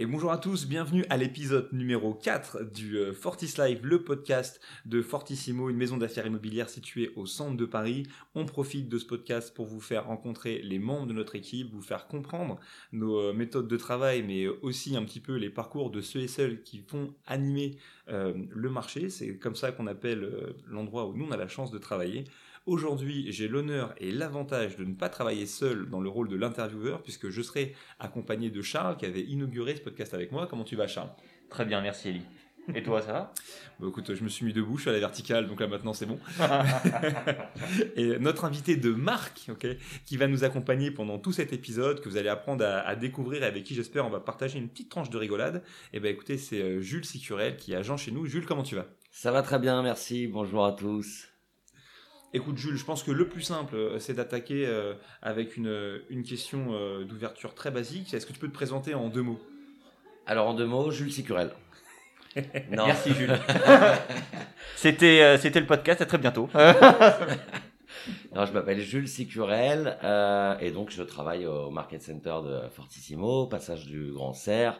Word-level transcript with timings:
Et 0.00 0.06
bonjour 0.06 0.30
à 0.30 0.38
tous, 0.38 0.68
bienvenue 0.68 1.04
à 1.10 1.16
l'épisode 1.16 1.72
numéro 1.72 2.14
4 2.14 2.70
du 2.72 2.98
euh, 2.98 3.12
Fortis 3.12 3.54
Live, 3.58 3.80
le 3.82 4.04
podcast 4.04 4.60
de 4.86 5.02
Fortissimo, 5.02 5.70
une 5.70 5.76
maison 5.76 5.96
d'affaires 5.96 6.24
immobilières 6.24 6.70
située 6.70 7.10
au 7.16 7.26
centre 7.26 7.56
de 7.56 7.64
Paris. 7.64 8.04
On 8.36 8.44
profite 8.44 8.88
de 8.88 8.96
ce 8.96 9.04
podcast 9.04 9.52
pour 9.52 9.66
vous 9.66 9.80
faire 9.80 10.06
rencontrer 10.06 10.62
les 10.62 10.78
membres 10.78 11.08
de 11.08 11.14
notre 11.14 11.34
équipe, 11.34 11.72
vous 11.72 11.82
faire 11.82 12.06
comprendre 12.06 12.60
nos 12.92 13.18
euh, 13.18 13.32
méthodes 13.32 13.66
de 13.66 13.76
travail, 13.76 14.22
mais 14.22 14.46
aussi 14.46 14.96
un 14.96 15.02
petit 15.02 15.18
peu 15.18 15.34
les 15.34 15.50
parcours 15.50 15.90
de 15.90 16.00
ceux 16.00 16.20
et 16.20 16.28
celles 16.28 16.62
qui 16.62 16.78
font 16.78 17.12
animer 17.26 17.76
euh, 18.08 18.34
le 18.50 18.70
marché. 18.70 19.10
C'est 19.10 19.36
comme 19.36 19.56
ça 19.56 19.72
qu'on 19.72 19.88
appelle 19.88 20.54
l'endroit 20.68 21.08
où 21.08 21.16
nous 21.16 21.26
on 21.26 21.32
a 21.32 21.36
la 21.36 21.48
chance 21.48 21.72
de 21.72 21.78
travailler. 21.78 22.22
Aujourd'hui, 22.68 23.32
j'ai 23.32 23.48
l'honneur 23.48 23.94
et 23.96 24.12
l'avantage 24.12 24.76
de 24.76 24.84
ne 24.84 24.92
pas 24.92 25.08
travailler 25.08 25.46
seul 25.46 25.88
dans 25.88 26.02
le 26.02 26.10
rôle 26.10 26.28
de 26.28 26.36
l'intervieweur, 26.36 27.02
puisque 27.02 27.30
je 27.30 27.40
serai 27.40 27.74
accompagné 27.98 28.50
de 28.50 28.60
Charles 28.60 28.98
qui 28.98 29.06
avait 29.06 29.22
inauguré 29.22 29.74
ce 29.74 29.80
podcast 29.80 30.12
avec 30.12 30.32
moi. 30.32 30.46
Comment 30.46 30.64
tu 30.64 30.76
vas, 30.76 30.86
Charles? 30.86 31.08
Très 31.48 31.64
bien, 31.64 31.80
merci 31.80 32.10
Eli. 32.10 32.20
Et 32.74 32.82
toi, 32.82 33.00
ça 33.00 33.12
va? 33.12 33.34
Bah, 33.80 33.86
Écoute, 33.88 34.14
je 34.14 34.22
me 34.22 34.28
suis 34.28 34.44
mis 34.44 34.52
debout, 34.52 34.76
je 34.76 34.82
suis 34.82 34.90
à 34.90 34.92
la 34.92 34.98
verticale, 34.98 35.46
donc 35.46 35.60
là 35.60 35.66
maintenant 35.66 35.94
c'est 35.94 36.04
bon. 36.04 36.18
et 37.96 38.18
notre 38.18 38.44
invité 38.44 38.76
de 38.76 38.90
Marc, 38.90 39.50
qui 40.04 40.16
va 40.18 40.26
nous 40.26 40.44
accompagner 40.44 40.90
pendant 40.90 41.18
tout 41.18 41.32
cet 41.32 41.54
épisode, 41.54 42.02
que 42.02 42.08
vous 42.10 42.18
allez 42.18 42.28
apprendre 42.28 42.66
à, 42.66 42.94
découvrir 42.96 43.44
et 43.44 43.46
avec 43.46 43.64
qui 43.64 43.74
j'espère 43.74 44.04
on 44.04 44.10
va 44.10 44.20
partager 44.20 44.58
une 44.58 44.68
petite 44.68 44.90
tranche 44.90 45.08
de 45.08 45.16
rigolade, 45.16 45.62
et 45.94 45.96
eh 45.96 46.00
ben 46.00 46.12
écoutez, 46.12 46.36
c'est 46.36 46.60
euh, 46.60 46.80
Jules 46.82 47.06
Sicurel 47.06 47.56
qui 47.56 47.72
est 47.72 47.76
agent 47.76 47.96
chez 47.96 48.10
nous. 48.10 48.26
Jules, 48.26 48.44
comment 48.44 48.62
tu 48.62 48.74
vas? 48.74 48.88
Ça 49.10 49.32
va 49.32 49.40
très 49.40 49.58
bien, 49.58 49.82
merci. 49.82 50.26
Bonjour 50.26 50.66
à 50.66 50.72
tous. 50.72 51.37
Écoute 52.34 52.58
Jules, 52.58 52.76
je 52.76 52.84
pense 52.84 53.02
que 53.02 53.10
le 53.10 53.26
plus 53.26 53.40
simple, 53.40 53.74
euh, 53.74 53.98
c'est 53.98 54.12
d'attaquer 54.12 54.66
euh, 54.66 54.92
avec 55.22 55.56
une, 55.56 56.02
une 56.10 56.22
question 56.22 56.74
euh, 56.74 57.04
d'ouverture 57.04 57.54
très 57.54 57.70
basique. 57.70 58.12
Est-ce 58.12 58.26
que 58.26 58.34
tu 58.34 58.38
peux 58.38 58.48
te 58.48 58.52
présenter 58.52 58.92
en 58.92 59.08
deux 59.08 59.22
mots? 59.22 59.40
Alors 60.26 60.48
en 60.48 60.54
deux 60.54 60.66
mots, 60.66 60.90
Jules 60.90 61.10
Sicurel. 61.10 61.52
Merci 62.70 63.14
Jules. 63.14 63.38
c'était, 64.76 65.38
c'était 65.38 65.60
le 65.60 65.66
podcast, 65.66 66.02
à 66.02 66.06
très 66.06 66.18
bientôt. 66.18 66.50
non, 68.34 68.44
je 68.44 68.52
m'appelle 68.52 68.80
Jules 68.80 69.08
Sicurel 69.08 69.96
et 70.60 70.70
donc 70.70 70.90
je 70.90 71.02
travaille 71.02 71.46
au 71.46 71.70
Market 71.70 72.02
Center 72.02 72.36
de 72.44 72.68
Fortissimo, 72.68 73.46
passage 73.46 73.86
du 73.86 74.12
Grand 74.12 74.34
Serre. 74.34 74.78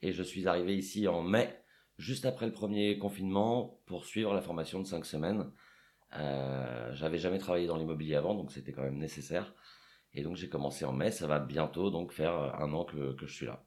Et 0.00 0.12
je 0.12 0.22
suis 0.22 0.48
arrivé 0.48 0.74
ici 0.74 1.06
en 1.08 1.20
mai, 1.20 1.54
juste 1.98 2.24
après 2.24 2.46
le 2.46 2.52
premier 2.52 2.96
confinement, 2.96 3.82
pour 3.84 4.06
suivre 4.06 4.32
la 4.32 4.40
formation 4.40 4.80
de 4.80 4.86
cinq 4.86 5.04
semaines 5.04 5.44
euh, 6.18 6.94
j'avais 6.94 7.18
jamais 7.18 7.38
travaillé 7.38 7.66
dans 7.66 7.76
l'immobilier 7.76 8.14
avant, 8.14 8.34
donc 8.34 8.52
c'était 8.52 8.72
quand 8.72 8.82
même 8.82 8.98
nécessaire. 8.98 9.54
Et 10.14 10.22
donc 10.22 10.36
j'ai 10.36 10.48
commencé 10.48 10.84
en 10.84 10.92
mai, 10.92 11.10
ça 11.10 11.26
va 11.26 11.38
bientôt 11.38 11.90
donc 11.90 12.12
faire 12.12 12.32
un 12.32 12.72
an 12.72 12.84
que, 12.84 13.12
que 13.14 13.26
je 13.26 13.34
suis 13.34 13.46
là. 13.46 13.64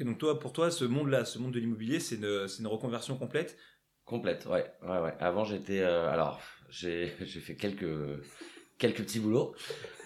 donc 0.00 0.18
toi, 0.18 0.38
pour 0.38 0.52
toi, 0.52 0.70
ce 0.70 0.84
monde-là, 0.84 1.24
ce 1.24 1.38
monde 1.38 1.52
de 1.52 1.60
l'immobilier, 1.60 2.00
c'est 2.00 2.16
une, 2.16 2.46
une, 2.58 2.66
reconversion 2.66 3.16
complète? 3.16 3.56
Complète, 4.04 4.46
ouais. 4.46 4.70
ouais, 4.82 4.98
ouais. 5.00 5.14
Avant, 5.20 5.44
j'étais... 5.44 5.80
Euh, 5.80 6.10
alors, 6.10 6.40
j'ai 6.70 7.06
fait 7.06 7.56
quelques, 7.56 8.20
quelques 8.78 9.02
petits 9.02 9.20
boulots. 9.20 9.54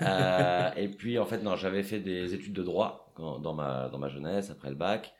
Euh, 0.03 0.71
et 0.77 0.89
puis, 0.89 1.19
en 1.19 1.27
fait, 1.27 1.39
non, 1.39 1.57
j'avais 1.57 1.83
fait 1.83 2.01
des 2.01 2.35
études 2.35 2.53
de 2.53 2.62
droit 2.62 3.12
dans, 3.17 3.55
ma, 3.55 3.89
dans 3.89 3.99
ma 3.99 4.09
jeunesse, 4.09 4.51
après 4.51 4.69
le 4.69 4.77
bac. 4.77 5.15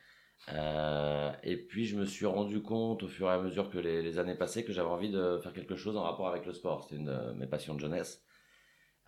Euh, 0.53 1.33
et 1.43 1.57
puis 1.57 1.85
je 1.87 1.97
me 1.97 2.05
suis 2.05 2.27
rendu 2.27 2.63
compte 2.63 3.03
au 3.03 3.09
fur 3.09 3.29
et 3.29 3.33
à 3.33 3.39
mesure 3.39 3.69
que 3.69 3.79
les, 3.79 4.19
années 4.19 4.35
passaient 4.35 4.65
que 4.65 4.73
j'avais 4.73 4.89
envie 4.89 5.11
de 5.11 5.39
faire 5.43 5.53
quelque 5.53 5.77
chose 5.77 5.97
en 5.97 6.03
rapport 6.03 6.29
avec 6.29 6.47
le 6.47 6.53
sport. 6.53 6.85
C'était 6.85 6.97
une 6.97 7.07
de 7.07 7.33
mes 7.33 7.47
passions 7.47 7.75
de 7.75 7.81
jeunesse. 7.81 8.25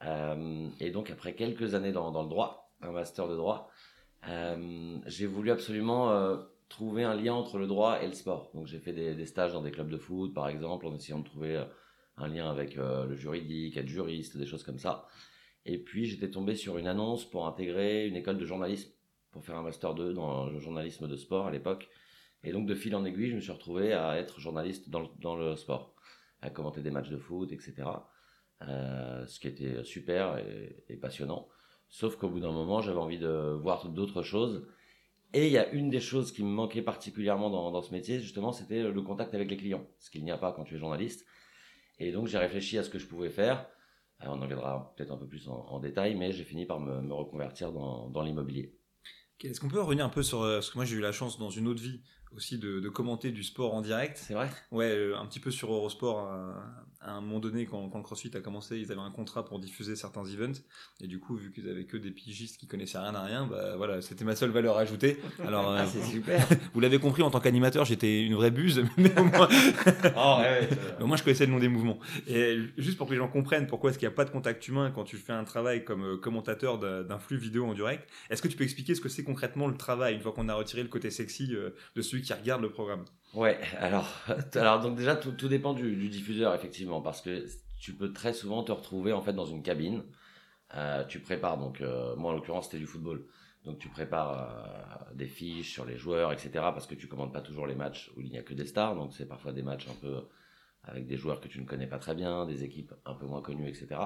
Euh, 0.04 0.68
et 0.80 0.90
donc 0.90 1.10
après 1.10 1.34
quelques 1.34 1.74
années 1.74 1.92
dans, 1.92 2.22
le 2.22 2.28
droit, 2.28 2.72
un 2.82 2.92
master 2.92 3.28
de 3.28 3.36
droit, 3.36 3.70
euh, 4.28 4.98
j'ai 5.06 5.26
voulu 5.26 5.50
absolument 5.50 6.38
trouver 6.68 7.04
un 7.04 7.14
lien 7.14 7.34
entre 7.34 7.58
le 7.58 7.66
droit 7.66 8.02
et 8.02 8.06
le 8.06 8.12
sport. 8.12 8.50
Donc 8.54 8.66
j'ai 8.66 8.78
fait 8.78 8.92
des, 8.92 9.26
stages 9.26 9.52
dans 9.52 9.62
des 9.62 9.70
clubs 9.70 9.90
de 9.90 9.98
foot 9.98 10.34
par 10.34 10.48
exemple 10.48 10.86
en 10.86 10.94
essayant 10.94 11.20
de 11.20 11.24
trouver 11.24 11.62
un 12.16 12.28
lien 12.28 12.50
avec 12.50 12.74
le 12.74 13.14
juridique, 13.14 13.76
être 13.76 13.88
juriste, 13.88 14.36
des 14.36 14.46
choses 14.46 14.62
comme 14.62 14.78
ça. 14.78 15.06
Et 15.64 15.78
puis 15.78 16.06
j'étais 16.06 16.30
tombé 16.30 16.54
sur 16.54 16.76
une 16.76 16.86
annonce 16.86 17.24
pour 17.24 17.46
intégrer 17.46 18.06
une 18.06 18.16
école 18.16 18.38
de 18.38 18.44
journalisme 18.44 18.90
pour 19.32 19.44
faire 19.44 19.56
un 19.56 19.62
master 19.62 19.94
2 19.94 20.12
dans 20.12 20.46
le 20.46 20.58
journalisme 20.58 21.08
de 21.08 21.16
sport 21.16 21.46
à 21.46 21.50
l'époque. 21.50 21.88
Et 22.42 22.52
donc 22.52 22.66
de 22.66 22.74
fil 22.74 22.94
en 22.94 23.04
aiguille, 23.04 23.30
je 23.30 23.36
me 23.36 23.40
suis 23.40 23.52
retrouvé 23.52 23.92
à 23.92 24.18
être 24.18 24.40
journaliste 24.40 24.88
dans 24.88 25.00
le, 25.00 25.08
dans 25.18 25.36
le 25.36 25.56
sport, 25.56 25.94
à 26.42 26.50
commenter 26.50 26.80
des 26.80 26.90
matchs 26.90 27.10
de 27.10 27.18
foot, 27.18 27.52
etc. 27.52 27.74
Euh, 28.62 29.26
ce 29.26 29.40
qui 29.40 29.48
était 29.48 29.84
super 29.84 30.38
et, 30.38 30.84
et 30.88 30.96
passionnant. 30.96 31.48
Sauf 31.88 32.16
qu'au 32.16 32.28
bout 32.28 32.40
d'un 32.40 32.52
moment, 32.52 32.80
j'avais 32.80 32.98
envie 32.98 33.18
de 33.18 33.58
voir 33.60 33.88
d'autres 33.88 34.22
choses. 34.22 34.66
Et 35.32 35.46
il 35.46 35.52
y 35.52 35.58
a 35.58 35.68
une 35.70 35.90
des 35.90 36.00
choses 36.00 36.32
qui 36.32 36.42
me 36.42 36.48
manquait 36.48 36.82
particulièrement 36.82 37.50
dans, 37.50 37.70
dans 37.70 37.82
ce 37.82 37.92
métier, 37.92 38.20
justement, 38.20 38.52
c'était 38.52 38.82
le 38.82 39.02
contact 39.02 39.34
avec 39.34 39.48
les 39.50 39.56
clients, 39.56 39.86
ce 39.98 40.10
qu'il 40.10 40.24
n'y 40.24 40.30
a 40.30 40.38
pas 40.38 40.52
quand 40.52 40.64
tu 40.64 40.74
es 40.74 40.78
journaliste. 40.78 41.24
Et 41.98 42.10
donc 42.12 42.26
j'ai 42.26 42.38
réfléchi 42.38 42.78
à 42.78 42.82
ce 42.82 42.90
que 42.90 42.98
je 42.98 43.06
pouvais 43.06 43.30
faire. 43.30 43.66
Alors, 44.18 44.34
on 44.34 44.38
en 44.38 44.42
reviendra 44.42 44.92
peut-être 44.96 45.12
un 45.12 45.16
peu 45.16 45.26
plus 45.26 45.48
en, 45.48 45.54
en 45.54 45.78
détail, 45.80 46.14
mais 46.14 46.32
j'ai 46.32 46.44
fini 46.44 46.66
par 46.66 46.78
me, 46.80 47.00
me 47.00 47.14
reconvertir 47.14 47.72
dans, 47.72 48.08
dans 48.10 48.22
l'immobilier. 48.22 48.74
Est-ce 49.42 49.60
qu'on 49.60 49.68
peut 49.68 49.80
revenir 49.80 50.04
un 50.04 50.10
peu 50.10 50.22
sur... 50.22 50.42
Euh, 50.42 50.56
parce 50.56 50.70
que 50.70 50.78
moi 50.78 50.84
j'ai 50.84 50.96
eu 50.96 51.00
la 51.00 51.12
chance 51.12 51.38
dans 51.38 51.50
une 51.50 51.66
autre 51.68 51.82
vie 51.82 52.00
aussi 52.34 52.58
de, 52.58 52.80
de, 52.80 52.88
commenter 52.88 53.32
du 53.32 53.42
sport 53.42 53.74
en 53.74 53.80
direct. 53.80 54.18
C'est 54.18 54.34
vrai? 54.34 54.48
Ouais, 54.70 54.90
euh, 54.90 55.18
un 55.18 55.26
petit 55.26 55.40
peu 55.40 55.50
sur 55.50 55.72
Eurosport. 55.72 56.30
Euh, 57.02 57.06
à 57.10 57.12
un 57.12 57.20
moment 57.20 57.38
donné, 57.38 57.66
quand, 57.66 57.88
quand, 57.88 57.98
le 57.98 58.04
CrossFit 58.04 58.30
a 58.34 58.40
commencé, 58.40 58.78
ils 58.78 58.92
avaient 58.92 59.00
un 59.00 59.10
contrat 59.10 59.44
pour 59.44 59.58
diffuser 59.58 59.96
certains 59.96 60.24
events. 60.24 60.60
Et 61.00 61.06
du 61.06 61.18
coup, 61.18 61.36
vu 61.36 61.50
qu'ils 61.50 61.68
avaient 61.68 61.84
que 61.84 61.96
des 61.96 62.10
pigistes 62.10 62.58
qui 62.58 62.66
connaissaient 62.66 62.98
rien 62.98 63.14
à 63.14 63.22
rien, 63.22 63.46
bah 63.46 63.76
voilà, 63.76 64.00
c'était 64.02 64.24
ma 64.24 64.36
seule 64.36 64.50
valeur 64.50 64.76
ajoutée. 64.76 65.18
Alors, 65.44 65.70
ah, 65.70 65.86
c'est 65.86 66.02
super. 66.02 66.46
vous 66.74 66.80
l'avez 66.80 66.98
compris, 66.98 67.22
en 67.22 67.30
tant 67.30 67.40
qu'animateur, 67.40 67.84
j'étais 67.84 68.22
une 68.22 68.34
vraie 68.34 68.50
buse, 68.50 68.84
mais 68.96 69.18
au 69.18 69.24
moins, 69.24 69.48
oh, 70.16 70.38
ouais, 70.40 70.68
au 71.00 71.06
moins 71.06 71.16
je 71.16 71.22
connaissais 71.22 71.46
le 71.46 71.52
nom 71.52 71.58
des 71.58 71.68
mouvements. 71.68 71.98
Et 72.26 72.58
juste 72.78 72.98
pour 72.98 73.06
que 73.06 73.12
les 73.12 73.18
gens 73.18 73.28
comprennent 73.28 73.66
pourquoi 73.66 73.90
est-ce 73.90 73.98
qu'il 73.98 74.08
n'y 74.08 74.12
a 74.12 74.16
pas 74.16 74.24
de 74.24 74.30
contact 74.30 74.66
humain 74.68 74.90
quand 74.94 75.04
tu 75.04 75.16
fais 75.16 75.32
un 75.32 75.44
travail 75.44 75.84
comme 75.84 76.20
commentateur 76.20 76.78
d'un 76.78 77.18
flux 77.18 77.38
vidéo 77.38 77.66
en 77.66 77.74
direct, 77.74 78.08
est-ce 78.28 78.42
que 78.42 78.48
tu 78.48 78.56
peux 78.56 78.64
expliquer 78.64 78.94
ce 78.94 79.00
que 79.00 79.08
c'est 79.08 79.24
concrètement 79.24 79.66
le 79.68 79.76
travail 79.76 80.14
une 80.14 80.20
fois 80.20 80.32
qu'on 80.32 80.48
a 80.48 80.54
retiré 80.54 80.82
le 80.82 80.88
côté 80.88 81.10
sexy 81.10 81.48
de 81.48 82.02
celui 82.02 82.22
qui 82.22 82.32
regarde 82.32 82.62
le 82.62 82.70
programme? 82.70 83.04
Ouais, 83.34 83.60
alors, 83.78 84.08
alors 84.54 84.80
donc 84.80 84.96
déjà 84.96 85.14
tout, 85.16 85.32
tout 85.32 85.48
dépend 85.48 85.72
du, 85.72 85.94
du, 85.96 86.08
diffuseur 86.08 86.54
effectivement 86.54 87.00
parce 87.00 87.20
que 87.20 87.46
tu 87.80 87.94
peux 87.94 88.12
très 88.12 88.32
souvent 88.32 88.64
te 88.64 88.72
retrouver 88.72 89.12
en 89.12 89.22
fait 89.22 89.32
dans 89.32 89.46
une 89.46 89.62
cabine. 89.62 90.02
Euh, 90.74 91.04
tu 91.04 91.20
prépares 91.20 91.58
donc 91.58 91.80
euh, 91.80 92.14
moi 92.16 92.32
en 92.32 92.34
l'occurrence 92.34 92.66
c'était 92.66 92.78
du 92.78 92.86
football. 92.86 93.26
Donc 93.64 93.78
tu 93.78 93.88
prépares 93.88 94.32
euh, 94.32 95.14
des 95.14 95.28
fiches 95.28 95.72
sur 95.72 95.84
les 95.84 95.96
joueurs, 95.96 96.32
etc. 96.32 96.50
Parce 96.54 96.86
que 96.86 96.94
tu 96.94 97.06
commandes 97.06 97.32
pas 97.32 97.40
toujours 97.40 97.66
les 97.66 97.74
matchs 97.74 98.10
où 98.16 98.20
il 98.20 98.30
n'y 98.30 98.38
a 98.38 98.42
que 98.42 98.54
des 98.54 98.66
stars. 98.66 98.96
Donc 98.96 99.12
c'est 99.12 99.26
parfois 99.26 99.52
des 99.52 99.62
matchs 99.62 99.88
un 99.88 99.94
peu 100.00 100.28
avec 100.82 101.06
des 101.06 101.16
joueurs 101.16 101.40
que 101.40 101.48
tu 101.48 101.60
ne 101.60 101.66
connais 101.66 101.86
pas 101.86 101.98
très 101.98 102.14
bien, 102.14 102.46
des 102.46 102.64
équipes 102.64 102.94
un 103.04 103.14
peu 103.14 103.26
moins 103.26 103.42
connues, 103.42 103.68
etc. 103.68 104.00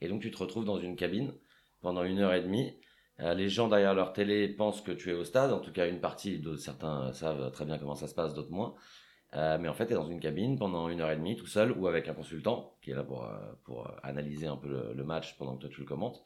Et 0.00 0.08
donc 0.08 0.22
tu 0.22 0.30
te 0.30 0.38
retrouves 0.38 0.64
dans 0.64 0.78
une 0.78 0.96
cabine 0.96 1.34
pendant 1.82 2.04
une 2.04 2.20
heure 2.20 2.32
et 2.32 2.40
demie 2.40 2.74
les 3.22 3.48
gens 3.48 3.68
derrière 3.68 3.94
leur 3.94 4.12
télé 4.12 4.48
pensent 4.48 4.80
que 4.80 4.92
tu 4.92 5.10
es 5.10 5.14
au 5.14 5.24
stade, 5.24 5.52
en 5.52 5.60
tout 5.60 5.72
cas 5.72 5.88
une 5.88 6.00
partie, 6.00 6.38
de, 6.38 6.56
certains 6.56 7.12
savent 7.12 7.50
très 7.52 7.64
bien 7.64 7.78
comment 7.78 7.94
ça 7.94 8.08
se 8.08 8.14
passe, 8.14 8.34
d'autres 8.34 8.50
moins. 8.50 8.74
Euh, 9.34 9.58
mais 9.58 9.68
en 9.68 9.74
fait, 9.74 9.86
tu 9.86 9.92
es 9.92 9.96
dans 9.96 10.06
une 10.06 10.20
cabine 10.20 10.58
pendant 10.58 10.88
une 10.88 11.00
heure 11.00 11.10
et 11.10 11.16
demie 11.16 11.36
tout 11.36 11.46
seul 11.46 11.72
ou 11.72 11.86
avec 11.86 12.08
un 12.08 12.14
consultant 12.14 12.76
qui 12.82 12.90
est 12.90 12.94
là 12.94 13.02
pour, 13.02 13.24
euh, 13.24 13.28
pour 13.64 13.90
analyser 14.02 14.46
un 14.46 14.56
peu 14.56 14.92
le, 14.94 15.04
match 15.04 15.36
pendant 15.38 15.56
que 15.56 15.62
toi 15.62 15.70
tu 15.70 15.80
le 15.80 15.86
commentes. 15.86 16.22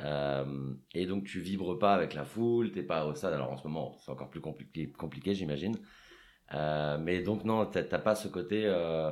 Euh, 0.00 0.74
et 0.92 1.06
donc 1.06 1.24
tu 1.24 1.40
vibres 1.40 1.78
pas 1.78 1.94
avec 1.94 2.14
la 2.14 2.24
foule, 2.24 2.72
t'es 2.72 2.82
pas 2.82 3.06
au 3.06 3.14
stade. 3.14 3.32
Alors 3.34 3.52
en 3.52 3.56
ce 3.56 3.66
moment, 3.68 3.96
c'est 4.00 4.10
encore 4.10 4.30
plus 4.30 4.40
compliqué, 4.40 4.90
compliqué 4.90 5.34
j'imagine. 5.34 5.76
Euh, 6.54 6.98
mais 6.98 7.22
donc 7.22 7.44
non, 7.44 7.66
t'as 7.66 7.84
pas 7.98 8.16
ce 8.16 8.28
côté 8.28 8.64
euh, 8.66 9.10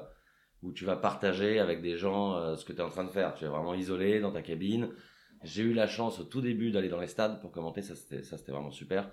où 0.63 0.73
tu 0.73 0.85
vas 0.85 0.97
partager 0.97 1.61
avec 1.61 1.81
des 1.81 1.97
gens 1.97 2.57
ce 2.57 2.65
que 2.65 2.73
tu 2.73 2.79
es 2.79 2.83
en 2.83 2.91
train 2.91 3.05
de 3.05 3.11
faire. 3.11 3.35
Tu 3.35 3.45
es 3.45 3.49
vraiment 3.49 3.75
isolé 3.75 4.21
dans 4.21 4.33
ta 4.33 4.43
cabine. 4.43 4.91
J'ai 5.45 5.63
eu 5.63 5.73
la 5.73 5.87
chance 5.87 6.21
au 6.21 6.25
tout 6.25 6.41
début 6.41 6.71
d'aller 6.71 6.89
dans 6.89 7.01
les 7.01 7.09
stades 7.09 7.41
pour 7.41 7.51
commenter, 7.51 7.83
ça 7.83 7.95
c'était 7.95 8.53
vraiment 8.53 8.71
super. 8.71 9.11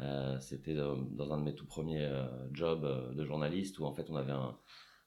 Euh, 0.00 0.38
c'était 0.38 0.76
euh, 0.76 0.96
dans 1.12 1.32
un 1.32 1.38
de 1.38 1.44
mes 1.44 1.54
tout 1.54 1.66
premiers 1.66 2.04
euh, 2.04 2.26
jobs 2.52 2.84
euh, 2.84 3.12
de 3.14 3.24
journaliste 3.24 3.78
où 3.78 3.84
en 3.84 3.92
fait 3.92 4.10
on 4.10 4.16
avait 4.16 4.32
un, 4.32 4.56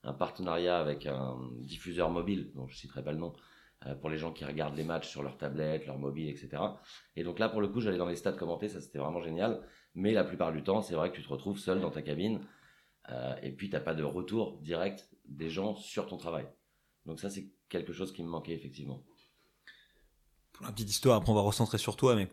un, 0.03 0.13
partenariat 0.13 0.79
avec 0.79 1.05
un 1.05 1.37
diffuseur 1.59 2.09
mobile, 2.09 2.51
dont 2.55 2.67
je 2.67 2.75
citerai 2.75 3.03
pas 3.03 3.11
le 3.11 3.19
nom, 3.19 3.33
euh, 3.85 3.95
pour 3.95 4.09
les 4.09 4.17
gens 4.17 4.33
qui 4.33 4.43
regardent 4.43 4.75
les 4.75 4.83
matchs 4.83 5.07
sur 5.07 5.23
leur 5.23 5.37
tablette, 5.37 5.85
leur 5.85 5.97
mobile, 5.97 6.29
etc. 6.29 6.61
Et 7.15 7.23
donc 7.23 7.39
là 7.39 7.47
pour 7.47 7.61
le 7.61 7.67
coup 7.67 7.79
j'allais 7.79 7.97
dans 7.97 8.07
les 8.07 8.15
stades 8.15 8.37
commenter, 8.37 8.69
ça 8.69 8.81
c'était 8.81 8.99
vraiment 8.99 9.21
génial. 9.21 9.61
Mais 9.95 10.13
la 10.13 10.23
plupart 10.23 10.51
du 10.51 10.63
temps 10.63 10.81
c'est 10.81 10.95
vrai 10.95 11.11
que 11.11 11.15
tu 11.15 11.23
te 11.23 11.29
retrouves 11.29 11.59
seul 11.59 11.79
dans 11.79 11.91
ta 11.91 12.01
cabine 12.01 12.41
et 13.41 13.51
puis 13.51 13.69
t'as 13.69 13.81
pas 13.81 13.93
de 13.93 14.03
retour 14.03 14.61
direct 14.61 15.09
des 15.25 15.49
gens 15.49 15.75
sur 15.75 16.07
ton 16.07 16.17
travail. 16.17 16.47
Donc 17.05 17.19
ça 17.19 17.29
c'est 17.29 17.51
quelque 17.67 17.93
chose 17.93 18.13
qui 18.13 18.23
me 18.23 18.29
manquait 18.29 18.53
effectivement 18.53 19.03
la 20.63 20.71
petite 20.71 20.89
histoire, 20.89 21.17
après 21.17 21.31
on 21.31 21.35
va 21.35 21.41
recentrer 21.41 21.77
sur 21.77 21.95
toi, 21.95 22.15
mais 22.15 22.27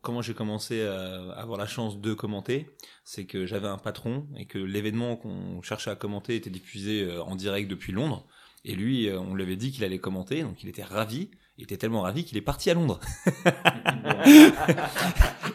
comment 0.00 0.22
j'ai 0.22 0.34
commencé 0.34 0.82
à 0.82 1.32
avoir 1.32 1.58
la 1.58 1.66
chance 1.66 1.98
de 2.00 2.14
commenter, 2.14 2.68
c'est 3.04 3.24
que 3.24 3.46
j'avais 3.46 3.68
un 3.68 3.78
patron 3.78 4.26
et 4.36 4.46
que 4.46 4.58
l'événement 4.58 5.16
qu'on 5.16 5.62
cherchait 5.62 5.90
à 5.90 5.96
commenter 5.96 6.36
était 6.36 6.50
diffusé 6.50 7.02
euh, 7.02 7.22
en 7.22 7.34
direct 7.34 7.70
depuis 7.70 7.92
Londres. 7.92 8.26
Et 8.64 8.74
lui, 8.74 9.08
euh, 9.08 9.18
on 9.18 9.34
lui 9.34 9.42
avait 9.42 9.56
dit 9.56 9.72
qu'il 9.72 9.84
allait 9.84 9.98
commenter, 9.98 10.42
donc 10.42 10.62
il 10.62 10.68
était 10.68 10.84
ravi. 10.84 11.30
Il 11.58 11.64
était 11.64 11.76
tellement 11.76 12.00
ravi 12.00 12.24
qu'il 12.24 12.38
est 12.38 12.42
parti 12.42 12.70
à 12.70 12.74
Londres. 12.74 12.98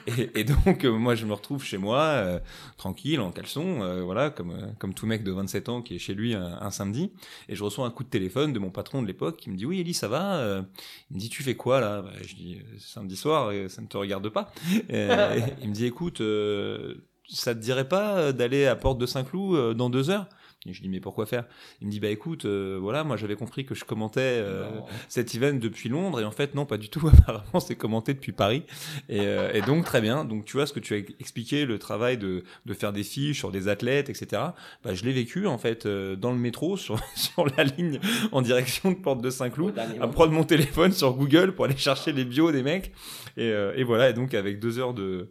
et, 0.36 0.44
donc, 0.44 0.86
euh, 0.86 0.92
moi, 0.92 1.16
je 1.16 1.26
me 1.26 1.34
retrouve 1.34 1.64
chez 1.64 1.80
moi, 1.80 2.02
euh, 2.02 2.40
tranquille, 2.78 3.20
en 3.20 3.32
caleçon, 3.32 3.82
euh, 3.82 4.04
voilà, 4.04 4.30
comme, 4.30 4.76
comme 4.78 4.94
tout 4.94 5.08
mec 5.08 5.24
de 5.24 5.32
27 5.32 5.70
ans 5.70 5.82
qui 5.82 5.96
est 5.96 6.00
chez 6.00 6.14
lui 6.14 6.36
un, 6.36 6.70
samedi. 6.70 7.12
Et 7.50 7.56
je 7.56 7.64
reçois 7.64 7.88
un 7.88 7.90
coup 7.90 8.04
de 8.04 8.10
téléphone 8.10 8.54
de 8.54 8.60
mon 8.60 8.70
patron 8.70 9.02
de 9.02 9.08
l'époque 9.08 9.38
qui 9.38 9.50
me 9.50 9.56
dit 9.56 9.66
Oui, 9.66 9.80
Elie, 9.80 9.96
ça 9.96 10.08
va 10.08 10.62
Il 11.10 11.16
me 11.16 11.20
dit 11.20 11.30
Tu 11.30 11.42
fais 11.42 11.56
quoi 11.56 11.80
là? 11.80 12.04
Bah, 12.04 12.12
Je 12.22 12.36
dis 12.36 12.60
Samedi 12.78 13.16
soir, 13.16 13.52
ça 13.68 13.82
ne 13.82 13.88
te 13.88 13.98
regarde 13.98 14.30
pas. 14.30 14.52
Et, 14.90 15.08
il 15.64 15.70
me 15.70 15.74
dit 15.74 15.86
Écoute, 15.86 16.22
ça 17.28 17.56
te 17.56 17.60
dirait 17.60 17.90
pas 17.90 18.32
d'aller 18.34 18.68
à 18.68 18.76
Porte 18.76 19.00
de 19.00 19.08
Saint-Cloud 19.08 19.76
dans 19.76 19.90
deux 19.90 20.12
heures? 20.12 20.28
Et 20.68 20.74
je 20.74 20.82
lui 20.82 20.88
dis 20.88 20.94
mais 20.94 21.00
pourquoi 21.00 21.26
faire? 21.26 21.46
Il 21.82 21.88
me 21.88 21.92
dit 21.92 22.00
bah 22.00 22.10
écoute, 22.10 22.46
euh, 22.46 22.78
voilà, 22.82 23.04
moi 23.04 23.18
j'avais 23.18 23.36
compris 23.36 23.66
que 23.66 23.76
je 23.76 23.86
commentais 23.86 24.22
euh, 24.22 24.68
cet 25.08 25.34
event 25.36 25.54
depuis 25.54 25.90
Londres. 25.90 26.20
Et 26.20 26.24
en 26.24 26.32
fait 26.32 26.56
non 26.56 26.66
pas 26.66 26.78
du 26.78 26.90
tout. 26.90 27.08
Apparemment 27.28 27.60
c'est 27.60 27.76
commenté 27.76 28.14
depuis 28.14 28.32
Paris. 28.32 28.64
Et, 29.10 29.22
euh, 29.22 29.52
et, 29.54 29.62
donc 29.62 29.86
très 29.86 30.02
bien. 30.02 30.26
Donc 30.26 30.46
tu 30.46 30.58
vois 30.58 30.66
ce 30.66 30.74
que 30.74 30.80
tu 30.80 30.94
as 30.94 30.98
expliqué, 30.98 31.66
le 31.66 31.80
travail 31.80 32.18
de, 32.18 32.44
de 32.66 32.74
faire 32.74 32.94
des 32.94 33.04
fiches 33.04 33.38
sur 33.38 33.52
des 33.52 33.68
athlètes, 33.68 34.10
etc. 34.10 34.42
Bah 34.84 34.94
je 34.94 35.04
l'ai 35.04 35.14
vécu 35.14 35.48
en 35.48 35.58
fait 35.58 35.88
dans 35.88 36.32
le 36.32 36.38
métro 36.38 36.78
sur 36.78 37.00
sur 37.16 37.46
la 37.58 37.64
ligne 37.64 38.00
en 38.32 38.42
direction 38.42 38.92
de 38.92 38.98
Porte 38.98 39.22
de 39.22 39.30
Saint-Cloud, 39.30 39.78
à 39.78 40.08
prendre 40.08 40.32
mon 40.32 40.44
téléphone 40.44 40.92
sur 40.92 41.14
Google 41.14 41.54
pour 41.54 41.66
aller 41.66 41.78
chercher 41.78 42.12
les 42.12 42.26
bios 42.26 42.52
des 42.52 42.64
mecs. 42.64 42.92
Et, 43.38 43.50
et 43.50 43.84
voilà. 43.84 44.10
Et 44.10 44.14
donc 44.14 44.34
avec 44.34 44.60
deux 44.60 44.80
heures 44.80 44.94
de 44.94 45.30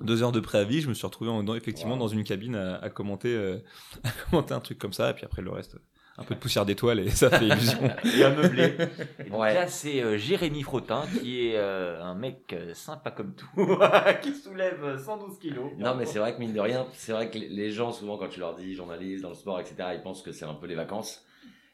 deux 0.00 0.22
heures 0.22 0.32
de 0.32 0.40
préavis, 0.40 0.80
je 0.80 0.88
me 0.88 0.94
suis 0.94 1.06
retrouvé 1.06 1.30
en, 1.30 1.54
effectivement 1.54 1.96
dans 1.96 2.08
une 2.08 2.24
cabine 2.24 2.56
à, 2.56 2.90
commenter, 2.90 3.34
euh, 3.34 3.58
à 4.04 4.10
commenter 4.30 4.54
un 4.54 4.60
truc 4.60 4.78
comme 4.78 4.92
ça, 4.92 5.10
et 5.10 5.14
puis 5.14 5.24
après 5.24 5.42
le 5.42 5.50
reste, 5.50 5.76
un 6.18 6.24
peu 6.24 6.34
de 6.34 6.40
poussière 6.40 6.64
d'étoiles 6.64 7.00
et 7.00 7.10
ça 7.10 7.30
fait 7.30 7.46
illusion. 7.46 7.78
et 8.18 8.24
un 8.24 8.34
meublé. 8.34 8.74
donc 9.30 9.40
là, 9.40 9.66
c'est 9.66 10.02
euh, 10.02 10.16
Jérémy 10.16 10.62
Frottin 10.62 11.04
qui 11.20 11.48
est 11.48 11.56
euh, 11.56 12.02
un 12.02 12.14
mec 12.14 12.54
sympa 12.72 13.10
comme 13.10 13.34
tout, 13.34 13.46
qui 14.22 14.32
soulève 14.34 14.98
112 14.98 15.38
kilos. 15.38 15.72
Non, 15.78 15.94
mais 15.94 16.06
c'est 16.06 16.18
vrai 16.18 16.34
que 16.34 16.40
mine 16.40 16.54
de 16.54 16.60
rien, 16.60 16.86
c'est 16.92 17.12
vrai 17.12 17.30
que 17.30 17.38
les 17.38 17.70
gens, 17.70 17.92
souvent, 17.92 18.16
quand 18.16 18.28
tu 18.28 18.40
leur 18.40 18.54
dis 18.54 18.74
journaliste 18.74 19.22
dans 19.22 19.30
le 19.30 19.34
sport, 19.34 19.60
etc., 19.60 19.76
ils 19.94 20.02
pensent 20.02 20.22
que 20.22 20.32
c'est 20.32 20.46
un 20.46 20.54
peu 20.54 20.66
les 20.66 20.74
vacances. 20.74 21.24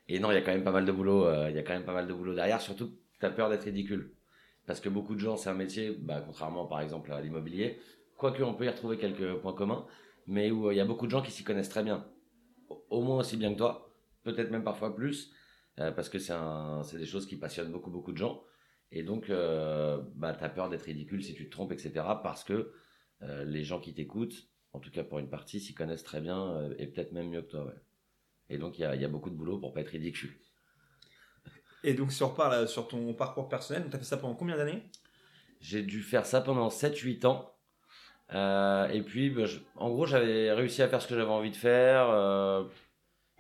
Et 0.09 0.19
non, 0.19 0.31
il 0.33 0.35
y 0.35 0.39
a 0.39 0.43
quand 0.43 0.53
même 0.53 0.65
pas 0.65 0.73
mal 0.73 0.85
de 0.85 0.93
boulot, 0.93 1.29
il 1.49 1.55
y 1.55 1.59
a 1.59 1.63
quand 1.63 1.75
même 1.75 1.85
pas 1.85 1.95
mal 1.95 2.09
de 2.09 2.13
boulot 2.13 2.35
derrière, 2.35 2.61
surtout 2.61 2.91
tu 3.21 3.27
as 3.27 3.31
peur 3.31 3.49
d'être 3.49 3.65
ridicule. 3.65 4.13
Parce 4.67 4.81
que 4.81 4.89
beaucoup 4.89 5.15
de 5.15 5.21
gens, 5.21 5.37
c'est 5.37 5.51
un 5.51 5.55
métier, 5.55 5.97
bah, 5.99 6.23
contrairement 6.25 6.67
par 6.67 6.81
exemple 6.81 7.13
à 7.13 7.21
l'immobilier, 7.21 7.79
quoique 8.23 8.45
on 8.45 8.55
peut 8.55 8.67
y 8.67 8.69
retrouver 8.69 8.99
quelques 8.99 9.41
points 9.41 9.53
communs, 9.53 9.85
mais 10.29 10.53
où 10.53 10.69
euh, 10.69 10.73
il 10.73 10.77
y 10.77 10.81
a 10.81 10.85
beaucoup 10.85 11.07
de 11.07 11.11
gens 11.11 11.23
qui 11.23 11.33
s'y 11.33 11.43
connaissent 11.43 11.69
très 11.69 11.83
bien, 11.83 12.07
au 12.89 13.03
moins 13.03 13.19
aussi 13.19 13.37
bien 13.37 13.53
que 13.53 13.59
toi, 13.59 13.93
peut-être 14.23 14.53
même 14.53 14.63
parfois 14.63 14.95
plus, 14.95 15.33
euh, 15.81 15.91
parce 15.91 16.09
que 16.09 16.21
c'est 16.21 16.99
des 16.99 17.07
choses 17.07 17.27
qui 17.27 17.35
passionnent 17.35 17.73
beaucoup 17.73 17.91
beaucoup 17.91 18.13
de 18.13 18.19
gens, 18.19 18.45
et 18.93 19.03
donc 19.03 19.29
euh, 19.29 20.01
bah, 20.15 20.35
tu 20.35 20.45
as 20.45 20.49
peur 20.51 20.69
d'être 20.69 20.85
ridicule 20.85 21.25
si 21.25 21.35
tu 21.35 21.47
te 21.47 21.51
trompes, 21.51 21.73
etc., 21.73 21.93
parce 22.23 22.45
que 22.45 22.73
les 23.45 23.63
gens 23.63 23.79
qui 23.79 23.95
t'écoutent, 23.95 24.49
en 24.73 24.81
tout 24.81 24.91
cas 24.91 25.05
pour 25.05 25.21
une 25.21 25.29
partie, 25.29 25.61
s'y 25.61 25.75
connaissent 25.75 26.03
très 26.03 26.21
bien, 26.21 26.71
et 26.79 26.89
peut-être 26.89 27.13
même 27.13 27.29
mieux 27.29 27.43
que 27.43 27.51
toi. 27.51 27.73
Et 28.51 28.59
donc 28.59 28.79
il 28.79 28.83
y 28.83 28.85
a, 28.85 29.09
beaucoup 29.09 29.31
de 29.31 29.37
boulot 29.37 29.59
pour 29.59 29.73
pas 29.73 29.81
être 29.81 29.91
ridicule. 29.91 30.37
Et 31.85 31.95
donc 31.95 32.13
si 32.13 32.23
on 32.25 32.31
repart 32.31 32.67
sur 32.67 32.89
ton 32.89 33.15
parcours 33.15 33.49
personnel, 33.49 33.87
tu 33.89 33.95
as 33.95 33.99
fait 34.01 34.05
ça 34.05 34.17
pendant 34.17 34.35
combien 34.35 34.57
d'années? 34.57 34.83
J'ai 35.61 35.85
dû 35.85 36.03
faire 36.03 36.27
ça 36.27 36.41
pendant 36.41 36.69
7-8 36.69 37.27
ans. 37.27 37.52
Euh, 38.35 38.89
et 38.89 39.03
puis, 39.03 39.31
bah, 39.31 39.45
en 39.77 39.91
gros, 39.91 40.07
j'avais 40.07 40.53
réussi 40.53 40.83
à 40.83 40.89
faire 40.89 41.03
ce 41.03 41.09
que 41.09 41.15
j'avais 41.15 41.31
envie 41.31 41.51
de 41.51 41.57
faire. 41.57 42.09
Euh, 42.11 42.65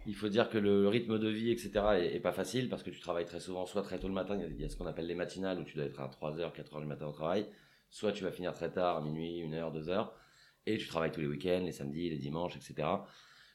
il 0.06 0.14
faut 0.14 0.28
dire 0.28 0.50
que 0.50 0.58
le 0.58 0.88
rythme 0.88 1.18
de 1.18 1.28
vie, 1.28 1.50
etc., 1.50 1.72
est, 2.12 2.20
pas 2.20 2.32
facile 2.32 2.68
parce 2.68 2.82
que 2.82 2.90
tu 2.90 3.00
travailles 3.00 3.24
très 3.24 3.40
souvent, 3.40 3.66
soit 3.66 3.82
très 3.82 3.98
tôt 3.98 4.08
le 4.08 4.14
matin, 4.14 4.36
il 4.36 4.60
y 4.60 4.64
a, 4.64 4.68
ce 4.68 4.76
qu'on 4.76 4.86
appelle 4.86 5.06
les 5.06 5.14
matinales 5.14 5.60
où 5.60 5.64
tu 5.64 5.76
dois 5.76 5.86
être 5.86 6.00
à 6.00 6.08
3h, 6.08 6.52
4h 6.52 6.80
du 6.80 6.86
matin 6.86 7.06
au 7.06 7.12
travail, 7.12 7.46
soit 7.88 8.12
tu 8.12 8.24
vas 8.24 8.32
finir 8.32 8.52
très 8.52 8.70
tard, 8.70 9.02
minuit, 9.02 9.42
1h, 9.44 9.72
2h, 9.72 10.08
et 10.66 10.76
tu 10.76 10.88
travailles 10.88 11.12
tous 11.12 11.20
les 11.20 11.28
week-ends, 11.28 11.62
les 11.64 11.72
samedis, 11.72 12.10
les 12.10 12.18
dimanches, 12.18 12.56
etc. 12.56 12.88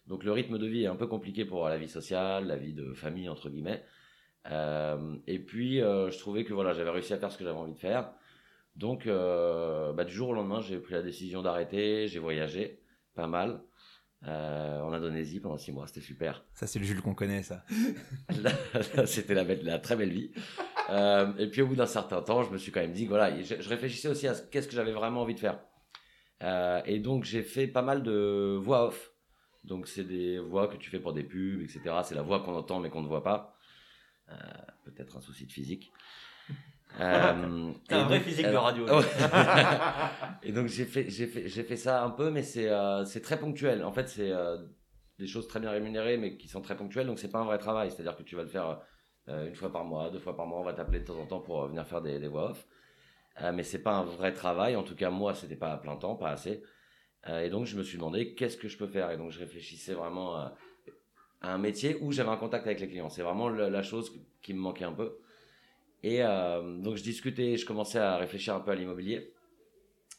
Donc 0.07 0.23
le 0.23 0.31
rythme 0.31 0.57
de 0.57 0.65
vie 0.65 0.83
est 0.83 0.87
un 0.87 0.95
peu 0.95 1.07
compliqué 1.07 1.43
pour 1.43 1.67
la 1.67 1.77
vie 1.77 1.89
sociale, 1.89 2.47
la 2.47 2.55
vie 2.55 2.73
de 2.73 2.93
famille, 2.93 3.27
entre 3.27 3.49
guillemets. 3.49 3.83
Euh, 4.49 5.17
et 5.27 5.39
puis, 5.39 5.79
je 5.79 6.17
trouvais 6.17 6.45
que 6.45 6.53
voilà, 6.53 6.71
j'avais 6.71 6.91
réussi 6.91 7.13
à 7.13 7.17
faire 7.17 7.31
ce 7.31 7.37
que 7.37 7.43
j'avais 7.43 7.57
envie 7.57 7.73
de 7.73 7.79
faire. 7.79 8.13
Donc, 8.77 9.07
euh, 9.07 9.91
bah, 9.93 10.05
du 10.05 10.13
jour 10.13 10.29
au 10.29 10.33
lendemain, 10.33 10.61
j'ai 10.61 10.77
pris 10.77 10.93
la 10.93 11.01
décision 11.01 11.41
d'arrêter. 11.41 12.07
J'ai 12.07 12.19
voyagé 12.19 12.79
pas 13.15 13.25
mal 13.25 13.63
euh, 14.27 14.79
en 14.81 14.93
Indonésie 14.93 15.39
pendant 15.39 15.57
six 15.57 15.71
mois. 15.71 15.87
C'était 15.87 16.01
super. 16.01 16.45
Ça, 16.53 16.67
c'est 16.67 16.77
le 16.77 16.85
Jules 16.85 17.01
qu'on 17.01 17.15
connaît, 17.15 17.41
ça. 17.41 17.65
C'était 19.05 19.33
la, 19.33 19.43
la, 19.43 19.79
très 19.79 19.95
belle 19.95 20.11
vie. 20.11 20.31
Euh, 20.91 21.33
et 21.39 21.47
puis, 21.47 21.63
au 21.63 21.67
bout 21.67 21.75
d'un 21.75 21.87
certain 21.87 22.21
temps, 22.21 22.43
je 22.43 22.51
me 22.51 22.57
suis 22.59 22.71
quand 22.71 22.79
même 22.79 22.93
dit, 22.93 23.07
voilà, 23.07 23.41
je, 23.41 23.59
je 23.59 23.67
réfléchissais 23.67 24.09
aussi 24.09 24.27
à 24.27 24.35
qu'est-ce 24.35 24.67
que 24.67 24.75
j'avais 24.75 24.93
vraiment 24.93 25.23
envie 25.23 25.35
de 25.35 25.39
faire. 25.39 25.59
et 26.85 26.99
donc, 26.99 27.23
j'ai 27.23 27.41
fait 27.41 27.65
pas 27.65 27.81
mal 27.81 28.03
de 28.03 28.59
voix 28.61 28.89
off. 28.89 29.11
Donc, 29.63 29.87
c'est 29.87 30.03
des 30.03 30.37
voix 30.37 30.67
que 30.67 30.77
tu 30.77 30.91
fais 30.91 30.99
pour 30.99 31.13
des 31.13 31.23
pubs, 31.23 31.61
etc. 31.61 31.81
C'est 32.03 32.15
la 32.15 32.21
voix 32.21 32.41
qu'on 32.41 32.55
entend 32.55 32.79
mais 32.79 32.91
qu'on 32.91 33.01
ne 33.01 33.07
voit 33.07 33.23
pas. 33.23 33.57
Peut-être 34.85 35.17
un 35.17 35.21
souci 35.21 35.47
de 35.47 35.51
physique. 35.51 35.91
Euh, 36.99 37.71
un 37.89 38.03
vrai 38.05 38.19
physique 38.19 38.47
de 38.47 38.55
radio. 38.55 38.85
et 40.43 40.51
donc 40.51 40.67
j'ai 40.67 40.85
fait, 40.85 41.09
j'ai 41.09 41.27
fait, 41.27 41.47
j'ai 41.47 41.63
fait 41.63 41.75
ça 41.75 42.03
un 42.03 42.09
peu, 42.09 42.31
mais 42.31 42.43
c'est, 42.43 42.69
euh, 42.69 43.05
c'est 43.05 43.21
très 43.21 43.39
ponctuel. 43.39 43.83
En 43.83 43.91
fait, 43.91 44.07
c'est 44.09 44.31
euh, 44.31 44.57
des 45.19 45.27
choses 45.27 45.47
très 45.47 45.59
bien 45.59 45.71
rémunérées, 45.71 46.17
mais 46.17 46.37
qui 46.37 46.47
sont 46.47 46.61
très 46.61 46.75
ponctuelles. 46.75 47.07
Donc 47.07 47.19
c'est 47.19 47.31
pas 47.31 47.39
un 47.39 47.45
vrai 47.45 47.57
travail. 47.59 47.91
C'est-à-dire 47.91 48.15
que 48.15 48.23
tu 48.23 48.35
vas 48.35 48.43
le 48.43 48.49
faire 48.49 48.79
une 49.27 49.55
fois 49.55 49.71
par 49.71 49.83
mois, 49.83 50.09
deux 50.09 50.19
fois 50.19 50.35
par 50.35 50.47
mois. 50.47 50.59
On 50.59 50.63
va 50.63 50.73
t'appeler 50.73 51.01
de 51.01 51.05
temps 51.05 51.19
en 51.19 51.25
temps 51.25 51.41
pour 51.41 51.67
venir 51.67 51.85
faire 51.85 52.01
des, 52.01 52.17
des 52.19 52.27
voix 52.27 52.51
off. 52.51 52.65
mais 53.53 53.63
c'est 53.63 53.83
pas 53.83 53.93
un 53.93 54.05
vrai 54.05 54.33
travail. 54.33 54.75
En 54.75 54.83
tout 54.83 54.95
cas, 54.95 55.09
moi, 55.09 55.35
c'était 55.35 55.57
pas 55.57 55.73
à 55.73 55.77
plein 55.77 55.97
temps, 55.97 56.15
pas 56.15 56.29
assez. 56.29 56.63
et 57.29 57.49
donc 57.49 57.65
je 57.65 57.77
me 57.77 57.83
suis 57.83 57.97
demandé 57.97 58.33
qu'est-ce 58.35 58.57
que 58.57 58.69
je 58.69 58.77
peux 58.77 58.87
faire? 58.87 59.11
Et 59.11 59.17
donc 59.17 59.31
je 59.31 59.39
réfléchissais 59.39 59.93
vraiment 59.93 60.35
à 60.35 60.55
un 61.41 61.57
métier 61.57 61.97
où 62.01 62.11
j'avais 62.11 62.29
un 62.29 62.37
contact 62.37 62.65
avec 62.65 62.79
les 62.79 62.87
clients. 62.87 63.09
C'est 63.09 63.21
vraiment 63.21 63.49
la 63.49 63.83
chose 63.83 64.11
qui 64.41 64.53
me 64.53 64.59
manquait 64.59 64.85
un 64.85 64.93
peu. 64.93 65.19
Et 66.03 66.23
euh, 66.23 66.77
donc 66.79 66.95
je 66.95 67.03
discutais, 67.03 67.57
je 67.57 67.65
commençais 67.65 67.99
à 67.99 68.17
réfléchir 68.17 68.55
un 68.55 68.59
peu 68.59 68.71
à 68.71 68.75
l'immobilier. 68.75 69.33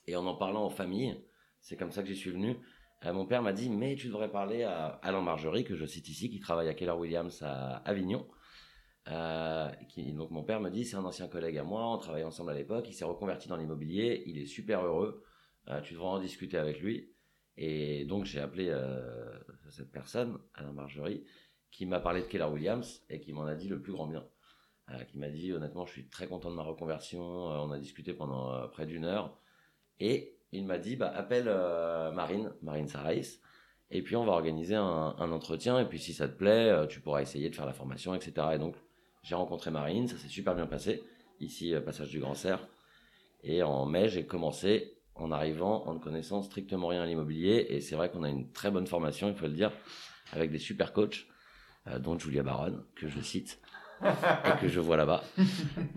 Et 0.06 0.16
en 0.16 0.26
en 0.26 0.34
parlant 0.34 0.66
aux 0.66 0.70
familles, 0.70 1.22
c'est 1.60 1.76
comme 1.76 1.92
ça 1.92 2.02
que 2.02 2.08
j'y 2.08 2.16
suis 2.16 2.30
venu. 2.30 2.56
Euh, 3.04 3.12
mon 3.12 3.26
père 3.26 3.42
m'a 3.42 3.52
dit, 3.52 3.70
mais 3.70 3.94
tu 3.94 4.08
devrais 4.08 4.30
parler 4.30 4.64
à 4.64 4.86
Alain 5.02 5.20
Margerie, 5.20 5.64
que 5.64 5.76
je 5.76 5.86
cite 5.86 6.08
ici, 6.08 6.30
qui 6.30 6.40
travaille 6.40 6.68
à 6.68 6.74
Keller 6.74 6.92
Williams 6.92 7.42
à 7.42 7.76
Avignon. 7.88 8.26
Euh, 9.08 9.70
donc 10.14 10.30
mon 10.30 10.42
père 10.42 10.60
me 10.60 10.70
dit, 10.70 10.84
c'est 10.84 10.96
un 10.96 11.04
ancien 11.04 11.28
collègue 11.28 11.56
à 11.58 11.64
moi, 11.64 11.94
on 11.94 11.98
travaillait 11.98 12.26
ensemble 12.26 12.50
à 12.50 12.54
l'époque, 12.54 12.86
il 12.88 12.92
s'est 12.92 13.04
reconverti 13.06 13.48
dans 13.48 13.56
l'immobilier, 13.56 14.22
il 14.26 14.38
est 14.38 14.46
super 14.46 14.84
heureux, 14.84 15.24
tu 15.82 15.94
devrais 15.94 16.08
en 16.08 16.18
discuter 16.18 16.58
avec 16.58 16.80
lui. 16.80 17.14
Et 17.56 18.04
donc 18.04 18.26
j'ai 18.26 18.38
appelé 18.38 18.70
cette 19.70 19.90
personne, 19.90 20.38
Alain 20.52 20.72
Margerie, 20.72 21.24
qui 21.70 21.86
m'a 21.86 22.00
parlé 22.00 22.20
de 22.20 22.26
Keller 22.26 22.44
Williams 22.44 23.02
et 23.08 23.18
qui 23.20 23.32
m'en 23.32 23.46
a 23.46 23.54
dit 23.54 23.68
le 23.68 23.80
plus 23.80 23.92
grand 23.92 24.08
bien. 24.08 24.28
Euh, 24.90 25.04
qui 25.04 25.18
m'a 25.18 25.28
dit 25.28 25.52
honnêtement, 25.52 25.84
je 25.84 25.92
suis 25.92 26.06
très 26.06 26.26
content 26.26 26.50
de 26.50 26.56
ma 26.56 26.62
reconversion. 26.62 27.20
Euh, 27.20 27.58
on 27.58 27.70
a 27.70 27.78
discuté 27.78 28.14
pendant 28.14 28.54
euh, 28.54 28.66
près 28.68 28.86
d'une 28.86 29.04
heure. 29.04 29.36
Et 30.00 30.38
il 30.52 30.66
m'a 30.66 30.78
dit, 30.78 30.96
bah, 30.96 31.12
appelle 31.14 31.46
Marine, 32.14 32.52
Marine 32.62 32.88
Sarais, 32.88 33.20
et 33.90 34.00
puis 34.00 34.16
on 34.16 34.24
va 34.24 34.32
organiser 34.32 34.76
un, 34.76 35.14
entretien. 35.18 35.78
Et 35.80 35.84
puis 35.84 35.98
si 35.98 36.14
ça 36.14 36.26
te 36.28 36.38
plaît, 36.38 36.86
tu 36.88 37.00
pourras 37.00 37.20
essayer 37.20 37.50
de 37.50 37.54
faire 37.54 37.66
la 37.66 37.74
formation, 37.74 38.14
etc. 38.14 38.32
Et 38.54 38.58
donc, 38.58 38.76
j'ai 39.22 39.34
rencontré 39.34 39.70
Marine, 39.70 40.06
ça 40.08 40.16
s'est 40.16 40.28
super 40.28 40.54
bien 40.54 40.66
passé. 40.66 41.02
Ici, 41.40 41.74
passage 41.84 42.08
du 42.10 42.20
Grand 42.20 42.34
Cerf. 42.34 42.66
Et 43.42 43.62
en 43.62 43.84
mai, 43.84 44.08
j'ai 44.08 44.24
commencé 44.24 44.94
en 45.16 45.32
arrivant 45.32 45.84
en 45.86 45.94
ne 45.94 45.98
connaissant 45.98 46.42
strictement 46.42 46.86
rien 46.86 47.02
à 47.02 47.06
l'immobilier. 47.06 47.66
Et 47.68 47.80
c'est 47.82 47.96
vrai 47.96 48.08
qu'on 48.08 48.22
a 48.22 48.30
une 48.30 48.50
très 48.52 48.70
bonne 48.70 48.86
formation, 48.86 49.28
il 49.28 49.34
faut 49.34 49.48
le 49.48 49.52
dire, 49.52 49.72
avec 50.32 50.50
des 50.50 50.58
super 50.58 50.94
coachs, 50.94 51.26
dont 51.98 52.18
Julia 52.18 52.42
Baron, 52.42 52.84
que 52.94 53.08
je 53.08 53.20
cite, 53.20 53.60
et 54.04 54.60
que 54.60 54.68
je 54.68 54.80
vois 54.80 54.96
là-bas. 54.96 55.22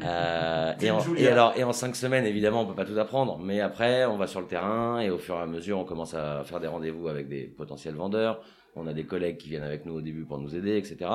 Euh, 0.03 0.74
et, 0.81 0.89
en, 0.89 1.15
et, 1.15 1.27
alors, 1.27 1.53
et 1.55 1.63
en 1.63 1.74
cinq 1.74 1.96
semaines, 1.96 2.25
évidemment, 2.25 2.62
on 2.62 2.65
peut 2.65 2.74
pas 2.74 2.86
tout 2.86 2.98
apprendre, 2.98 3.38
mais 3.38 3.62
après, 3.62 4.05
on 4.05 4.17
va 4.17 4.25
sur 4.25 4.41
le 4.41 4.48
terrain 4.48 5.00
et 5.00 5.12
au 5.12 5.20
fur 5.20 5.36
et 5.36 5.41
à 5.41 5.46
mesure, 5.46 5.77
on 5.77 5.86
commence 5.86 6.15
à 6.15 6.43
faire 6.43 6.60
des 6.60 6.67
rendez-vous 6.67 7.08
avec 7.08 7.27
des 7.27 7.43
potentiels 7.43 7.93
vendeurs. 7.93 8.41
On 8.75 8.88
a 8.88 8.93
des 8.93 9.05
collègues 9.05 9.38
qui 9.38 9.50
viennent 9.50 9.63
avec 9.63 9.86
nous 9.86 9.93
au 9.93 10.01
début 10.01 10.25
pour 10.25 10.39
nous 10.39 10.55
aider, 10.55 10.75
etc. 10.77 11.12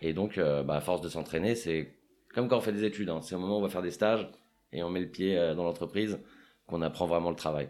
Et 0.00 0.12
donc, 0.12 0.38
euh, 0.38 0.62
bah, 0.62 0.76
à 0.76 0.80
force 0.80 1.00
de 1.00 1.08
s'entraîner, 1.08 1.56
c'est 1.56 1.98
comme 2.34 2.48
quand 2.48 2.58
on 2.58 2.60
fait 2.60 2.72
des 2.72 2.84
études. 2.84 3.10
Hein. 3.10 3.20
C'est 3.22 3.34
au 3.34 3.38
moment 3.38 3.56
où 3.56 3.58
on 3.58 3.62
va 3.62 3.68
faire 3.68 3.82
des 3.82 3.90
stages 3.90 4.28
et 4.72 4.82
on 4.82 4.90
met 4.90 5.00
le 5.00 5.08
pied 5.08 5.36
euh, 5.36 5.54
dans 5.54 5.64
l'entreprise 5.64 6.20
qu'on 6.66 6.82
apprend 6.82 7.06
vraiment 7.06 7.30
le 7.30 7.36
travail. 7.36 7.68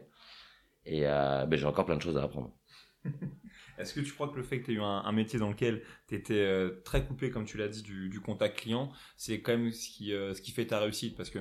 Et 0.84 1.06
euh, 1.06 1.46
ben, 1.46 1.58
j'ai 1.58 1.66
encore 1.66 1.86
plein 1.86 1.96
de 1.96 2.02
choses 2.02 2.18
à 2.18 2.22
apprendre. 2.22 2.52
Est-ce 3.80 3.94
que 3.94 4.00
tu 4.00 4.12
crois 4.12 4.28
que 4.28 4.36
le 4.36 4.42
fait 4.42 4.60
que 4.60 4.66
tu 4.66 4.72
aies 4.72 4.74
eu 4.74 4.80
un, 4.80 5.12
métier 5.12 5.38
dans 5.38 5.48
lequel 5.48 5.82
tu 6.08 6.14
étais 6.14 6.34
euh, 6.34 6.80
très 6.84 7.04
coupé, 7.04 7.30
comme 7.30 7.44
tu 7.44 7.56
l'as 7.56 7.68
dit, 7.68 7.82
du, 7.82 8.20
contact 8.20 8.58
client, 8.58 8.90
c'est 9.16 9.40
quand 9.40 9.52
même 9.52 9.72
ce 9.72 9.88
qui, 9.88 10.12
euh, 10.12 10.34
ce 10.34 10.42
qui 10.42 10.50
fait 10.50 10.66
ta 10.66 10.78
réussite? 10.78 11.16
Parce 11.16 11.30
que 11.30 11.38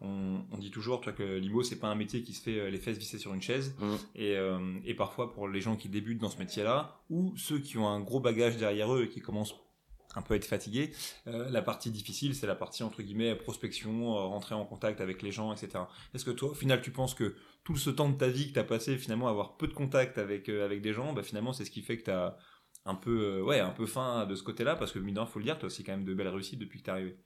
on, 0.00 0.42
dit 0.58 0.70
toujours 0.70 1.00
tu 1.00 1.04
vois, 1.04 1.12
que 1.12 1.38
l'IMO, 1.38 1.62
c'est 1.62 1.78
pas 1.78 1.88
un 1.88 1.94
métier 1.94 2.22
qui 2.22 2.32
se 2.32 2.42
fait 2.42 2.58
euh, 2.58 2.70
les 2.70 2.78
fesses 2.78 2.98
vissées 2.98 3.18
sur 3.18 3.34
une 3.34 3.42
chaise. 3.42 3.74
Mmh. 3.78 3.94
Et, 4.16 4.36
et, 4.84 4.94
parfois, 4.94 5.32
pour 5.32 5.48
les 5.48 5.60
gens 5.60 5.76
qui 5.76 5.88
débutent 5.88 6.20
dans 6.20 6.30
ce 6.30 6.38
métier-là, 6.38 7.00
ou 7.10 7.34
ceux 7.36 7.58
qui 7.58 7.78
ont 7.78 7.88
un 7.88 8.00
gros 8.00 8.20
bagage 8.20 8.56
derrière 8.56 8.92
eux 8.94 9.04
et 9.04 9.08
qui 9.08 9.20
commencent 9.20 9.54
un 10.14 10.22
peu 10.22 10.34
être 10.34 10.44
fatigué. 10.44 10.92
Euh, 11.26 11.48
la 11.50 11.62
partie 11.62 11.90
difficile, 11.90 12.34
c'est 12.34 12.46
la 12.46 12.54
partie 12.54 12.82
entre 12.82 13.02
guillemets 13.02 13.34
prospection, 13.34 14.14
rentrer 14.14 14.54
en 14.54 14.64
contact 14.64 15.00
avec 15.00 15.22
les 15.22 15.32
gens, 15.32 15.52
etc. 15.52 15.84
Est-ce 16.14 16.24
que 16.24 16.30
toi, 16.30 16.50
au 16.50 16.54
final, 16.54 16.82
tu 16.82 16.90
penses 16.90 17.14
que 17.14 17.34
tout 17.64 17.76
ce 17.76 17.90
temps 17.90 18.08
de 18.08 18.16
ta 18.16 18.28
vie 18.28 18.48
que 18.48 18.54
tu 18.54 18.58
as 18.58 18.64
passé 18.64 18.96
finalement 18.98 19.28
à 19.28 19.30
avoir 19.30 19.56
peu 19.56 19.66
de 19.66 19.74
contact 19.74 20.18
avec, 20.18 20.48
avec 20.48 20.82
des 20.82 20.92
gens, 20.92 21.12
bah, 21.12 21.22
finalement, 21.22 21.52
c'est 21.52 21.64
ce 21.64 21.70
qui 21.70 21.82
fait 21.82 21.98
que 21.98 22.04
tu 22.04 22.10
as 22.10 22.36
un 22.84 22.94
peu, 22.94 23.40
ouais, 23.42 23.60
un 23.60 23.70
peu 23.70 23.86
faim 23.86 24.26
de 24.26 24.34
ce 24.34 24.42
côté-là, 24.42 24.76
parce 24.76 24.92
que, 24.92 24.98
mine 24.98 25.18
il 25.20 25.26
faut 25.26 25.38
le 25.38 25.44
dire, 25.44 25.58
as 25.60 25.64
aussi 25.64 25.84
quand 25.84 25.92
même 25.92 26.04
de 26.04 26.14
belles 26.14 26.28
réussites 26.28 26.58
depuis 26.58 26.80
que 26.80 26.84
tu 26.84 26.90
es 26.90 26.92
arrivé. 26.92 27.16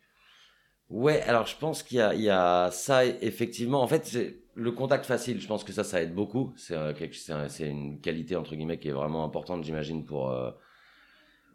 Ouais, 0.88 1.20
alors 1.22 1.46
je 1.46 1.56
pense 1.56 1.82
qu'il 1.82 1.98
y 1.98 2.22
y 2.22 2.30
a 2.30 2.70
ça 2.70 3.04
effectivement. 3.04 3.82
En 3.82 3.88
fait, 3.88 4.06
c'est 4.06 4.44
le 4.54 4.70
contact 4.72 5.04
facile. 5.04 5.40
Je 5.40 5.46
pense 5.48 5.64
que 5.64 5.72
ça, 5.72 5.82
ça 5.82 6.00
aide 6.00 6.14
beaucoup. 6.14 6.52
C'est 6.56 6.76
euh, 6.76 6.92
une 7.60 8.00
qualité 8.00 8.36
entre 8.36 8.54
guillemets 8.54 8.78
qui 8.78 8.88
est 8.88 8.92
vraiment 8.92 9.24
importante, 9.24 9.64
j'imagine, 9.64 10.04
pour 10.04 10.30
euh, 10.30 10.50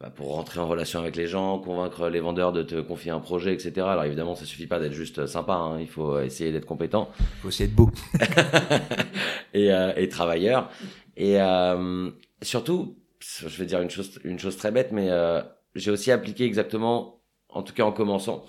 pour 0.09 0.35
rentrer 0.35 0.59
en 0.59 0.67
relation 0.67 0.99
avec 0.99 1.15
les 1.15 1.27
gens, 1.27 1.59
convaincre 1.59 2.09
les 2.09 2.19
vendeurs 2.19 2.51
de 2.51 2.63
te 2.63 2.81
confier 2.81 3.11
un 3.11 3.19
projet, 3.19 3.53
etc. 3.53 3.73
Alors 3.81 4.03
évidemment, 4.03 4.35
ça 4.35 4.45
suffit 4.45 4.67
pas 4.67 4.79
d'être 4.79 4.93
juste 4.93 5.25
sympa. 5.25 5.53
Hein. 5.53 5.79
Il 5.79 5.87
faut 5.87 6.19
essayer 6.19 6.51
d'être 6.51 6.65
compétent. 6.65 7.09
Il 7.19 7.41
faut 7.41 7.47
aussi 7.49 7.63
être 7.63 7.75
beau 7.75 7.91
et, 9.53 9.71
euh, 9.71 9.93
et 9.95 10.09
travailleur. 10.09 10.69
Et 11.17 11.41
euh, 11.41 12.09
surtout, 12.41 12.97
je 13.21 13.57
vais 13.57 13.65
dire 13.65 13.81
une 13.81 13.89
chose, 13.89 14.19
une 14.23 14.39
chose 14.39 14.57
très 14.57 14.71
bête, 14.71 14.91
mais 14.91 15.09
euh, 15.09 15.41
j'ai 15.75 15.91
aussi 15.91 16.11
appliqué 16.11 16.45
exactement, 16.45 17.21
en 17.49 17.63
tout 17.63 17.73
cas 17.73 17.83
en 17.83 17.91
commençant 17.91 18.45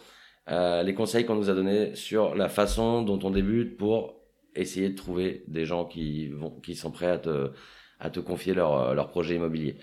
euh, 0.50 0.82
les 0.82 0.94
conseils 0.94 1.25
qu'on 1.25 1.37
nous 1.37 1.50
a 1.50 1.54
donnés 1.54 1.94
sur 1.94 2.35
la 2.35 2.49
façon 2.49 3.02
dont 3.02 3.18
on 3.23 3.30
débute 3.30 3.76
pour 3.76 4.21
essayer 4.54 4.88
de 4.90 4.97
trouver 4.97 5.44
des 5.49 5.64
gens 5.64 5.85
qui 5.85 6.28
vont, 6.28 6.50
qui 6.61 6.75
sont 6.75 6.90
prêts 6.90 7.11
à 7.11 7.18
te, 7.18 7.52
à 8.00 8.11
te 8.11 8.21
confier 8.21 8.54
leur, 8.54 8.75
euh, 8.75 8.94
leur 8.94 9.09
projet 9.09 9.37
immobilier. 9.37 9.76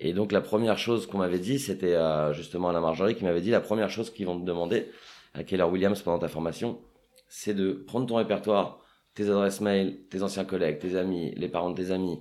Et 0.00 0.12
donc 0.12 0.32
la 0.32 0.40
première 0.40 0.78
chose 0.78 1.06
qu'on 1.06 1.18
m'avait 1.18 1.38
dit, 1.38 1.58
c'était 1.58 1.94
euh, 1.94 2.32
justement 2.32 2.72
la 2.72 2.80
Marjorie 2.80 3.14
qui 3.14 3.24
m'avait 3.24 3.40
dit 3.40 3.50
la 3.50 3.60
première 3.60 3.90
chose 3.90 4.10
qu'ils 4.10 4.26
vont 4.26 4.38
te 4.38 4.44
demander 4.44 4.88
à 5.34 5.44
Keller 5.44 5.64
Williams 5.64 6.00
pendant 6.02 6.18
ta 6.18 6.28
formation, 6.28 6.80
c'est 7.28 7.54
de 7.54 7.72
prendre 7.72 8.06
ton 8.06 8.16
répertoire, 8.16 8.80
tes 9.14 9.28
adresses 9.28 9.60
mail, 9.60 9.98
tes 10.10 10.22
anciens 10.22 10.44
collègues, 10.44 10.78
tes 10.78 10.96
amis, 10.96 11.32
les 11.36 11.48
parents 11.48 11.70
de 11.70 11.76
tes 11.76 11.90
amis, 11.90 12.20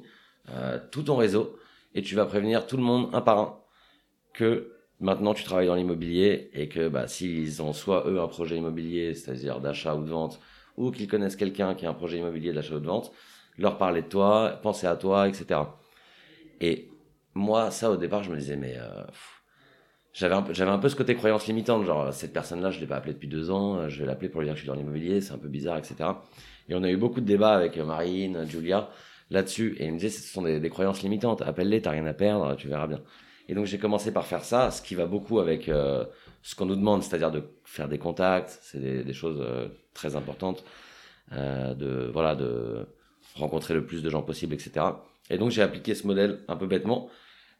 euh, 0.50 0.80
tout 0.92 1.04
ton 1.04 1.16
réseau, 1.16 1.58
et 1.96 2.02
tu 2.02 2.16
vas 2.16 2.26
prévenir 2.26 2.66
tout 2.68 2.78
le 2.78 2.84
monde 2.84 3.10
un 3.14 3.22
par 3.22 3.40
un 3.40 3.60
que 4.34 4.74
maintenant 5.00 5.34
tu 5.34 5.44
travailles 5.44 5.68
dans 5.68 5.76
l'immobilier 5.76 6.50
et 6.54 6.68
que 6.68 6.88
bah, 6.88 7.08
s'ils 7.08 7.62
ont 7.62 7.74
soit 7.74 8.08
eux 8.08 8.20
un 8.20 8.28
projet 8.28 8.58
immobilier, 8.58 9.14
c'est-à-dire 9.14 9.60
d'achat 9.60 9.96
ou 9.96 10.04
de 10.04 10.10
vente, 10.10 10.40
ou 10.78 10.92
qu'ils 10.92 11.08
connaissent 11.08 11.36
quelqu'un 11.36 11.76
qui 11.76 11.86
a 11.86 11.90
un 11.90 11.94
projet 11.94 12.18
immobilier 12.18 12.54
d'achat 12.54 12.76
ou 12.76 12.80
de 12.80 12.88
vente, 12.88 13.12
leur 13.58 13.78
parler 13.78 14.02
de 14.02 14.08
toi, 14.08 14.60
penser 14.64 14.88
à 14.88 14.96
toi, 14.96 15.28
etc. 15.28 15.60
Et 16.62 16.90
moi, 17.36 17.72
ça 17.72 17.92
au 17.92 17.98
départ, 17.98 18.24
je 18.24 18.32
me 18.32 18.38
disais, 18.38 18.56
mais 18.56 18.76
euh, 18.78 19.04
j'avais 20.14 20.36
un, 20.36 20.46
j'avais 20.52 20.72
un 20.72 20.80
peu 20.80 20.90
ce 20.90 20.96
côté 20.96 21.16
croyance 21.16 21.48
limitante, 21.48 21.86
genre 21.86 22.14
cette 22.14 22.34
personne-là, 22.34 22.72
je 22.72 22.80
l'ai 22.80 22.88
pas 22.88 22.98
appelée 22.98 23.14
depuis 23.14 23.28
deux 23.28 23.52
ans, 23.52 23.90
je 23.90 24.00
vais 24.00 24.06
l'appeler 24.06 24.30
pour 24.30 24.42
lui 24.42 24.48
dire 24.48 24.54
que 24.54 24.60
je 24.60 24.64
suis 24.64 24.68
dans 24.68 24.76
l'immobilier, 24.76 25.22
c'est 25.22 25.34
un 25.34 25.38
peu 25.38 25.50
bizarre, 25.50 25.78
etc. 25.78 25.96
Et 26.70 26.76
on 26.76 26.84
a 26.84 26.90
eu 26.90 26.98
beaucoup 26.98 27.22
de 27.22 27.26
débats 27.26 27.54
avec 27.54 27.78
Marine, 27.78 28.46
Julia 28.48 28.90
là-dessus, 29.32 29.76
et 29.80 29.86
ils 29.86 29.94
me 29.94 29.98
disaient, 29.98 30.10
ce 30.10 30.32
sont 30.32 30.44
des, 30.44 30.60
des 30.60 30.70
croyances 30.70 31.02
limitantes, 31.02 31.42
appelle-les, 31.42 31.82
t'as 31.82 31.92
rien 31.92 32.06
à 32.06 32.14
perdre, 32.14 32.56
tu 32.56 32.68
verras 32.68 32.88
bien. 32.88 33.02
Et 33.50 33.56
donc 33.56 33.66
j'ai 33.66 33.78
commencé 33.78 34.12
par 34.14 34.26
faire 34.26 34.44
ça, 34.44 34.72
ce 34.72 34.82
qui 34.82 34.96
va 34.96 35.06
beaucoup 35.06 35.40
avec 35.40 35.68
euh, 35.68 36.06
ce 36.42 36.56
qu'on 36.56 36.66
nous 36.66 36.76
demande, 36.76 37.04
c'est-à-dire 37.04 37.32
de 37.32 37.44
faire 37.66 37.90
des 37.90 37.98
contacts, 37.98 38.60
c'est 38.62 38.80
des, 38.80 39.14
choses 39.14 39.42
euh, 39.42 39.68
très 39.94 40.16
importantes, 40.16 40.64
euh, 41.34 41.74
de 41.74 42.10
voilà, 42.14 42.36
de 42.36 42.88
rencontrer 43.36 43.74
le 43.74 43.86
plus 43.86 44.02
de 44.02 44.10
gens 44.10 44.22
possible, 44.22 44.54
etc. 44.54 44.86
Et 45.30 45.38
donc 45.38 45.52
j'ai 45.52 45.62
appliqué 45.62 45.94
ce 45.96 46.08
modèle 46.08 46.40
un 46.48 46.56
peu 46.56 46.68
bêtement. 46.68 47.10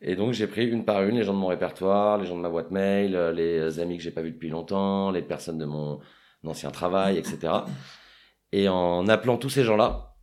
Et 0.04 0.16
donc 0.16 0.34
j'ai 0.34 0.48
pris 0.48 0.68
une 0.68 0.86
par 0.86 1.04
une 1.04 1.16
les 1.16 1.24
gens 1.24 1.34
de 1.34 1.40
mon 1.40 1.48
répertoire, 1.48 2.18
les 2.18 2.26
gens 2.26 2.36
de 2.36 2.42
ma 2.42 2.50
boîte 2.50 2.72
mail, 2.72 3.16
euh, 3.16 3.32
les 3.32 3.80
amis 3.80 3.98
que 3.98 4.04
j'ai 4.04 4.12
pas 4.12 4.22
vus 4.22 4.32
depuis 4.32 4.50
longtemps, 4.50 5.12
les 5.12 5.22
personnes 5.22 5.58
de 5.58 5.66
mon 5.66 6.00
ancien 6.46 6.72
travail, 6.72 7.18
etc. 7.18 7.54
Et 8.52 8.68
en 8.70 9.08
appelant 9.08 9.38
tous 9.38 9.50
ces 9.50 9.64
gens-là, 9.64 10.14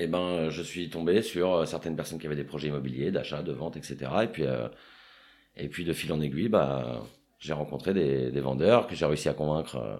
eh 0.00 0.06
ben, 0.06 0.48
je 0.48 0.62
suis 0.62 0.90
tombé 0.90 1.22
sur 1.22 1.54
euh, 1.54 1.64
certaines 1.64 1.96
personnes 1.96 2.18
qui 2.18 2.26
avaient 2.26 2.36
des 2.36 2.44
projets 2.44 2.68
immobiliers, 2.68 3.10
d'achat, 3.10 3.42
de 3.42 3.52
vente, 3.52 3.76
etc. 3.76 4.10
Et 4.22 4.26
puis, 4.28 4.44
euh, 4.44 4.68
et 5.56 5.68
puis 5.68 5.84
de 5.84 5.92
fil 5.92 6.12
en 6.12 6.20
aiguille, 6.20 6.48
bah, 6.48 7.02
j'ai 7.38 7.52
rencontré 7.52 7.94
des, 7.94 8.40
vendeurs 8.40 8.86
que 8.86 8.94
j'ai 8.94 9.06
réussi 9.06 9.28
à 9.28 9.34
convaincre 9.34 9.76
euh, 9.76 9.96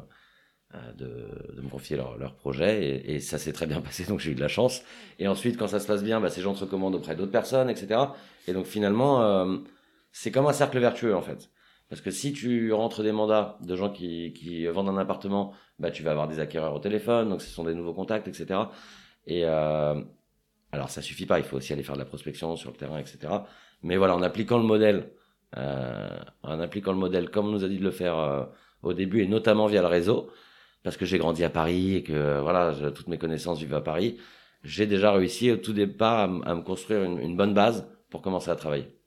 de, 0.96 1.54
de, 1.54 1.60
me 1.62 1.68
confier 1.68 1.96
leur, 1.96 2.18
leur 2.18 2.34
projet. 2.34 2.84
Et, 2.84 3.14
et 3.14 3.20
ça 3.20 3.38
s'est 3.38 3.52
très 3.52 3.66
bien 3.66 3.80
passé, 3.82 4.04
donc 4.04 4.20
j'ai 4.20 4.32
eu 4.32 4.34
de 4.34 4.40
la 4.40 4.48
chance. 4.48 4.82
Et 5.18 5.28
ensuite, 5.28 5.56
quand 5.56 5.68
ça 5.68 5.80
se 5.80 5.86
passe 5.86 6.02
bien, 6.02 6.20
bah, 6.20 6.30
ces 6.30 6.42
gens 6.42 6.54
se 6.54 6.64
recommandent 6.64 6.94
auprès 6.94 7.16
d'autres 7.16 7.32
personnes, 7.32 7.70
etc. 7.70 8.00
Et 8.46 8.52
donc 8.52 8.66
finalement, 8.66 9.22
euh, 9.22 9.58
c'est 10.12 10.30
comme 10.30 10.46
un 10.46 10.52
cercle 10.52 10.78
vertueux 10.78 11.14
en 11.14 11.22
fait. 11.22 11.50
Parce 11.88 12.02
que 12.02 12.10
si 12.10 12.32
tu 12.32 12.72
rentres 12.72 13.02
des 13.02 13.12
mandats 13.12 13.56
de 13.62 13.74
gens 13.74 13.90
qui, 13.90 14.34
qui 14.34 14.66
vendent 14.66 14.90
un 14.90 14.98
appartement, 14.98 15.54
bah, 15.78 15.90
tu 15.90 16.02
vas 16.02 16.10
avoir 16.10 16.28
des 16.28 16.38
acquéreurs 16.38 16.74
au 16.74 16.80
téléphone, 16.80 17.30
donc 17.30 17.40
ce 17.40 17.48
sont 17.48 17.64
des 17.64 17.74
nouveaux 17.74 17.94
contacts, 17.94 18.28
etc. 18.28 18.60
Et 19.26 19.44
euh, 19.44 20.00
alors 20.72 20.90
ça 20.90 21.00
suffit 21.00 21.26
pas, 21.26 21.38
il 21.38 21.44
faut 21.44 21.56
aussi 21.56 21.72
aller 21.72 21.82
faire 21.82 21.94
de 21.94 22.00
la 22.00 22.04
prospection 22.04 22.56
sur 22.56 22.70
le 22.70 22.76
terrain, 22.76 22.98
etc. 22.98 23.18
Mais 23.82 23.96
voilà, 23.96 24.14
en 24.16 24.22
appliquant 24.22 24.58
le 24.58 24.64
modèle, 24.64 25.10
euh, 25.56 26.18
en 26.42 26.60
appliquant 26.60 26.92
le 26.92 26.98
modèle 26.98 27.30
comme 27.30 27.46
on 27.46 27.52
nous 27.52 27.64
a 27.64 27.68
dit 27.68 27.78
de 27.78 27.84
le 27.84 27.90
faire 27.90 28.18
euh, 28.18 28.44
au 28.82 28.92
début, 28.92 29.22
et 29.22 29.26
notamment 29.26 29.66
via 29.66 29.80
le 29.80 29.86
réseau, 29.86 30.30
parce 30.82 30.96
que 30.96 31.04
j'ai 31.04 31.18
grandi 31.18 31.44
à 31.44 31.50
Paris 31.50 31.96
et 31.96 32.02
que 32.02 32.40
voilà, 32.40 32.74
toutes 32.92 33.08
mes 33.08 33.18
connaissances 33.18 33.60
vivent 33.60 33.74
à 33.74 33.80
Paris, 33.80 34.18
j'ai 34.62 34.86
déjà 34.86 35.12
réussi 35.12 35.50
au 35.50 35.56
tout 35.56 35.72
départ 35.72 36.20
à, 36.20 36.54
me 36.54 36.62
construire 36.62 37.02
une, 37.04 37.18
une 37.20 37.36
bonne 37.36 37.54
base 37.54 37.88
pour 38.10 38.22
commencer 38.22 38.50
à 38.50 38.56
travailler. 38.56 38.97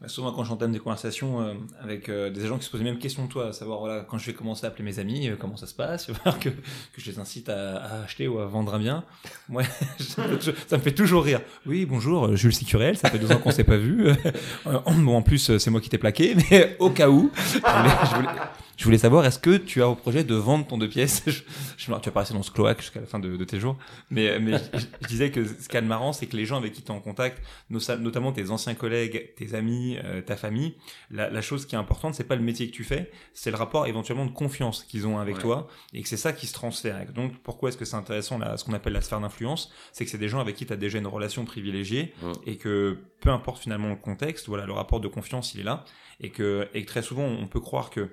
Bah, 0.00 0.06
souvent, 0.06 0.30
quand 0.30 0.44
j'entame 0.44 0.70
des 0.70 0.78
conversations 0.78 1.40
euh, 1.40 1.54
avec 1.82 2.08
euh, 2.08 2.30
des 2.30 2.46
gens 2.46 2.56
qui 2.56 2.64
se 2.64 2.70
posent 2.70 2.80
les 2.80 2.88
mêmes 2.88 3.00
questions 3.00 3.26
que 3.26 3.32
toi, 3.32 3.48
à 3.48 3.52
savoir, 3.52 3.80
voilà, 3.80 4.06
quand 4.08 4.16
je 4.16 4.26
vais 4.26 4.32
commencer 4.32 4.64
à 4.64 4.68
appeler 4.68 4.84
mes 4.84 5.00
amis, 5.00 5.28
euh, 5.28 5.34
comment 5.36 5.56
ça 5.56 5.66
se 5.66 5.74
passe, 5.74 6.06
que, 6.40 6.50
je 6.96 7.10
les 7.10 7.18
incite 7.18 7.48
à, 7.48 8.02
acheter 8.04 8.28
ou 8.28 8.38
à 8.38 8.46
vendre 8.46 8.72
un 8.74 8.78
bien, 8.78 9.02
moi, 9.48 9.64
ça 9.98 10.76
me 10.76 10.82
fait 10.82 10.94
toujours 10.94 11.24
rire. 11.24 11.40
Oui, 11.66 11.84
bonjour, 11.84 12.36
Jules 12.36 12.54
Sicurel, 12.54 12.96
ça 12.96 13.10
fait 13.10 13.18
deux 13.18 13.32
ans 13.32 13.38
qu'on 13.38 13.50
s'est 13.50 13.64
pas 13.64 13.76
vu. 13.76 14.06
bon, 14.64 15.16
en 15.16 15.22
plus, 15.22 15.58
c'est 15.58 15.70
moi 15.70 15.80
qui 15.80 15.88
t'ai 15.88 15.98
plaqué, 15.98 16.36
mais 16.48 16.76
au 16.78 16.90
cas 16.90 17.08
où, 17.08 17.32
je 18.76 18.84
voulais, 18.84 18.98
savoir, 18.98 19.24
est-ce 19.26 19.40
que 19.40 19.56
tu 19.56 19.82
as 19.82 19.88
au 19.88 19.96
projet 19.96 20.22
de 20.22 20.36
vendre 20.36 20.64
ton 20.64 20.78
deux 20.78 20.88
pièces? 20.88 21.24
Je, 21.26 21.40
je, 21.76 21.84
Tu 21.86 21.90
vas 21.90 21.98
passer 21.98 22.32
dans 22.32 22.44
ce 22.44 22.52
cloaque 22.52 22.80
jusqu'à 22.80 23.00
la 23.00 23.06
fin 23.06 23.18
de, 23.18 23.36
de 23.36 23.44
tes 23.44 23.58
jours. 23.58 23.76
Mais, 24.12 24.38
je, 24.38 24.78
je, 24.78 25.08
disais 25.08 25.32
que 25.32 25.44
ce 25.44 25.68
qui 25.68 25.76
est 25.76 25.82
marrant, 25.82 26.12
c'est 26.12 26.26
que 26.26 26.36
les 26.36 26.46
gens 26.46 26.56
avec 26.56 26.74
qui 26.74 26.82
tu 26.82 26.92
es 26.92 26.94
en 26.94 27.00
contact, 27.00 27.42
notamment 27.70 28.30
tes 28.30 28.50
anciens 28.50 28.74
collègues, 28.74 29.34
tes 29.34 29.54
amis, 29.56 29.87
euh, 29.96 30.20
ta 30.20 30.36
famille, 30.36 30.76
la, 31.10 31.30
la, 31.30 31.40
chose 31.40 31.64
qui 31.64 31.74
est 31.74 31.78
importante, 31.78 32.14
c'est 32.14 32.24
pas 32.24 32.36
le 32.36 32.42
métier 32.42 32.68
que 32.68 32.74
tu 32.74 32.84
fais, 32.84 33.10
c'est 33.32 33.50
le 33.50 33.56
rapport 33.56 33.86
éventuellement 33.86 34.26
de 34.26 34.32
confiance 34.32 34.84
qu'ils 34.84 35.06
ont 35.06 35.18
avec 35.18 35.36
ouais. 35.36 35.42
toi 35.42 35.68
et 35.94 36.02
que 36.02 36.08
c'est 36.08 36.18
ça 36.18 36.32
qui 36.32 36.46
se 36.46 36.52
transfère. 36.52 37.10
Donc 37.12 37.38
pourquoi 37.42 37.70
est-ce 37.70 37.78
que 37.78 37.84
c'est 37.84 37.96
intéressant 37.96 38.38
là, 38.38 38.56
ce 38.56 38.64
qu'on 38.64 38.74
appelle 38.74 38.92
la 38.92 39.00
sphère 39.00 39.20
d'influence? 39.20 39.72
C'est 39.92 40.04
que 40.04 40.10
c'est 40.10 40.18
des 40.18 40.28
gens 40.28 40.40
avec 40.40 40.56
qui 40.56 40.66
tu 40.66 40.72
as 40.72 40.76
déjà 40.76 40.98
une 40.98 41.06
relation 41.06 41.44
privilégiée 41.44 42.14
et 42.44 42.56
que 42.56 42.98
peu 43.20 43.30
importe 43.30 43.62
finalement 43.62 43.88
le 43.88 43.96
contexte, 43.96 44.48
voilà, 44.48 44.66
le 44.66 44.72
rapport 44.72 45.00
de 45.00 45.08
confiance, 45.08 45.54
il 45.54 45.60
est 45.60 45.64
là 45.64 45.84
et 46.20 46.30
que, 46.30 46.68
et 46.74 46.82
que 46.82 46.88
très 46.88 47.02
souvent 47.02 47.24
on 47.24 47.46
peut 47.46 47.60
croire 47.60 47.90
que 47.90 48.10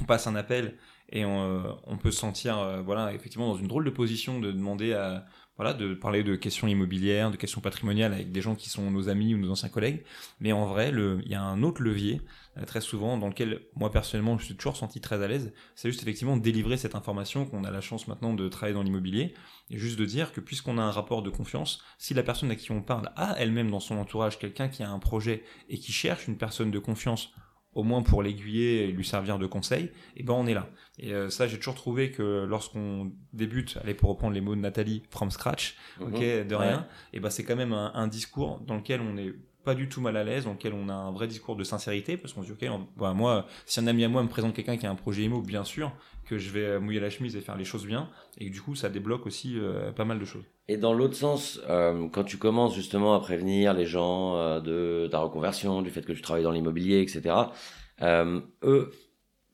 on 0.00 0.04
passe 0.04 0.26
un 0.26 0.34
appel 0.34 0.76
et 1.12 1.24
on, 1.24 1.42
euh, 1.42 1.72
on 1.84 1.98
peut 1.98 2.10
se 2.10 2.18
sentir 2.18 2.58
euh, 2.58 2.82
voilà 2.82 3.12
effectivement 3.12 3.48
dans 3.48 3.58
une 3.58 3.68
drôle 3.68 3.84
de 3.84 3.90
position 3.90 4.40
de 4.40 4.50
demander 4.50 4.94
à 4.94 5.26
voilà 5.56 5.74
de 5.74 5.94
parler 5.94 6.22
de 6.22 6.34
questions 6.34 6.66
immobilières, 6.66 7.30
de 7.30 7.36
questions 7.36 7.60
patrimoniales 7.60 8.14
avec 8.14 8.32
des 8.32 8.40
gens 8.40 8.54
qui 8.54 8.70
sont 8.70 8.90
nos 8.90 9.10
amis 9.10 9.34
ou 9.34 9.38
nos 9.38 9.50
anciens 9.50 9.68
collègues. 9.68 10.02
Mais 10.40 10.50
en 10.52 10.64
vrai, 10.64 10.90
il 10.90 11.30
y 11.30 11.34
a 11.34 11.42
un 11.42 11.62
autre 11.62 11.82
levier 11.82 12.22
euh, 12.56 12.64
très 12.64 12.80
souvent 12.80 13.18
dans 13.18 13.28
lequel 13.28 13.60
moi 13.76 13.90
personnellement 13.92 14.38
je 14.38 14.46
suis 14.46 14.56
toujours 14.56 14.76
senti 14.76 15.00
très 15.00 15.22
à 15.22 15.28
l'aise. 15.28 15.52
C'est 15.74 15.90
juste 15.90 16.02
effectivement 16.02 16.38
délivrer 16.38 16.78
cette 16.78 16.94
information 16.94 17.44
qu'on 17.44 17.64
a 17.64 17.70
la 17.70 17.82
chance 17.82 18.08
maintenant 18.08 18.32
de 18.32 18.48
travailler 18.48 18.74
dans 18.74 18.82
l'immobilier 18.82 19.34
et 19.70 19.76
juste 19.76 19.98
de 19.98 20.06
dire 20.06 20.32
que 20.32 20.40
puisqu'on 20.40 20.78
a 20.78 20.82
un 20.82 20.90
rapport 20.90 21.22
de 21.22 21.30
confiance, 21.30 21.82
si 21.98 22.14
la 22.14 22.22
personne 22.22 22.50
à 22.50 22.56
qui 22.56 22.72
on 22.72 22.82
parle 22.82 23.12
a 23.16 23.34
elle-même 23.38 23.70
dans 23.70 23.80
son 23.80 23.98
entourage 23.98 24.38
quelqu'un 24.38 24.68
qui 24.68 24.82
a 24.82 24.90
un 24.90 24.98
projet 24.98 25.44
et 25.68 25.78
qui 25.78 25.92
cherche 25.92 26.28
une 26.28 26.38
personne 26.38 26.70
de 26.70 26.78
confiance 26.78 27.30
au 27.74 27.82
moins 27.82 28.02
pour 28.02 28.22
l'aiguiller 28.22 28.84
et 28.84 28.92
lui 28.92 29.04
servir 29.04 29.38
de 29.38 29.46
conseil, 29.46 29.90
et 30.16 30.22
ben 30.22 30.34
on 30.34 30.46
est 30.46 30.54
là. 30.54 30.68
Et 30.98 31.12
euh, 31.14 31.30
ça, 31.30 31.46
j'ai 31.46 31.58
toujours 31.58 31.74
trouvé 31.74 32.10
que 32.10 32.44
lorsqu'on 32.44 33.12
débute, 33.32 33.78
allez 33.82 33.94
pour 33.94 34.10
reprendre 34.10 34.34
les 34.34 34.40
mots 34.40 34.54
de 34.54 34.60
Nathalie, 34.60 35.02
from 35.10 35.30
scratch, 35.30 35.76
mm 35.98 36.04
-hmm. 36.04 36.08
ok, 36.08 36.48
de 36.48 36.54
rien, 36.54 36.78
ouais. 36.78 36.84
et 37.14 37.20
ben 37.20 37.30
c'est 37.30 37.44
quand 37.44 37.56
même 37.56 37.72
un, 37.72 37.92
un, 37.94 38.08
discours 38.08 38.60
dans 38.66 38.76
lequel 38.76 39.00
on 39.00 39.16
est 39.16 39.34
pas 39.64 39.74
du 39.74 39.88
tout 39.88 40.00
mal 40.00 40.16
à 40.16 40.24
l'aise, 40.24 40.44
dans 40.44 40.52
lequel 40.52 40.74
on 40.74 40.88
a 40.88 40.94
un 40.94 41.12
vrai 41.12 41.28
discours 41.28 41.56
de 41.56 41.64
sincérité, 41.64 42.16
parce 42.16 42.32
qu'on 42.32 42.42
se 42.42 42.52
dit 42.52 42.52
ok, 42.52 42.68
on, 42.70 42.86
bah, 43.00 43.14
moi, 43.14 43.46
si 43.66 43.80
un 43.80 43.86
ami 43.86 44.04
à 44.04 44.08
moi 44.08 44.22
me 44.22 44.28
présente 44.28 44.54
quelqu'un 44.54 44.76
qui 44.76 44.86
a 44.86 44.90
un 44.90 44.96
projet 44.96 45.22
IMO, 45.24 45.40
bien 45.40 45.64
sûr 45.64 45.92
que 46.26 46.38
je 46.38 46.50
vais 46.50 46.78
mouiller 46.78 47.00
la 47.00 47.10
chemise 47.10 47.36
et 47.36 47.40
faire 47.40 47.56
les 47.56 47.64
choses 47.64 47.86
bien, 47.86 48.08
et 48.38 48.48
du 48.50 48.60
coup 48.60 48.74
ça 48.74 48.88
débloque 48.88 49.26
aussi 49.26 49.58
euh, 49.58 49.92
pas 49.92 50.04
mal 50.04 50.18
de 50.18 50.24
choses. 50.24 50.44
Et 50.68 50.76
dans 50.76 50.94
l'autre 50.94 51.16
sens, 51.16 51.60
euh, 51.68 52.08
quand 52.08 52.24
tu 52.24 52.38
commences 52.38 52.74
justement 52.74 53.14
à 53.14 53.20
prévenir 53.20 53.74
les 53.74 53.86
gens 53.86 54.36
euh, 54.36 54.60
de 54.60 55.08
ta 55.10 55.18
reconversion, 55.18 55.82
du 55.82 55.90
fait 55.90 56.04
que 56.06 56.12
tu 56.12 56.22
travailles 56.22 56.44
dans 56.44 56.52
l'immobilier, 56.52 57.00
etc., 57.00 57.34
euh, 58.00 58.40
eux 58.62 58.92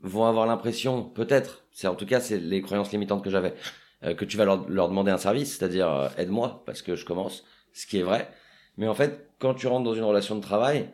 vont 0.01 0.27
avoir 0.27 0.47
l'impression, 0.47 1.03
peut-être, 1.03 1.65
c'est 1.73 1.89
en 1.89 1.95
tout 1.95 2.07
cas 2.07 2.21
c'est 2.21 2.39
les 2.39 2.63
croyances 2.63 2.93
limitantes 2.93 3.25
que 3.25 3.31
j'avais, 3.31 3.55
euh, 4.05 4.15
que 4.15 4.25
tu 4.25 4.37
vas 4.37 4.45
leur, 4.45 4.69
leur, 4.69 4.89
demander 4.89 5.11
un 5.11 5.19
service, 5.19 5.57
c'est-à-dire 5.57 5.89
euh, 5.89 6.09
aide-moi 6.19 6.63
parce 6.67 6.83
que 6.83 6.95
je 6.95 7.05
commence, 7.05 7.45
ce 7.73 7.87
qui 7.87 7.99
est 7.99 8.03
vrai. 8.03 8.31
Mais 8.77 8.87
en 8.87 8.95
fait, 8.95 9.31
quand 9.39 9.55
tu 9.55 9.67
rentres 9.67 9.85
dans 9.85 9.95
une 9.95 10.05
relation 10.05 10.37
de 10.37 10.41
travail, 10.41 10.91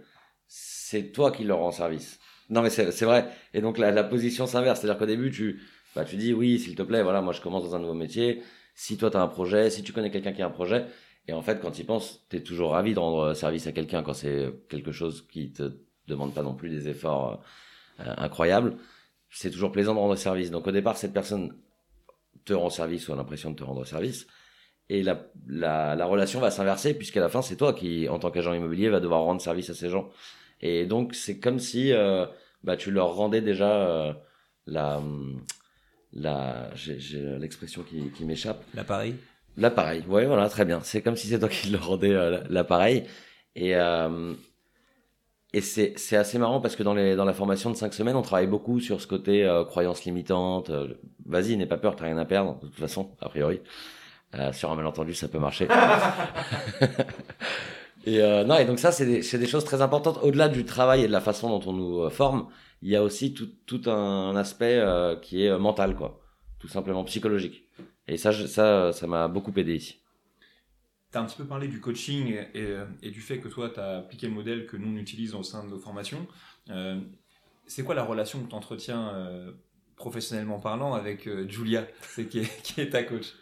c'est 0.47 1.13
toi 1.13 1.31
qui 1.31 1.45
leur 1.45 1.59
rends 1.59 1.71
service. 1.71 2.19
Non, 2.51 2.63
mais 2.63 2.71
c'est 2.71 3.05
vrai. 3.05 3.29
Et 3.55 3.61
donc, 3.61 3.79
la, 3.79 4.05
position 4.05 4.47
s'inverse. 4.47 4.81
C'est-à-dire 4.81 4.99
qu'au 4.99 5.07
début, 5.07 5.31
tu, 5.31 5.63
bah, 5.95 6.05
tu 6.05 6.17
dis 6.17 6.33
oui, 6.33 6.59
s'il 6.59 6.75
te 6.75 6.83
plaît, 6.83 7.03
voilà, 7.03 7.21
moi 7.23 7.33
je 7.33 7.41
commence 7.41 7.65
dans 7.65 7.75
un 7.77 7.79
nouveau 7.79 7.95
métier. 7.95 8.43
Si 8.75 8.97
toi 8.97 9.11
tu 9.11 9.17
as 9.17 9.23
un 9.23 9.29
projet, 9.29 9.71
si 9.71 9.83
tu 9.83 9.93
connais 9.93 10.11
quelqu'un 10.11 10.33
qui 10.33 10.43
a 10.43 10.47
un 10.47 10.51
projet, 10.51 10.87
et 11.29 11.33
en 11.33 11.43
fait, 11.43 11.61
quand 11.61 11.71
tu 11.71 11.83
y 11.83 11.85
penses, 11.85 12.27
tu 12.29 12.37
es 12.37 12.41
toujours 12.43 12.73
ravi 12.73 12.95
de 12.95 12.99
rendre 12.99 13.35
service 13.35 13.67
à 13.67 13.73
quelqu'un 13.73 14.03
quand 14.03 14.13
c'est 14.15 14.53
quelque 14.69 14.93
chose 14.93 15.27
qui 15.31 15.53
te 15.53 15.73
demande 16.07 16.35
pas 16.35 16.43
non 16.43 16.55
plus 16.55 16.69
des 16.69 16.89
efforts 16.89 17.43
euh, 18.01 18.15
incroyables. 18.19 18.77
C'est 19.31 19.51
toujours 19.51 19.73
plaisant 19.73 19.95
de 19.95 20.01
rendre 20.01 20.17
service. 20.17 20.51
Donc 20.51 20.67
au 20.67 20.71
départ, 20.71 20.97
cette 20.97 21.13
personne 21.15 21.57
te 22.45 22.53
rend 22.53 22.69
service 22.69 23.09
ou 23.09 23.13
a 23.15 23.17
l'impression 23.17 23.51
de 23.51 23.57
te 23.57 23.65
rendre 23.65 23.87
service. 23.87 24.27
Et 24.91 25.03
la, 25.03 25.27
la, 25.47 25.97
la 25.97 26.07
relation 26.07 26.41
va 26.41 26.51
s'inverser 26.51 26.93
puisqu'à 26.93 27.21
la 27.21 27.31
fin, 27.31 27.41
c'est 27.41 27.57
toi 27.57 27.73
qui, 27.73 28.07
en 28.09 28.19
tant 28.19 28.31
qu'agent 28.31 28.53
immobilier, 28.53 28.91
va 28.91 29.01
devoir 29.01 29.23
rendre 29.23 29.41
service 29.41 29.71
à 29.71 29.75
ces 29.75 29.89
gens. 29.89 30.11
Et 30.61 30.87
donc, 30.87 31.15
c'est 31.15 31.39
comme 31.39 31.59
si 31.59 31.93
euh, 31.93 32.27
bah, 32.63 32.77
tu 32.77 32.91
leur 32.91 33.15
rendais 33.15 33.41
déjà 33.41 33.71
euh, 33.71 34.13
la, 34.67 35.03
la, 36.13 36.71
j'ai 36.75 36.99
l'expression 37.39 37.83
qui, 37.83 38.11
qui 38.11 38.25
m'échappe. 38.25 38.65
L'appareil. 38.75 39.17
L'appareil, 39.57 40.03
ouais, 40.09 40.27
voilà, 40.27 40.49
très 40.49 40.65
bien. 40.65 40.81
C'est 40.83 41.01
comme 41.03 41.17
si 41.17 41.29
c'est 41.29 41.39
toi 41.39 41.49
qui 41.49 41.71
leur 41.71 41.87
rendais 41.87 42.13
euh, 42.13 42.43
l'appareil. 42.49 43.05
Et, 43.55 43.77
euh, 43.77 44.35
et 45.53 45.61
c'est, 45.61 45.93
c'est 45.97 46.17
assez 46.17 46.39
marrant 46.39 46.61
parce 46.61 46.75
que 46.75 46.83
dans, 46.83 46.95
les, 46.95 47.15
dans 47.15 47.25
la 47.25 47.33
formation 47.33 47.71
de 47.71 47.77
5 47.77 47.95
semaines, 47.95 48.17
on 48.17 48.23
travaille 48.23 48.49
beaucoup 48.49 48.81
sur 48.81 49.01
ce 49.01 49.07
côté 49.07 49.45
euh, 49.45 49.65
croyance 49.65 50.05
limitante. 50.05 50.71
Euh, 50.71 50.95
vas-y, 51.27 51.57
n'aie 51.57 51.67
pas 51.67 51.77
peur, 51.77 51.95
t'as 51.95 52.07
rien 52.07 52.19
à 52.19 52.25
perdre, 52.25 52.59
de 52.61 52.67
toute 52.67 52.81
façon, 52.81 53.13
a 53.21 53.29
priori. 53.29 53.61
Euh, 54.35 54.53
sur 54.53 54.73
un 54.73 54.75
malentendu, 54.75 55.15
ça 55.15 55.29
peut 55.29 55.39
marcher. 55.39 55.69
et 58.07 58.45
non, 58.45 58.57
et 58.57 58.65
donc 58.65 58.79
ça, 58.79 58.93
c'est 58.93 59.07
des, 59.07 59.39
des 59.39 59.47
choses 59.47 59.65
très 59.65 59.83
importantes. 59.83 60.19
Au-delà 60.23 60.49
du 60.49 60.65
travail 60.65 61.05
et 61.05 61.07
de 61.07 61.13
la 61.13 61.21
façon 61.21 61.49
dont 61.49 61.71
on 61.71 61.73
nous 61.73 62.11
forme, 62.11 62.49
il 62.83 62.91
y 62.91 62.97
a 62.97 63.03
aussi 63.03 63.35
tout, 63.35 63.49
tout 63.67 63.91
un 63.91 64.37
aspect 64.37 64.83
qui 65.23 65.45
est 65.45 65.59
mental, 65.59 65.97
quoi. 65.97 66.21
Tout 66.59 66.69
simplement 66.69 67.05
psychologique. 67.05 67.65
Et 68.07 68.17
ça, 68.17 68.33
ça, 68.33 68.93
ça 68.93 69.07
m'a 69.07 69.29
beaucoup 69.29 69.53
aidé 69.57 69.75
ici. 69.75 70.01
Tu 71.15 71.19
as 71.19 71.21
un 71.21 71.27
petit 71.27 71.37
peu 71.37 71.47
parlé 71.47 71.69
du 71.69 71.81
coaching 71.81 72.37
et, 72.55 73.11
du 73.11 73.21
fait 73.21 73.39
que 73.39 73.49
toi, 73.49 73.71
tu 73.71 73.79
as 73.79 73.99
appliqué 73.99 74.27
le 74.27 74.33
modèle 74.33 74.67
que 74.67 74.77
nous, 74.77 74.89
on 74.89 74.97
utilise 74.97 75.35
au 75.35 75.43
sein 75.43 75.65
de 75.65 75.71
nos 75.71 75.79
formations. 75.79 76.27
Euh, 76.71 77.01
c'est 77.67 77.85
quoi 77.85 77.95
la 77.95 78.05
relation 78.05 78.43
que 78.43 78.49
tu 78.49 78.55
entretiens 78.55 79.15
euh, 79.15 79.53
professionnellement 79.97 80.59
parlant 80.59 80.95
avec 80.95 81.27
euh, 81.27 81.49
Julia, 81.49 81.87
qui, 82.31 82.41
est, 82.41 82.63
qui 82.63 82.81
est 82.81 82.91
ta 82.91 83.05
coach? 83.05 83.35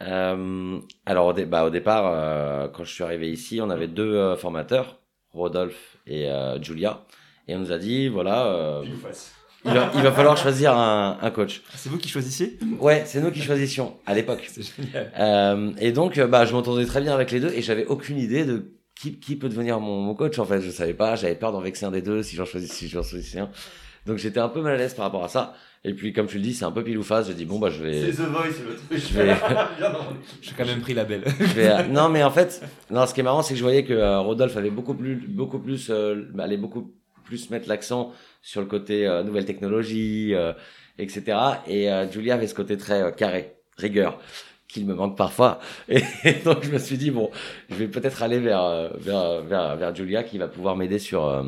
Euh, 0.00 0.78
Alors, 1.06 1.26
au, 1.26 1.32
dé 1.32 1.44
bah, 1.44 1.64
au 1.64 1.70
départ, 1.70 2.04
euh, 2.06 2.68
quand 2.68 2.84
je 2.84 2.92
suis 2.92 3.04
arrivé 3.04 3.30
ici, 3.30 3.60
on 3.62 3.70
avait 3.70 3.88
deux 3.88 4.14
euh, 4.14 4.36
formateurs, 4.36 4.98
Rodolphe 5.32 5.98
et 6.06 6.28
Julia. 6.60 7.04
Et 7.48 7.54
on 7.54 7.60
nous 7.60 7.72
a 7.72 7.78
dit, 7.78 8.08
voilà... 8.08 8.82
Il 9.64 9.72
va, 9.72 9.92
il 9.94 10.02
va, 10.02 10.10
falloir 10.10 10.36
choisir 10.36 10.76
un, 10.76 11.18
un 11.22 11.30
coach. 11.30 11.62
C'est 11.76 11.88
vous 11.88 11.98
qui 11.98 12.08
choisissiez? 12.08 12.58
Ouais, 12.80 13.04
c'est 13.06 13.20
nous 13.20 13.30
qui 13.30 13.40
choisissions 13.40 13.96
à 14.06 14.14
l'époque. 14.14 14.48
C'est 14.50 14.62
génial. 14.62 15.12
Euh, 15.16 15.70
et 15.78 15.92
donc, 15.92 16.18
bah, 16.18 16.44
je 16.44 16.52
m'entendais 16.52 16.84
très 16.84 17.00
bien 17.00 17.14
avec 17.14 17.30
les 17.30 17.38
deux 17.38 17.52
et 17.54 17.62
j'avais 17.62 17.86
aucune 17.86 18.18
idée 18.18 18.44
de 18.44 18.72
qui, 18.96 19.20
qui 19.20 19.36
peut 19.36 19.48
devenir 19.48 19.78
mon, 19.78 20.00
mon, 20.00 20.14
coach. 20.14 20.38
En 20.40 20.44
fait, 20.44 20.60
je 20.60 20.70
savais 20.70 20.94
pas. 20.94 21.14
J'avais 21.14 21.36
peur 21.36 21.52
d'en 21.52 21.60
vexer 21.60 21.86
un 21.86 21.92
des 21.92 22.02
deux 22.02 22.24
si 22.24 22.34
j'en 22.34 22.44
choisissais, 22.44 22.74
si 22.74 22.88
j'en 22.88 23.04
choisissais 23.04 23.38
un. 23.38 23.50
Donc, 24.04 24.18
j'étais 24.18 24.40
un 24.40 24.48
peu 24.48 24.62
mal 24.62 24.74
à 24.74 24.76
l'aise 24.76 24.94
par 24.94 25.04
rapport 25.04 25.22
à 25.22 25.28
ça. 25.28 25.54
Et 25.84 25.94
puis, 25.94 26.12
comme 26.12 26.28
tu 26.28 26.36
le 26.36 26.42
dis, 26.42 26.54
c'est 26.54 26.64
un 26.64 26.70
peu 26.70 26.84
pile 26.84 26.96
ou 26.98 27.02
face. 27.02 27.26
J'ai 27.26 27.34
dit 27.34 27.44
bon 27.44 27.58
bah 27.58 27.70
je 27.70 27.82
vais. 27.82 28.12
C'est 28.12 28.22
The 28.22 28.28
Voice, 28.28 28.62
le 28.68 28.76
truc. 28.76 29.10
Je 29.10 29.18
vais. 29.18 29.34
J'ai 30.42 30.52
quand 30.56 30.66
même 30.66 30.80
pris 30.80 30.94
la 30.94 31.04
belle. 31.04 31.24
je 31.40 31.44
vais... 31.44 31.88
Non, 31.88 32.08
mais 32.08 32.22
en 32.22 32.30
fait, 32.30 32.62
non, 32.90 33.06
ce 33.06 33.14
qui 33.14 33.20
est 33.20 33.24
marrant, 33.24 33.42
c'est 33.42 33.54
que 33.54 33.58
je 33.58 33.64
voyais 33.64 33.84
que 33.84 33.92
euh, 33.92 34.20
Rodolphe 34.20 34.56
avait 34.56 34.70
beaucoup 34.70 34.94
plus, 34.94 35.16
beaucoup 35.16 35.58
plus, 35.58 35.90
euh, 35.90 36.24
allait 36.38 36.56
beaucoup 36.56 36.94
plus 37.24 37.50
mettre 37.50 37.68
l'accent 37.68 38.12
sur 38.42 38.60
le 38.60 38.66
côté 38.66 39.06
euh, 39.06 39.22
nouvelle 39.22 39.44
technologie, 39.44 40.34
euh, 40.34 40.52
etc. 40.98 41.38
Et 41.66 41.90
euh, 41.90 42.10
Julia 42.10 42.34
avait 42.34 42.46
ce 42.46 42.54
côté 42.54 42.76
très 42.76 43.14
carré, 43.14 43.56
rigueur, 43.78 44.20
qu'il 44.68 44.86
me 44.86 44.94
manque 44.94 45.16
parfois. 45.16 45.58
Et, 45.88 46.02
et, 46.24 46.34
donc 46.44 46.62
je 46.62 46.70
me 46.70 46.78
suis 46.78 46.98
dit 46.98 47.10
bon, 47.10 47.30
je 47.70 47.76
vais 47.76 47.88
peut-être 47.88 48.22
aller 48.22 48.38
vers, 48.38 48.90
vers 48.98 49.42
vers 49.42 49.76
vers 49.76 49.94
Julia 49.94 50.22
qui 50.22 50.38
va 50.38 50.48
pouvoir 50.48 50.76
m'aider 50.76 50.98
sur 50.98 51.44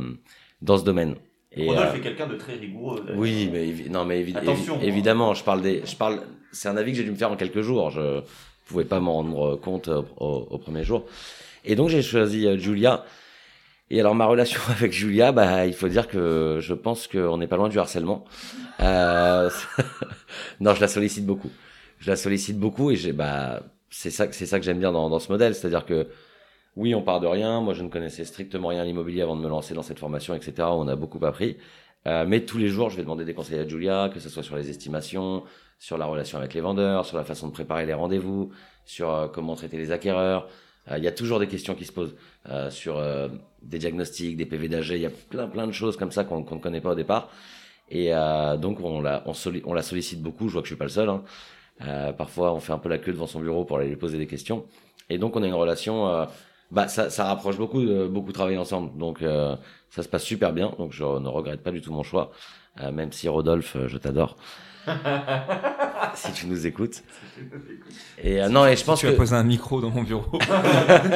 dans 0.63 0.79
ce 0.79 0.85
domaine. 0.85 1.17
Et 1.57 1.69
Rodolphe 1.69 1.95
euh, 1.95 1.97
est 1.97 2.01
quelqu'un 2.01 2.27
de 2.27 2.37
très 2.37 2.55
rigoureux. 2.55 3.05
Oui, 3.15 3.49
mais 3.53 3.89
non, 3.89 4.05
mais 4.05 4.21
évi 4.21 4.37
Attention, 4.37 4.77
évi 4.79 4.89
évidemment, 4.89 5.35
je 5.35 5.45
parle 5.45 5.63
des, 5.63 5.83
je 5.85 5.97
parle. 5.97 6.21
C'est 6.53 6.69
un 6.69 6.77
avis 6.77 6.93
que 6.93 6.99
j'ai 6.99 7.05
dû 7.05 7.11
me 7.11 7.17
faire 7.17 7.31
en 7.31 7.37
quelques 7.37 7.61
jours. 7.61 7.91
Je 7.91 8.23
pouvais 8.67 8.85
pas 8.85 9.01
m'en 9.01 9.15
rendre 9.15 9.57
compte 9.57 9.89
au, 9.89 10.05
au, 10.17 10.49
au, 10.51 10.59
premier 10.59 10.85
jour. 10.85 11.05
Et 11.65 11.77
donc 11.77 11.89
j'ai 11.89 12.03
choisi 12.03 12.47
Julia 12.59 13.05
et 13.91 14.01
alors 14.01 14.15
ma 14.15 14.27
relation 14.27 14.61
avec 14.71 14.93
Julia, 14.93 15.33
bah 15.33 15.67
il 15.67 15.75
faut 15.75 15.89
dire 15.89 16.09
que 16.09 16.59
je 16.61 16.75
pense 16.75 17.07
qu'on 17.07 17.39
n'est 17.39 17.47
pas 17.47 17.57
loin 17.57 17.69
du 17.69 17.79
harcèlement. 17.79 18.25
Euh... 18.81 19.51
non, 20.61 20.75
je 20.75 20.81
la 20.81 20.89
sollicite 20.89 21.27
beaucoup. 21.27 21.51
Je 21.99 22.11
la 22.11 22.17
sollicite 22.17 22.59
beaucoup 22.59 22.91
et 22.91 22.97
j'ai 22.97 23.13
bah 23.13 23.63
c'est 23.91 24.11
ça 24.11 24.27
c'est 24.33 24.47
ça 24.47 24.59
que 24.59 24.65
j'aime 24.65 24.81
bien 24.81 24.93
dans, 24.93 25.09
dans 25.09 25.21
ce 25.21 25.31
modèle, 25.31 25.55
c'est-à-dire 25.55 25.87
que 25.87 26.09
oui, 26.77 26.95
on 26.95 27.03
part 27.03 27.21
de 27.21 27.27
rien. 27.27 27.61
Moi, 27.61 27.75
je 27.75 27.83
ne 27.83 27.89
connaissais 27.89 28.25
strictement 28.25 28.69
rien 28.69 28.83
à 28.83 28.85
l'immobilier 28.85 29.23
avant 29.23 29.37
de 29.37 29.41
me 29.41 29.49
lancer 29.49 29.75
dans 29.75 29.83
cette 29.83 29.99
formation, 29.99 30.35
etc. 30.35 30.69
On 30.71 30.89
a 30.89 30.97
beaucoup 30.97 31.25
appris. 31.25 31.57
Euh, 32.07 32.25
mais 32.27 32.45
tous 32.45 32.59
les 32.59 32.69
jours, 32.69 32.91
je 32.91 32.97
vais 32.97 33.03
demander 33.03 33.25
des 33.25 33.35
conseils 33.35 33.59
à 33.59 33.67
Julia, 33.67 34.11
que 34.13 34.21
ce 34.21 34.29
soit 34.29 34.43
sur 34.43 34.57
les 34.57 34.69
estimations, 34.69 35.45
sur 35.79 35.99
la 35.99 36.07
relation 36.07 36.39
avec 36.39 36.55
les 36.55 36.61
vendeurs, 36.61 37.05
sur 37.05 37.17
la 37.17 37.25
façon 37.25 37.49
de 37.49 37.53
préparer 37.53 37.87
les 37.87 37.95
rendez-vous, 37.95 38.51
sur 38.85 39.11
euh, 39.11 39.29
comment 39.29 39.55
traiter 39.55 39.77
les 39.77 39.93
acquéreurs, 39.93 40.49
euh, 40.91 40.99
il 40.99 41.05
y 41.05 41.09
a 41.09 41.13
toujours 41.13 41.39
des 41.39 41.47
questions 41.47 41.75
qui 41.75 41.85
se 41.85 41.93
posent 41.93 42.15
euh, 42.49 42.71
sur 42.71 43.03
des 43.63 43.79
diagnostics, 43.79 44.37
des 44.37 44.47
PV 44.47 44.69
d'AG. 44.69 44.89
Il 44.91 44.99
y 44.99 45.07
a 45.07 45.11
plein 45.11 45.49
plein 45.49 45.67
de 45.67 45.73
choses 45.73 45.97
comme 45.97 46.13
ça 46.13 46.25
qu'on 46.25 46.41
ne 46.41 46.61
connaît 46.61 46.81
pas 46.81 46.91
au 46.91 46.95
départ. 46.95 47.31
Et 47.91 48.13
donc 48.61 48.81
on 48.81 49.03
la, 49.03 49.23
on, 49.27 49.35
sollicite 49.35 50.23
beaucoup. 50.23 50.49
Je 50.49 50.55
vois 50.55 50.63
que 50.63 50.69
je 50.69 50.73
suis 50.73 50.79
pas 50.79 50.87
le 50.87 50.91
seul. 50.91 51.11
Hein. 51.11 51.23
parfois, 52.17 52.55
on 52.55 52.61
fait 52.61 52.73
un 52.73 52.79
peu 52.79 52.89
la 52.89 52.97
queue 52.97 53.13
devant 53.13 53.27
son 53.27 53.41
bureau 53.41 53.65
pour 53.67 53.79
aller 53.79 53.89
lui 53.89 53.97
poser 53.97 54.17
des 54.17 54.27
questions. 54.27 54.65
Et 55.11 55.19
donc 55.19 55.37
on 55.37 55.43
a 55.43 55.47
une 55.47 55.55
relation. 55.55 56.27
Bah 56.75 56.89
ça, 56.89 57.09
ça 57.09 57.25
rapproche 57.25 57.57
beaucoup 57.57 57.83
de 57.83 58.07
beaucoup 58.07 58.33
travailler 58.33 58.59
ensemble. 58.59 58.99
Donc 58.99 59.21
ça 59.21 60.03
se 60.03 60.09
passe 60.09 60.25
super 60.25 60.53
bien. 60.53 60.75
Donc 60.79 60.93
je 60.93 61.05
ne 61.05 61.29
regrette 61.29 61.63
pas 61.63 61.71
du 61.71 61.81
tout 61.81 61.93
mon 61.93 62.03
choix. 62.03 62.33
même 62.93 63.13
si 63.13 63.29
Rodolphe, 63.29 63.77
je 63.87 63.97
t'adore. 63.99 64.37
si 66.15 66.33
tu 66.33 66.47
nous 66.47 66.67
écoutes. 66.67 67.03
Et 68.23 68.43
euh, 68.43 68.49
non, 68.49 68.67
et 68.67 68.73
je 68.73 68.77
si 68.77 68.85
pense 68.85 69.01
tu 69.01 69.07
que 69.07 69.13
as 69.13 69.17
posé 69.17 69.35
un 69.35 69.43
micro 69.45 69.81
dans 69.81 69.91
mon 69.91 70.03
bureau. 70.03 70.39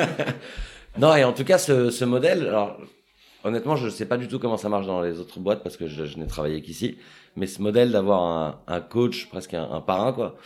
non, 0.98 1.14
et 1.14 1.24
en 1.24 1.32
tout 1.32 1.44
cas, 1.44 1.58
ce, 1.58 1.90
ce 1.90 2.04
modèle, 2.04 2.46
alors 2.46 2.78
honnêtement, 3.44 3.76
je 3.76 3.86
ne 3.86 3.90
sais 3.90 4.06
pas 4.06 4.16
du 4.16 4.28
tout 4.28 4.38
comment 4.38 4.56
ça 4.56 4.68
marche 4.68 4.86
dans 4.86 5.00
les 5.00 5.18
autres 5.18 5.40
boîtes 5.40 5.62
parce 5.62 5.76
que 5.76 5.86
je, 5.86 6.04
je 6.04 6.18
n'ai 6.18 6.26
travaillé 6.26 6.62
qu'ici. 6.62 6.98
Mais 7.36 7.46
ce 7.46 7.62
modèle 7.62 7.92
d'avoir 7.92 8.22
un, 8.22 8.60
un, 8.66 8.80
coach, 8.80 9.28
presque 9.28 9.54
un, 9.54 9.70
un 9.70 9.80
parrain, 9.80 10.12
quoi, 10.12 10.36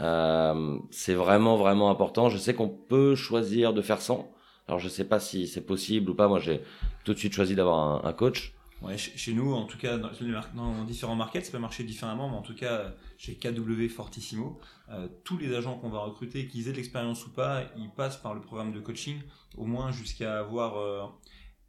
euh, 0.00 0.78
c'est 0.90 1.14
vraiment 1.14 1.56
vraiment 1.56 1.90
important. 1.90 2.28
Je 2.28 2.38
sais 2.38 2.54
qu'on 2.54 2.68
peut 2.68 3.14
choisir 3.14 3.72
de 3.72 3.82
faire 3.82 4.00
sans. 4.00 4.30
Alors 4.68 4.78
je 4.78 4.88
sais 4.88 5.04
pas 5.04 5.20
si 5.20 5.46
c'est 5.46 5.60
possible 5.66 6.10
ou 6.10 6.14
pas. 6.14 6.28
Moi, 6.28 6.38
j'ai 6.40 6.60
tout 7.04 7.12
de 7.14 7.18
suite 7.18 7.32
choisi 7.32 7.54
d'avoir 7.54 7.78
un, 8.04 8.08
un 8.08 8.12
coach. 8.12 8.54
Ouais, 8.82 8.98
chez 8.98 9.32
nous, 9.32 9.52
en 9.54 9.64
tout 9.66 9.78
cas, 9.78 9.96
dans, 9.96 10.10
dans, 10.54 10.84
différents 10.84 11.14
markets, 11.14 11.44
ça 11.46 11.52
peut 11.52 11.58
marcher 11.58 11.84
différemment, 11.84 12.28
mais 12.28 12.36
en 12.36 12.42
tout 12.42 12.54
cas, 12.54 12.92
chez 13.16 13.36
KW 13.36 13.86
Fortissimo, 13.88 14.58
euh, 14.90 15.06
tous 15.22 15.38
les 15.38 15.54
agents 15.54 15.76
qu'on 15.78 15.88
va 15.88 16.00
recruter, 16.00 16.48
qu'ils 16.48 16.66
aient 16.66 16.72
de 16.72 16.78
l'expérience 16.78 17.24
ou 17.26 17.30
pas, 17.30 17.62
ils 17.76 17.90
passent 17.90 18.16
par 18.16 18.34
le 18.34 18.40
programme 18.40 18.72
de 18.72 18.80
coaching, 18.80 19.20
au 19.56 19.66
moins 19.66 19.92
jusqu'à 19.92 20.40
avoir 20.40 20.78
euh, 20.78 21.04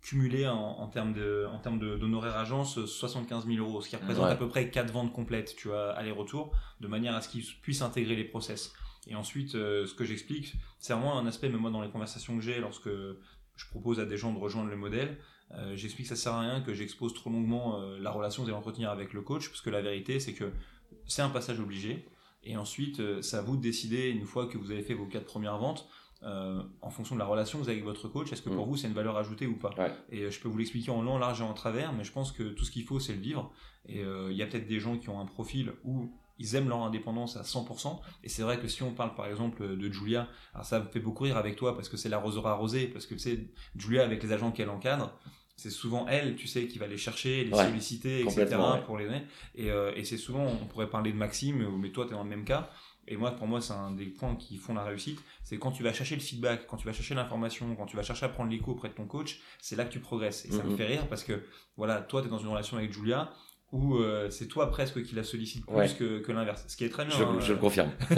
cumulé 0.02 0.48
en, 0.48 0.56
en, 0.58 0.88
termes 0.88 1.14
de, 1.14 1.46
en 1.52 1.60
termes 1.60 1.78
d'honoraires 1.78 2.36
agence 2.36 2.84
75 2.84 3.46
000 3.46 3.58
euros, 3.60 3.82
ce 3.82 3.90
qui 3.90 3.96
représente 3.96 4.26
Ouais. 4.26 4.32
à 4.32 4.36
peu 4.36 4.48
près 4.48 4.72
4 4.72 4.92
ventes 4.92 5.14
complètes, 5.14 5.56
tu 5.56 5.68
vois, 5.68 5.92
aller-retour, 5.92 6.52
de 6.82 6.88
manière 6.88 7.14
à 7.16 7.22
ce 7.22 7.30
qu'ils 7.30 7.46
puissent 7.62 7.84
intégrer 7.84 8.16
les 8.16 8.24
process. 8.26 8.74
Et 9.08 9.16
ensuite, 9.16 9.56
euh, 9.56 9.86
ce 9.86 9.94
que 9.94 10.06
j'explique, 10.06 10.54
c'est 10.80 10.94
vraiment 10.94 11.18
un 11.18 11.28
aspect, 11.28 11.50
même 11.50 11.62
moi, 11.62 11.72
dans 11.72 11.82
les 11.82 11.90
conversations 11.90 12.36
que 12.38 12.42
j'ai, 12.42 12.60
lorsque 12.60 12.90
je 12.90 13.68
propose 13.70 14.00
à 14.00 14.06
des 14.06 14.18
gens 14.18 14.34
de 14.34 14.40
rejoindre 14.40 14.70
le 14.70 14.78
modèle, 14.78 15.18
euh, 15.52 15.76
j'explique 15.76 16.08
que 16.08 16.16
ça 16.16 16.22
sert 16.22 16.34
à 16.34 16.42
rien 16.42 16.62
que 16.62 16.74
j'expose 16.74 17.14
trop 17.14 17.30
longuement 17.30 17.80
euh, 17.80 18.00
la 18.00 18.12
relation 18.12 18.42
que 18.42 18.48
vous 18.48 18.54
allez 18.54 18.60
entretenir 18.60 18.90
avec 18.90 19.14
le 19.14 19.22
coach, 19.22 19.50
parce 19.50 19.62
que 19.62 19.70
la 19.70 19.82
vérité, 19.82 20.20
c'est 20.20 20.34
que 20.34 20.52
c'est 21.06 21.22
un 21.22 21.30
passage 21.30 21.60
obligé. 21.60 22.08
Et 22.46 22.58
ensuite, 22.58 23.02
c'est 23.22 23.38
à 23.38 23.42
vous 23.42 23.56
de 23.56 23.62
décider, 23.62 24.10
une 24.10 24.26
fois 24.26 24.48
que 24.48 24.58
vous 24.58 24.72
avez 24.72 24.82
fait 24.84 24.94
vos 24.94 25.06
quatre 25.06 25.26
premières 25.26 25.58
ventes, 25.58 25.88
en 26.22 26.90
fonction 26.90 27.16
de 27.16 27.20
la 27.20 27.26
relation 27.26 27.58
que 27.58 27.64
vous 27.64 27.70
avez 27.70 27.80
avec 27.80 27.86
votre 27.86 28.08
coach, 28.10 28.32
est-ce 28.32 28.42
que 28.42 28.50
pour 28.50 28.66
Mm. 28.66 28.70
vous 28.70 28.78
c'est 28.78 28.88
une 28.88 28.94
valeur 28.94 29.18
ajoutée 29.18 29.48
ou 29.48 29.56
pas? 29.58 29.74
Ouais. 29.78 29.94
Et 30.10 30.30
je 30.30 30.40
peux 30.42 30.50
vous 30.50 30.58
l'expliquer 30.58 30.92
en 30.92 31.02
long, 31.02 31.18
large 31.18 31.40
et 31.40 31.44
en 31.44 31.54
travers, 31.54 31.94
mais 31.94 32.04
je 32.04 32.12
pense 32.12 32.32
que 32.34 32.44
tout 32.44 32.66
ce 32.66 32.72
qu'il 32.72 32.84
faut, 32.84 33.00
c'est 33.00 33.14
le 33.14 33.20
vivre. 33.20 33.52
Et 33.88 34.02
il 34.02 34.36
y 34.36 34.42
a 34.42 34.48
peut-être 34.48 34.68
des 34.68 34.80
gens 34.82 34.98
qui 34.98 35.08
ont 35.10 35.22
un 35.22 35.26
profil 35.26 35.74
où 35.86 36.14
ils 36.40 36.56
aiment 36.56 36.70
leur 36.70 36.82
indépendance 36.84 37.38
à 37.38 37.44
100%. 37.44 38.02
Et 38.24 38.30
c'est 38.30 38.42
vrai 38.42 38.60
que 38.60 38.68
si 38.68 38.84
on 38.84 38.94
parle 38.94 39.16
par 39.16 39.28
exemple 39.28 39.78
de 39.78 39.92
Julia, 39.92 40.28
alors 40.54 40.66
ça 40.66 40.80
me 40.80 40.86
fait 40.88 41.00
beaucoup 41.00 41.24
rire 41.24 41.38
avec 41.38 41.56
toi 41.56 41.76
parce 41.76 41.90
que 41.90 41.98
c'est 41.98 42.10
l'arroseur 42.10 42.48
arrosé, 42.48 42.88
parce 42.88 43.06
que 43.06 43.18
sais, 43.18 43.48
Julia 43.76 44.04
avec 44.04 44.22
les 44.24 44.32
agents 44.32 44.52
qu'elle 44.52 44.70
encadre, 44.70 45.18
c'est 45.56 45.70
souvent 45.70 46.08
elle, 46.08 46.36
tu 46.36 46.48
sais, 46.48 46.68
qui 46.68 46.80
va 46.80 46.88
les 46.88 46.98
chercher, 46.98 47.44
les 47.44 47.52
Ouais, 47.54 47.66
solliciter, 47.66 48.22
etc. 48.22 48.56
ouais. 48.74 48.84
pour 48.86 48.98
les. 48.98 49.06
Et, 49.56 49.70
euh, 49.70 49.94
et 49.96 50.04
c'est 50.04 50.18
souvent, 50.18 50.46
on 50.46 50.66
pourrait 50.66 50.90
parler 50.90 51.12
de 51.12 51.18
Maxime, 51.18 51.68
mais 51.78 51.92
toi, 51.92 52.06
tu 52.06 52.12
es 52.12 52.16
dans 52.16 52.24
le 52.24 52.30
même 52.30 52.44
cas. 52.46 52.70
et 53.08 53.18
moi, 53.18 53.32
pour 53.32 53.48
moi, 53.48 53.60
c'est 53.62 53.74
un 53.74 53.92
des 53.92 54.06
points 54.08 54.36
qui 54.36 54.56
font 54.58 54.74
la 54.74 54.84
réussite, 54.84 55.20
c'est 55.44 55.58
quand 55.60 55.72
tu 55.72 55.84
vas 55.84 55.94
chercher 55.94 56.16
le 56.16 56.22
feedback, 56.22 56.66
quand 56.68 56.78
tu 56.78 56.88
vas 56.88 56.94
chercher 56.94 57.14
l'information, 57.16 57.76
quand 57.76 57.86
tu 57.86 57.98
vas 57.98 58.02
chercher 58.04 58.26
à 58.26 58.30
prendre 58.30 58.50
l'écho 58.50 58.72
auprès 58.72 58.90
de 58.90 58.94
ton 58.94 59.06
coach, 59.06 59.42
c'est 59.62 59.76
là 59.76 59.84
que 59.86 59.92
tu 59.92 60.00
progresses. 60.00 60.46
Et 60.46 60.52
ça 60.52 60.64
me 60.64 60.70
Mhm. 60.70 60.78
fait 60.78 60.86
rire 60.88 61.08
parce 61.08 61.24
que, 61.24 61.44
voilà, 61.78 62.02
toi, 62.02 62.22
tu 62.22 62.28
es 62.28 62.30
dans 62.32 62.40
une 62.40 62.48
relation 62.48 62.78
avec 62.78 62.92
Julia 62.94 63.32
où 63.74 63.98
euh, 63.98 64.30
c'est 64.30 64.48
toi 64.48 64.70
presque 64.70 65.04
qui 65.04 65.16
la 65.16 65.24
sollicite 65.24 65.66
plus 65.66 65.76
Ouais. 65.76 65.90
que, 65.90 66.20
que 66.20 66.32
l'inverse. 66.32 66.64
Ce 66.68 66.78
qui 66.78 66.86
est 66.86 66.90
très 66.90 67.04
bien. 67.06 67.18
Je, 67.18 67.24
hein, 67.24 67.38
je 67.42 67.52
le 67.52 67.58
euh, 67.58 67.62
confirme. 67.62 67.90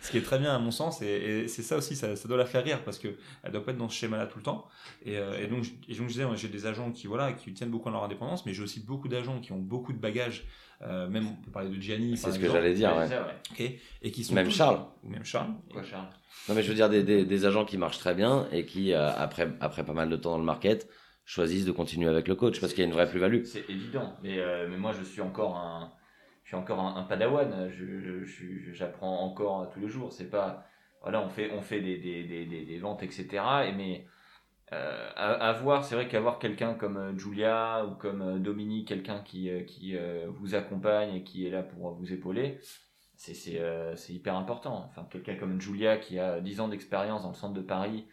ce 0.00 0.10
qui 0.10 0.16
est 0.18 0.22
très 0.22 0.38
bien 0.38 0.54
à 0.54 0.58
mon 0.58 0.70
sens, 0.70 1.02
et, 1.02 1.06
et 1.06 1.48
c'est 1.48 1.62
ça 1.62 1.76
aussi, 1.76 1.96
ça, 1.96 2.16
ça 2.16 2.28
doit 2.28 2.36
la 2.38 2.46
faire 2.46 2.64
rire 2.64 2.82
parce 2.84 2.98
que 2.98 3.08
elle 3.42 3.52
doit 3.52 3.64
pas 3.64 3.72
être 3.72 3.78
dans 3.78 3.88
ce 3.88 3.96
schéma-là 3.96 4.26
tout 4.26 4.38
le 4.38 4.44
temps. 4.44 4.66
Et, 5.04 5.18
euh, 5.18 5.38
et 5.42 5.46
donc, 5.48 5.64
je- 5.64 5.70
et 5.92 5.96
donc 5.96 6.08
je 6.08 6.12
disais, 6.14 6.24
j'ai 6.36 6.48
des 6.48 6.66
agents 6.66 6.90
qui 6.92 7.06
voilà, 7.06 7.32
qui 7.32 7.52
tiennent 7.52 7.70
beaucoup 7.70 7.88
à 7.88 7.92
leur 7.92 8.04
indépendance, 8.04 8.46
mais 8.46 8.54
j'ai 8.54 8.62
aussi 8.62 8.80
beaucoup 8.80 9.08
d'agents 9.08 9.40
qui 9.40 9.52
ont 9.52 9.58
beaucoup 9.58 9.92
de 9.92 9.98
bagages. 9.98 10.46
euh, 10.82 11.08
même 11.08 11.26
on 11.28 11.34
peut 11.44 11.50
parler 11.50 11.70
de 11.70 11.80
Gianni, 11.80 12.16
C'est 12.16 12.30
ce 12.32 12.38
que 12.38 12.50
j'allais 12.50 12.74
dire. 12.74 12.94
Ouais, 12.96 13.78
et 14.02 14.10
qui 14.10 14.22
sont 14.24 14.34
Même 14.34 14.46
tous- 14.48 14.54
Charles. 14.56 14.80
ou 15.02 15.08
même 15.08 15.24
Charles. 15.24 15.52
Quoi, 15.72 15.82
Charles? 15.82 16.08
Non, 16.48 16.54
mais 16.54 16.62
je 16.62 16.68
veux 16.68 16.74
dire 16.74 16.90
des, 16.90 17.02
des, 17.02 17.24
des 17.24 17.44
agents 17.46 17.64
qui 17.64 17.78
marchent 17.78 17.98
très 17.98 18.14
bien 18.14 18.46
et 18.52 18.66
qui, 18.66 18.92
euh, 18.92 19.10
après, 19.16 19.48
après 19.60 19.84
pas 19.84 19.92
mal 19.94 20.08
de 20.10 20.16
temps 20.16 20.32
dans 20.32 20.38
le 20.38 20.44
market, 20.44 20.88
choisissent 21.24 21.64
de 21.64 21.72
continuer 21.72 22.08
avec 22.08 22.28
le 22.28 22.34
coach 22.34 22.60
parce 22.60 22.72
qu'il 22.72 22.82
y 22.82 22.84
a 22.84 22.88
une 22.88 22.94
vraie 22.94 23.08
plus-value. 23.08 23.44
C'est 23.44 23.68
évident, 23.70 24.14
mais, 24.22 24.38
euh, 24.38 24.68
mais 24.68 24.76
moi 24.76 24.92
je 24.92 25.02
suis 25.02 25.20
encore 25.20 25.56
un, 25.56 25.92
je 26.44 26.48
suis 26.50 26.56
encore 26.56 26.80
un, 26.80 27.02
padawan. 27.04 27.70
Je, 27.70 28.24
j'apprends 28.72 29.20
encore 29.20 29.70
tous 29.70 29.80
les 29.80 29.88
jours. 29.88 30.12
C'est 30.12 30.30
pas, 30.30 30.66
voilà, 31.02 31.22
on 31.22 31.28
fait, 31.28 31.50
on 31.52 31.62
fait 31.62 31.80
des, 31.80 31.98
des, 31.98 32.24
des, 32.24 32.64
des, 32.64 32.78
ventes, 32.78 33.02
etc. 33.02 33.42
Et 33.66 33.72
mais 33.72 34.06
euh, 34.72 35.10
à, 35.16 35.32
à 35.32 35.52
voir, 35.52 35.84
c'est 35.84 35.94
vrai 35.94 36.08
qu'avoir 36.08 36.38
quelqu'un 36.38 36.74
comme 36.74 36.96
euh, 36.96 37.18
Julia 37.18 37.86
ou 37.86 37.94
comme 37.94 38.22
euh, 38.22 38.38
Dominique, 38.38 38.88
quelqu'un 38.88 39.20
qui, 39.20 39.50
euh, 39.50 39.62
qui 39.62 39.96
euh, 39.96 40.26
vous 40.30 40.54
accompagne 40.54 41.14
et 41.14 41.24
qui 41.24 41.46
est 41.46 41.50
là 41.50 41.62
pour 41.62 41.92
vous 41.92 42.12
épauler, 42.12 42.58
c'est 43.16 43.60
euh, 43.60 43.94
hyper 44.08 44.36
important. 44.36 44.84
Enfin, 44.88 45.06
quelqu'un 45.10 45.36
comme 45.36 45.60
Julia 45.60 45.96
qui 45.96 46.18
a 46.18 46.40
10 46.40 46.60
ans 46.60 46.68
d'expérience 46.68 47.22
dans 47.22 47.30
le 47.30 47.34
centre 47.34 47.54
de 47.54 47.62
Paris, 47.62 48.06
euh, 48.06 48.10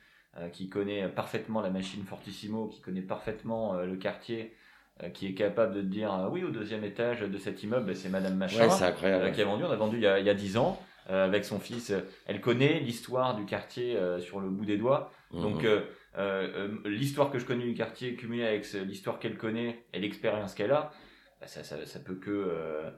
qui 0.54 0.70
connaît 0.70 1.08
parfaitement 1.10 1.62
la 1.62 1.70
machine 1.70 2.04
Fortissimo, 2.04 2.68
qui 2.68 2.80
connaît 2.82 3.02
parfaitement 3.02 3.76
euh, 3.76 3.86
le 3.86 3.96
quartier, 3.98 4.56
euh, 5.04 5.10
qui 5.10 5.28
est 5.28 5.34
capable 5.34 5.74
de 5.76 5.82
te 5.82 5.86
dire 5.88 6.14
euh, 6.14 6.30
oui, 6.30 6.44
au 6.44 6.50
deuxième 6.52 6.84
étage 6.84 7.22
de 7.22 7.38
cet 7.38 7.64
immeuble, 7.64 7.86
ben, 7.88 7.96
c'est 7.96 8.10
Madame 8.10 8.36
Machin 8.36 8.68
Ouais, 8.68 8.70
euh, 9.04 9.30
qui 9.32 9.42
a 9.42 9.46
vendu. 9.46 9.64
On 9.64 9.72
a 9.72 9.76
vendu 9.76 9.98
il 9.98 10.04
y 10.04 10.08
a, 10.08 10.20
il 10.20 10.26
y 10.26 10.30
a 10.30 10.34
10 10.34 10.58
ans 10.58 10.82
euh, 11.10 11.26
avec 11.26 11.44
son 11.44 11.60
fils. 11.60 11.90
Euh, 11.92 12.02
Elle 12.28 12.40
connaît 12.42 12.80
l'histoire 12.80 13.36
du 13.36 13.46
quartier 13.46 13.98
euh, 13.98 14.20
sur 14.20 14.40
le 14.40 14.50
bout 14.50 14.66
des 14.66 14.78
doigts. 14.78 15.12
Donc 15.34 15.64
Mhm. 15.64 15.66
euh, 15.66 15.80
euh, 16.18 16.68
euh, 16.86 16.90
l'histoire 16.90 17.30
que 17.32 17.40
je 17.40 17.46
connais 17.46 17.64
du 17.64 17.74
quartier 17.74 18.16
cumulée 18.16 18.46
avec 18.46 18.72
l'histoire 18.74 19.18
qu'elle 19.20 19.38
connaît 19.38 19.86
et 19.94 20.00
l'expérience 20.00 20.54
qu'elle 20.54 20.72
a, 20.72 20.92
bah, 21.40 21.48
ça, 21.48 21.64
ça, 21.64 21.86
ça 21.86 22.00
peut 22.00 22.16
que, 22.16 22.30
euh, 22.30 22.90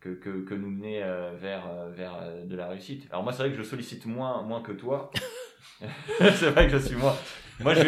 que, 0.00 0.10
que, 0.10 0.44
que 0.44 0.54
nous 0.54 0.70
mener 0.70 1.02
euh, 1.02 1.32
vers, 1.36 1.66
euh, 1.68 1.88
vers 1.90 2.16
euh, 2.20 2.44
de 2.44 2.54
la 2.56 2.68
réussite. 2.68 3.06
Alors 3.10 3.24
moi 3.24 3.32
c'est 3.32 3.42
vrai 3.42 3.50
que 3.52 3.56
je 3.58 3.62
sollicite 3.62 4.04
moins, 4.06 4.42
moins 4.42 4.62
que 4.62 4.72
toi. 4.72 5.10
c'est 6.18 6.50
vrai 6.50 6.66
que 6.66 6.72
je 6.72 6.78
suis. 6.78 6.96
Moi 6.96 7.74
je 7.74 7.80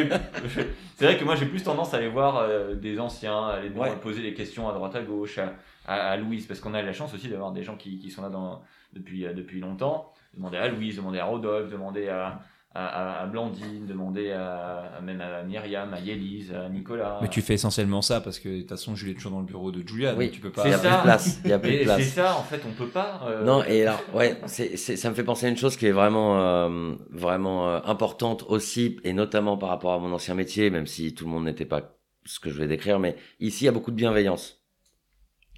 je- 0.48 0.60
c'est 0.96 1.04
vrai 1.04 1.16
que 1.16 1.24
moi 1.24 1.36
j'ai 1.36 1.46
plus 1.46 1.62
tendance 1.62 1.94
à 1.94 1.98
aller 1.98 2.08
voir 2.08 2.38
euh, 2.38 2.74
des 2.74 2.98
anciens, 2.98 3.46
à 3.48 3.52
aller 3.54 3.68
Ouais. 3.70 3.94
poser 3.96 4.22
des 4.22 4.34
questions 4.34 4.68
à 4.68 4.72
droite 4.72 4.94
à 4.96 5.02
gauche, 5.02 5.38
à, 5.38 5.54
à, 5.86 6.10
à 6.10 6.16
Louise, 6.16 6.46
parce 6.46 6.60
qu'on 6.60 6.74
a 6.74 6.82
la 6.82 6.92
chance 6.92 7.14
aussi 7.14 7.28
d'avoir 7.28 7.52
des 7.52 7.62
gens 7.62 7.76
qui, 7.76 7.98
qui 7.98 8.10
sont 8.10 8.22
là 8.22 8.28
dans, 8.28 8.62
depuis, 8.92 9.24
euh, 9.26 9.32
depuis 9.32 9.60
longtemps. 9.60 10.12
Demander 10.34 10.58
à 10.58 10.68
Louise, 10.68 10.96
demander 10.96 11.18
à 11.20 11.24
Rodolphe, 11.24 11.70
demander 11.70 12.08
à, 12.08 12.40
à, 12.74 12.86
à- 12.86 13.22
à 13.22 13.26
Blandine, 13.26 13.86
demander 13.86 14.30
à, 14.30 14.94
à- 14.98 15.00
même 15.00 15.20
à 15.20 15.42
Myriam, 15.42 15.92
à 15.92 15.98
Yélise, 16.00 16.52
à 16.52 16.68
Nicolas. 16.68 17.18
Mais 17.20 17.28
tu 17.28 17.42
fais 17.42 17.54
essentiellement 17.54 18.00
ça 18.02 18.20
parce 18.20 18.38
que 18.38 18.48
de 18.48 18.60
toute 18.60 18.68
façon, 18.68 18.94
Julie 18.94 19.12
est 19.12 19.14
toujours 19.14 19.32
dans 19.32 19.40
le 19.40 19.46
bureau 19.46 19.72
de 19.72 19.86
Julia, 19.86 20.14
Oui. 20.16 20.26
donc 20.26 20.34
tu 20.34 20.40
peux 20.40 20.52
Il 20.64 20.68
y 20.68 20.70
pas. 20.70 20.76
a 20.76 20.78
plus 20.78 20.88
ça. 20.88 20.96
de 20.98 21.02
place. 21.02 21.40
Il 21.44 21.50
y 21.50 21.52
a 21.52 21.58
plus 21.58 21.70
de 21.70 21.74
Et 21.74 21.78
c'est 21.78 21.84
place. 21.84 22.08
ça, 22.10 22.36
en 22.36 22.42
fait, 22.42 22.62
on 22.68 22.72
peut 22.72 22.88
pas. 22.90 23.22
euh, 23.26 23.44
Non, 23.44 23.64
et 23.64 23.82
alors, 23.86 24.00
ouais, 24.14 24.40
c'est, 24.46 24.76
c'est, 24.76 24.96
ça 24.96 25.10
me 25.10 25.14
fait 25.14 25.24
penser 25.24 25.46
à 25.46 25.48
une 25.48 25.56
chose 25.56 25.76
qui 25.76 25.86
est 25.86 25.92
vraiment, 25.92 26.40
euh, 26.40 26.94
vraiment 27.10 27.68
euh, 27.68 27.80
importante 27.86 28.44
aussi, 28.48 28.98
et 29.02 29.12
notamment 29.12 29.56
par 29.56 29.70
rapport 29.70 29.92
à 29.92 29.98
mon 29.98 30.12
ancien 30.12 30.34
métier, 30.34 30.70
même 30.70 30.86
si 30.86 31.12
tout 31.14 31.24
le 31.24 31.30
monde 31.32 31.44
n'était 31.46 31.64
pas 31.64 31.96
ce 32.24 32.38
que 32.38 32.50
je 32.50 32.58
vais 32.58 32.68
décrire, 32.68 33.00
mais 33.00 33.16
ici, 33.40 33.64
il 33.64 33.66
y 33.66 33.68
a 33.68 33.72
beaucoup 33.72 33.90
de 33.90 33.96
bienveillance. 33.96 34.59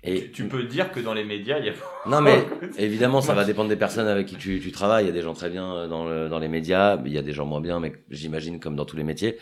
Et 0.04 0.24
tu, 0.24 0.32
tu 0.32 0.48
peux 0.48 0.64
dire 0.64 0.90
que 0.90 0.98
dans 1.00 1.14
les 1.14 1.24
médias, 1.24 1.58
il 1.58 1.66
y 1.66 1.68
a. 1.68 1.72
non, 2.06 2.20
mais 2.20 2.44
évidemment, 2.78 3.20
ça 3.20 3.34
va 3.34 3.44
dépendre 3.44 3.68
des 3.68 3.76
personnes 3.76 4.08
avec 4.08 4.26
qui 4.26 4.36
tu, 4.36 4.60
tu 4.60 4.72
travailles. 4.72 5.04
Il 5.04 5.08
y 5.08 5.10
a 5.10 5.14
des 5.14 5.22
gens 5.22 5.34
très 5.34 5.48
bien 5.50 5.72
euh, 5.74 5.88
dans, 5.88 6.04
le, 6.08 6.28
dans 6.28 6.38
les 6.40 6.48
médias, 6.48 7.00
il 7.04 7.12
y 7.12 7.18
a 7.18 7.22
des 7.22 7.32
gens 7.32 7.46
moins 7.46 7.60
bien, 7.60 7.78
mais 7.80 7.92
j'imagine 8.10 8.58
comme 8.58 8.74
dans 8.76 8.84
tous 8.84 8.96
les 8.96 9.04
métiers. 9.04 9.38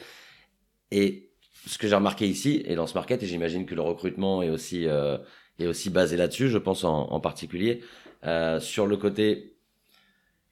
Et 0.90 1.30
ce 1.66 1.78
que 1.78 1.88
j'ai 1.88 1.94
remarqué 1.94 2.26
ici 2.26 2.62
et 2.66 2.74
dans 2.74 2.86
ce 2.86 2.94
market, 2.94 3.22
et 3.22 3.26
j'imagine 3.26 3.64
que 3.66 3.74
le 3.74 3.80
recrutement 3.82 4.42
est 4.42 4.50
aussi, 4.50 4.86
euh, 4.86 5.16
est 5.58 5.66
aussi 5.66 5.88
basé 5.90 6.16
là-dessus, 6.16 6.48
je 6.48 6.58
pense 6.58 6.84
en, 6.84 7.08
en 7.10 7.20
particulier, 7.20 7.82
euh, 8.24 8.60
sur 8.60 8.86
le 8.86 8.96
côté 8.96 9.56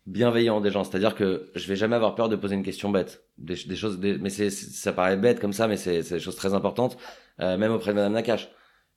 bienveillant 0.07 0.61
des 0.61 0.71
gens. 0.71 0.85
C'est-à-dire 0.85 1.15
que 1.15 1.51
je 1.55 1.67
vais 1.69 1.77
jamais 1.77 1.97
avoir 1.97 2.15
peur 2.15 2.29
de 2.31 2.37
poser 2.37 2.55
une 2.55 2.63
question 2.63 2.91
bête. 2.91 3.25
Des, 3.37 3.55
des 3.57 3.77
choses, 3.77 3.99
des- 4.01 4.17
mais 4.19 4.31
c'est, 4.31 4.49
ça 4.51 4.93
paraît 4.93 5.17
bête 5.17 5.39
comme 5.41 5.53
ça, 5.53 5.69
mais 5.69 5.77
c'est, 5.77 6.03
c'est 6.03 6.15
des 6.15 6.21
choses 6.21 6.37
très 6.37 6.55
importantes, 6.55 6.97
euh, 7.41 7.59
même 7.59 7.73
auprès 7.73 7.91
de 7.91 7.97
Madame 7.97 8.15
Nakache. 8.15 8.49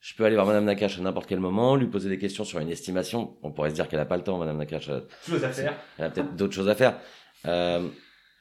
Je 0.01 0.15
peux 0.15 0.25
aller 0.25 0.33
voir 0.35 0.47
Madame 0.47 0.65
Nakache 0.65 0.97
à 0.97 1.01
n'importe 1.01 1.27
quel 1.29 1.39
moment, 1.39 1.75
lui 1.75 1.85
poser 1.87 2.09
des 2.09 2.17
questions 2.17 2.43
sur 2.43 2.59
une 2.59 2.69
estimation. 2.69 3.37
On 3.43 3.51
pourrait 3.51 3.69
se 3.69 3.75
dire 3.75 3.87
qu'elle 3.87 3.99
a 3.99 4.05
pas 4.05 4.17
le 4.17 4.23
temps, 4.23 4.37
Madame 4.39 4.57
Nakache. 4.57 4.89
Chose 5.27 5.43
à 5.43 5.49
faire. 5.49 5.75
elle 5.99 6.05
a 6.05 6.09
peut-être 6.09 6.35
d'autres 6.35 6.53
choses 6.55 6.69
à 6.69 6.75
faire. 6.75 6.97
Euh, 7.45 7.87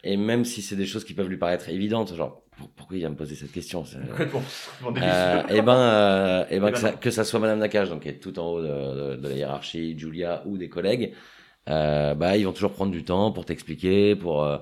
et 0.03 0.17
même 0.17 0.47
si 0.47 0.63
c'est 0.63 0.77
des 0.77 0.87
choses 0.87 1.05
qui 1.05 1.13
peuvent 1.13 1.29
lui 1.29 1.37
paraître 1.37 1.69
évidentes, 1.69 2.15
genre 2.17 2.43
pour- 2.57 2.71
pourquoi 2.71 2.97
il 2.97 3.01
vient 3.01 3.11
me 3.11 3.15
poser 3.17 3.35
cette 3.35 3.53
question 3.53 3.85
euh, 4.87 5.43
et 5.51 5.61
ben, 5.61 5.77
euh, 5.77 6.45
et 6.51 6.59
ben 6.61 6.69
Eh 6.69 6.73
que, 6.73 6.75
ben 6.77 6.81
ça, 6.81 6.93
que 6.93 7.11
ça 7.11 7.25
soit 7.25 7.41
Madame 7.41 7.59
Nakache, 7.59 7.91
donc 7.91 8.03
qui 8.03 8.09
est 8.09 8.19
tout 8.19 8.39
en 8.39 8.47
haut 8.53 8.63
de, 8.63 8.67
de- 8.67 9.17
de 9.17 9.29
la 9.29 9.35
hiérarchie, 9.35 9.99
Julia 9.99 10.43
ou 10.47 10.57
des 10.57 10.71
collègues, 10.71 11.13
euh, 11.69 12.15
bah 12.15 12.39
ils 12.39 12.45
vont 12.47 12.53
toujours 12.55 12.73
prendre 12.73 12.91
du 12.93 13.05
temps 13.05 13.33
pour 13.33 13.45
t'expliquer, 13.45 14.17
pour 14.17 14.43
euh, 14.45 14.57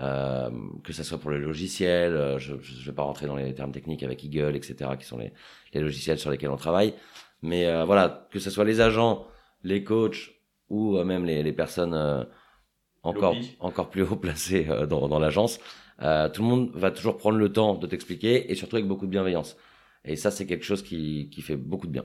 euh, 0.00 0.48
que 0.84 0.92
ça 0.94 1.04
soit 1.04 1.18
pour 1.18 1.30
le 1.30 1.38
logiciel. 1.38 2.14
euh, 2.14 2.38
Je, 2.38 2.54
je 2.62 2.86
vais 2.86 2.94
pas 2.94 3.02
rentrer 3.02 3.26
dans 3.26 3.36
les 3.36 3.54
termes 3.54 3.72
techniques 3.72 4.02
avec 4.02 4.22
Eagle, 4.24 4.56
etc., 4.56 4.90
qui 4.98 5.04
sont 5.06 5.18
les, 5.18 5.32
les 5.72 5.80
logiciels 5.80 6.18
sur 6.18 6.30
lesquels 6.30 6.50
on 6.50 6.56
travaille. 6.56 6.94
Mais 7.42 7.66
euh, 7.66 7.84
voilà, 7.84 8.28
que 8.30 8.38
ce 8.38 8.50
soit 8.50 8.64
les 8.64 8.80
agents, 8.80 9.26
les 9.62 9.84
coachs 9.84 10.30
ou 10.68 10.96
euh, 10.96 11.04
même 11.04 11.24
les, 11.24 11.42
les 11.42 11.52
personnes 11.52 11.94
euh, 11.94 12.24
encore 13.02 13.34
Lobby. 13.34 13.56
encore 13.60 13.90
plus 13.90 14.02
haut 14.02 14.16
placées 14.16 14.66
euh, 14.68 14.86
dans, 14.86 15.08
dans 15.08 15.18
l'agence, 15.18 15.58
euh, 16.02 16.28
tout 16.28 16.42
le 16.42 16.48
monde 16.48 16.70
va 16.74 16.90
toujours 16.90 17.16
prendre 17.16 17.38
le 17.38 17.52
temps 17.52 17.74
de 17.74 17.86
t'expliquer 17.86 18.50
et 18.50 18.54
surtout 18.54 18.76
avec 18.76 18.86
beaucoup 18.86 19.06
de 19.06 19.10
bienveillance. 19.10 19.56
Et 20.04 20.16
ça, 20.16 20.30
c'est 20.30 20.46
quelque 20.46 20.64
chose 20.64 20.82
qui, 20.82 21.28
qui 21.30 21.42
fait 21.42 21.56
beaucoup 21.56 21.86
de 21.86 21.92
bien. 21.92 22.04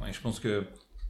Ouais, 0.00 0.12
je 0.12 0.20
pense 0.20 0.40
que 0.40 0.64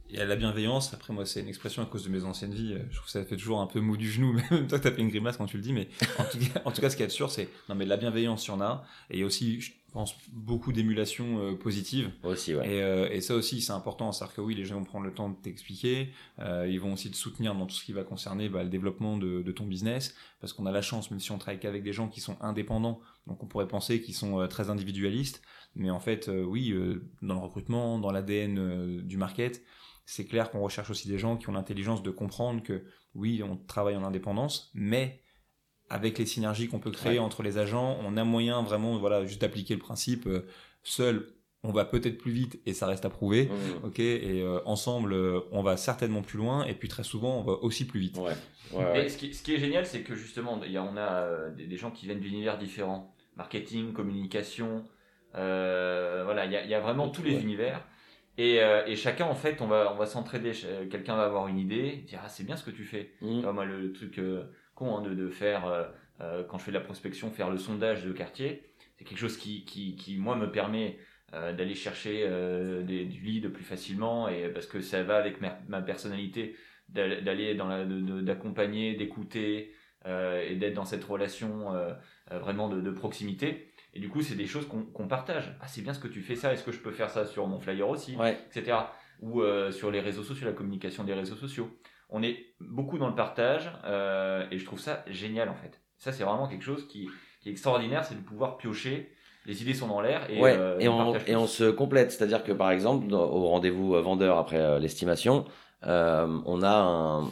il 0.09 0.17
y 0.17 0.19
a 0.19 0.25
la 0.25 0.35
bienveillance. 0.35 0.93
Après, 0.93 1.13
moi, 1.13 1.25
c'est 1.25 1.39
une 1.41 1.47
expression 1.47 1.81
à 1.81 1.85
cause 1.85 2.03
de 2.03 2.09
mes 2.09 2.23
anciennes 2.25 2.53
vies. 2.53 2.75
Je 2.91 2.95
trouve 2.95 3.05
que 3.05 3.11
ça 3.11 3.25
fait 3.25 3.37
toujours 3.37 3.59
un 3.59 3.65
peu 3.65 3.79
mou 3.79 3.97
du 3.97 4.11
genou. 4.11 4.33
Même 4.51 4.67
toi, 4.67 4.79
t'as 4.79 4.91
fait 4.91 5.01
une 5.01 5.09
grimace 5.09 5.37
quand 5.37 5.47
tu 5.47 5.57
le 5.57 5.63
dis. 5.63 5.73
Mais 5.73 5.87
en 6.19 6.23
tout 6.25 6.37
cas, 6.37 6.61
en 6.65 6.71
tout 6.71 6.81
cas 6.81 6.89
ce 6.89 6.95
qui 6.97 7.03
est 7.03 7.09
sûr, 7.09 7.31
c'est 7.31 7.49
non, 7.69 7.75
mais 7.75 7.85
de 7.85 7.89
la 7.89 7.97
bienveillance, 7.97 8.45
il 8.45 8.49
y 8.49 8.53
en 8.53 8.61
a. 8.61 8.85
Et 9.09 9.15
il 9.15 9.19
y 9.21 9.23
a 9.23 9.25
aussi, 9.25 9.61
je 9.61 9.71
pense, 9.95 10.15
beaucoup 10.31 10.71
d'émulation 10.73 11.39
euh, 11.39 11.55
positive. 11.55 12.11
Aussi, 12.23 12.53
ouais. 12.53 12.69
Et, 12.69 12.81
euh, 12.83 13.09
et 13.09 13.21
ça 13.21 13.33
aussi, 13.33 13.61
c'est 13.61 13.71
important. 13.71 14.11
C'est-à-dire 14.11 14.35
que 14.35 14.41
oui, 14.41 14.53
les 14.53 14.65
gens 14.65 14.75
vont 14.75 14.83
prendre 14.83 15.05
le 15.05 15.13
temps 15.13 15.29
de 15.29 15.35
t'expliquer. 15.35 16.09
Euh, 16.39 16.67
ils 16.69 16.79
vont 16.79 16.93
aussi 16.93 17.09
te 17.09 17.15
soutenir 17.15 17.55
dans 17.55 17.65
tout 17.65 17.75
ce 17.75 17.83
qui 17.83 17.93
va 17.93 18.03
concerner 18.03 18.49
bah, 18.49 18.63
le 18.63 18.69
développement 18.69 19.17
de, 19.17 19.41
de 19.41 19.51
ton 19.51 19.65
business. 19.65 20.13
Parce 20.41 20.53
qu'on 20.53 20.65
a 20.65 20.71
la 20.71 20.81
chance, 20.81 21.09
même 21.11 21.19
si 21.19 21.31
on 21.31 21.37
travaille 21.37 21.59
qu'avec 21.59 21.81
des 21.81 21.93
gens 21.93 22.09
qui 22.09 22.19
sont 22.19 22.37
indépendants, 22.41 22.99
donc 23.25 23.41
on 23.41 23.47
pourrait 23.47 23.67
penser 23.67 24.01
qu'ils 24.01 24.15
sont 24.15 24.39
euh, 24.39 24.47
très 24.47 24.69
individualistes. 24.69 25.41
Mais 25.75 25.89
en 25.89 25.99
fait, 25.99 26.29
euh, 26.29 26.43
oui, 26.43 26.71
euh, 26.71 27.09
dans 27.21 27.33
le 27.35 27.39
recrutement, 27.39 27.99
dans 27.99 28.11
l'ADN 28.11 29.01
du 29.01 29.17
market, 29.17 29.63
c'est 30.05 30.25
clair 30.25 30.51
qu'on 30.51 30.61
recherche 30.61 30.89
aussi 30.89 31.07
des 31.07 31.17
gens 31.17 31.37
qui 31.37 31.49
ont 31.49 31.53
l'intelligence 31.53 32.03
de 32.03 32.11
comprendre 32.11 32.61
que 32.61 32.83
oui, 33.15 33.41
on 33.43 33.57
travaille 33.57 33.95
en 33.95 34.03
indépendance, 34.03 34.71
mais 34.73 35.21
avec 35.89 36.17
les 36.17 36.25
synergies 36.25 36.67
qu'on 36.67 36.79
peut 36.79 36.91
créer 36.91 37.13
Ouais. 37.13 37.19
entre 37.19 37.43
les 37.43 37.57
agents, 37.57 37.97
on 38.03 38.17
a 38.17 38.23
moyen 38.23 38.61
vraiment, 38.63 38.97
voilà, 38.97 39.25
juste 39.25 39.41
d'appliquer 39.41 39.73
le 39.75 39.79
principe. 39.79 40.25
euh, 40.27 40.45
seul, 40.83 41.27
on 41.63 41.71
va 41.71 41.83
peut-être 41.85 42.17
plus 42.19 42.31
vite 42.31 42.59
et 42.67 42.73
ça 42.73 42.85
reste 42.85 43.05
à 43.05 43.09
prouver. 43.09 43.45
Mmh. 43.45 43.85
Ok, 43.87 43.99
et 43.99 44.41
euh, 44.43 44.59
ensemble, 44.65 45.13
euh, 45.13 45.39
on 45.51 45.63
va 45.63 45.77
certainement 45.77 46.21
plus 46.21 46.37
loin, 46.37 46.63
et 46.65 46.75
puis 46.75 46.87
très 46.87 47.03
souvent, 47.03 47.39
on 47.39 47.43
va 47.43 47.53
aussi 47.53 47.85
plus 47.87 47.99
vite. 47.99 48.17
Ouais. 48.17 48.33
Ouais, 48.71 48.83
Et 48.83 49.01
ouais. 49.01 49.09
ce 49.09 49.17
qui, 49.17 49.33
ce 49.33 49.41
qui 49.43 49.53
est 49.55 49.59
génial, 49.59 49.85
c'est 49.85 50.01
que 50.01 50.15
justement, 50.15 50.59
il 50.65 50.71
y 50.71 50.77
a, 50.77 50.83
on 50.83 50.95
a 50.97 51.21
euh, 51.23 51.51
des, 51.55 51.65
des 51.65 51.77
gens 51.77 51.89
qui 51.91 52.05
viennent 52.05 52.19
d'univers 52.19 52.57
différents. 52.59 53.11
Marketing, 53.35 53.93
communication, 53.93 54.85
euh, 55.35 56.21
voilà, 56.23 56.45
il 56.45 56.51
y 56.51 56.55
a, 56.55 56.63
il 56.63 56.69
y 56.69 56.73
a 56.73 56.79
vraiment 56.79 57.09
tous 57.09 57.23
les 57.23 57.35
Ouais. 57.35 57.41
univers. 57.41 57.83
Et, 58.37 58.61
euh, 58.61 58.85
et 58.85 58.95
chacun, 58.95 59.25
en 59.25 59.35
fait, 59.35 59.61
on 59.61 59.67
va, 59.67 59.91
on 59.93 59.97
va 59.97 60.05
s'entraider. 60.05 60.51
Quelqu'un 60.91 61.15
va 61.15 61.23
avoir 61.23 61.47
une 61.47 61.57
idée, 61.57 62.03
dire 62.07 62.19
Ah, 62.23 62.29
c'est 62.29 62.43
bien 62.43 62.57
ce 62.57 62.63
que 62.63 62.71
tu 62.71 62.83
fais. 62.83 63.11
Mmh. 63.21 63.35
Tu 63.37 63.41
vois, 63.41 63.53
moi, 63.53 63.65
le, 63.65 63.79
le 63.81 63.93
truc 63.93 64.19
euh, 64.19 64.43
con 64.75 64.97
hein, 64.97 65.01
de, 65.01 65.13
de 65.13 65.29
faire, 65.29 65.65
euh, 65.65 65.83
euh, 66.21 66.43
quand 66.43 66.57
je 66.59 66.65
fais 66.65 66.71
de 66.71 66.77
la 66.77 66.83
prospection, 66.83 67.31
faire 67.31 67.49
le 67.49 67.57
sondage 67.57 68.05
de 68.05 68.11
quartier, 68.11 68.63
c'est 68.97 69.05
quelque 69.05 69.17
chose 69.19 69.37
qui, 69.37 69.65
qui, 69.65 69.95
qui, 69.95 70.17
moi, 70.17 70.35
me 70.35 70.51
permet 70.51 70.97
euh, 71.33 71.53
d'aller 71.53 71.75
chercher 71.75 72.23
euh, 72.25 72.83
des, 72.83 73.05
du 73.05 73.21
lead 73.21 73.49
plus 73.51 73.63
facilement, 73.63 74.27
et 74.29 74.49
parce 74.49 74.67
que 74.67 74.79
ça 74.81 75.01
va 75.03 75.17
avec 75.17 75.41
ma, 75.41 75.57
ma 75.67 75.81
personnalité 75.81 76.55
d'aller 76.89 77.55
dans 77.55 77.67
la, 77.67 77.83
d'accompagner, 78.21 78.93
d'écouter 78.95 79.73
et 80.05 80.55
d'être 80.55 80.75
dans 80.75 80.85
cette 80.85 81.03
relation 81.03 81.73
vraiment 82.29 82.69
de, 82.69 82.79
de 82.79 82.91
proximité. 82.91 83.71
Et 83.95 83.99
du 83.99 84.07
coup, 84.07 84.21
c'est 84.21 84.35
des 84.35 84.45
choses 84.45 84.67
qu'on 84.67 85.07
partage. 85.07 85.57
Ah, 85.61 85.67
c'est 85.67 85.81
bien 85.81 85.95
ce 85.95 85.99
que 85.99 86.07
tu 86.07 86.21
fais 86.21 86.35
ça. 86.35 86.53
Est-ce 86.53 86.63
que 86.63 86.71
je 86.71 86.79
peux 86.79 86.91
faire 86.91 87.09
ça 87.09 87.25
sur 87.25 87.47
mon 87.47 87.59
flyer 87.59 87.89
aussi 87.89 88.15
Ouais. 88.15 88.37
etc. 88.55 88.77
Ou 89.19 89.41
sur 89.71 89.89
les 89.89 89.99
réseaux 89.99 90.21
sociaux, 90.21 90.45
la 90.45 90.53
communication 90.53 91.03
des 91.05 91.15
réseaux 91.15 91.35
sociaux. 91.35 91.75
On 92.09 92.21
est 92.23 92.53
beaucoup 92.59 92.97
dans 92.97 93.07
le 93.07 93.15
partage 93.15 93.71
euh, 93.85 94.45
et 94.51 94.57
je 94.57 94.65
trouve 94.65 94.79
ça 94.79 95.03
génial 95.07 95.49
en 95.49 95.55
fait. 95.55 95.81
Ça, 95.97 96.11
c'est 96.11 96.23
vraiment 96.23 96.47
quelque 96.47 96.63
chose 96.63 96.87
qui, 96.87 97.09
qui 97.41 97.49
est 97.49 97.51
extraordinaire, 97.51 98.03
c'est 98.05 98.15
de 98.15 98.21
pouvoir 98.21 98.57
piocher. 98.57 99.11
Les 99.45 99.61
idées 99.61 99.73
sont 99.73 99.87
dans 99.87 100.01
l'air 100.01 100.29
et, 100.29 100.41
Ouais, 100.41 100.55
euh, 100.57 100.79
et, 100.79 100.87
on, 100.89 101.15
et 101.15 101.47
se 101.47 101.69
complète. 101.69 102.11
C'est-à-dire 102.11 102.43
que 102.43 102.51
par 102.51 102.71
exemple, 102.71 103.13
au 103.13 103.47
rendez-vous 103.47 103.95
euh, 103.95 104.01
vendeur 104.01 104.37
après 104.37 104.57
euh, 104.59 104.79
l'estimation, 104.79 105.45
euh, 105.85 106.39
on 106.45 106.63
a 106.63 106.75
un- 106.75 107.25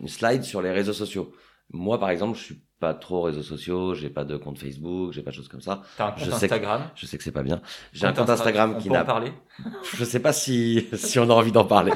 une 0.00 0.08
slide 0.08 0.42
sur 0.42 0.60
les 0.62 0.70
réseaux 0.70 0.92
sociaux. 0.92 1.32
Moi, 1.70 1.98
par 1.98 2.10
exemple, 2.10 2.36
je 2.38 2.44
suis 2.44 2.62
pas 2.84 2.92
trop 2.92 3.22
réseaux 3.22 3.42
sociaux, 3.42 3.94
j'ai 3.94 4.10
pas 4.10 4.24
de 4.24 4.36
compte 4.36 4.58
Facebook, 4.58 5.12
j'ai 5.14 5.22
pas 5.22 5.30
de 5.30 5.36
choses 5.36 5.48
comme 5.48 5.62
ça. 5.62 5.80
T'as 5.96 6.08
un 6.08 6.10
compte 6.10 6.18
je 6.20 6.24
sais 6.24 6.30
que- 6.30 6.34
Instagram? 6.54 6.82
Je 6.94 7.06
sais 7.06 7.16
que 7.16 7.24
c'est 7.24 7.32
pas 7.32 7.42
bien. 7.42 7.62
J'ai 7.94 8.06
un 8.06 8.12
compte 8.12 8.28
Instagram 8.28 8.74
on 8.76 8.80
qui 8.80 8.90
n'a 8.90 9.04
parler? 9.04 9.32
Je 9.96 10.04
sais 10.04 10.20
pas 10.20 10.34
si, 10.34 10.86
si 10.92 11.18
on 11.18 11.30
a 11.30 11.32
envie 11.32 11.50
d'en 11.52 11.64
parler. 11.64 11.92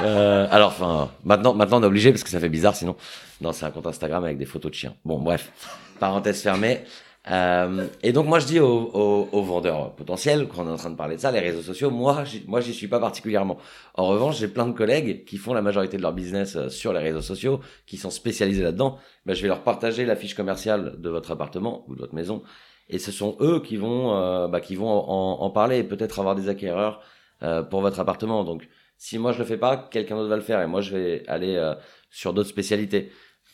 Euh, 0.00 0.46
alors, 0.50 0.68
enfin, 0.68 1.10
maintenant, 1.24 1.52
maintenant 1.52 1.78
on 1.80 1.82
est 1.82 1.86
obligé 1.86 2.10
parce 2.10 2.24
que 2.24 2.30
ça 2.30 2.40
fait 2.40 2.48
bizarre 2.48 2.74
sinon. 2.74 2.96
Non, 3.42 3.52
c'est 3.52 3.66
un 3.66 3.70
compte 3.70 3.86
Instagram 3.86 4.24
avec 4.24 4.38
des 4.38 4.46
photos 4.46 4.70
de 4.70 4.76
chiens. 4.76 4.94
Bon, 5.04 5.20
bref, 5.20 5.52
parenthèse 6.00 6.40
fermée. 6.40 6.84
Euh, 7.30 7.86
et 8.02 8.12
donc 8.12 8.26
moi 8.26 8.38
je 8.38 8.44
dis 8.44 8.60
aux, 8.60 8.90
aux, 8.92 9.28
aux 9.32 9.42
vendeurs 9.42 9.94
potentiels 9.94 10.46
quand 10.46 10.62
on 10.62 10.68
est 10.68 10.72
en 10.72 10.76
train 10.76 10.90
de 10.90 10.96
parler 10.96 11.16
de 11.16 11.20
ça, 11.22 11.30
les 11.32 11.40
réseaux 11.40 11.62
sociaux, 11.62 11.90
moi 11.90 12.24
moi 12.46 12.60
j'y 12.60 12.74
suis 12.74 12.86
pas 12.86 13.00
particulièrement. 13.00 13.56
En 13.94 14.06
revanche, 14.06 14.38
j'ai 14.38 14.48
plein 14.48 14.66
de 14.66 14.72
collègues 14.72 15.24
qui 15.24 15.38
font 15.38 15.54
la 15.54 15.62
majorité 15.62 15.96
de 15.96 16.02
leur 16.02 16.12
business 16.12 16.56
euh, 16.56 16.68
sur 16.68 16.92
les 16.92 17.00
réseaux 17.00 17.22
sociaux, 17.22 17.60
qui 17.86 17.96
sont 17.96 18.10
spécialisés 18.10 18.62
là-dedans. 18.62 18.98
Ben, 19.24 19.34
je 19.34 19.40
vais 19.40 19.48
leur 19.48 19.62
partager 19.62 20.04
la 20.04 20.16
fiche 20.16 20.34
commerciale 20.34 20.96
de 20.98 21.08
votre 21.08 21.30
appartement 21.30 21.84
ou 21.88 21.94
de 21.94 22.00
votre 22.00 22.14
maison, 22.14 22.42
et 22.90 22.98
ce 22.98 23.10
sont 23.10 23.36
eux 23.40 23.60
qui 23.60 23.78
vont 23.78 24.14
euh, 24.14 24.46
bah, 24.48 24.60
qui 24.60 24.76
vont 24.76 24.90
en, 24.90 25.40
en 25.40 25.50
parler 25.50 25.78
et 25.78 25.84
peut-être 25.84 26.18
avoir 26.18 26.34
des 26.34 26.50
acquéreurs 26.50 27.00
euh, 27.42 27.62
pour 27.62 27.80
votre 27.80 28.00
appartement. 28.00 28.44
Donc 28.44 28.68
si 28.98 29.18
moi 29.18 29.32
je 29.32 29.38
le 29.38 29.44
fais 29.46 29.56
pas, 29.56 29.76
quelqu'un 29.78 30.16
d'autre 30.16 30.28
va 30.28 30.36
le 30.36 30.42
faire 30.42 30.60
et 30.60 30.66
moi 30.66 30.82
je 30.82 30.94
vais 30.94 31.24
aller 31.26 31.56
euh, 31.56 31.74
sur 32.10 32.34
d'autres 32.34 32.50
spécialités. 32.50 33.10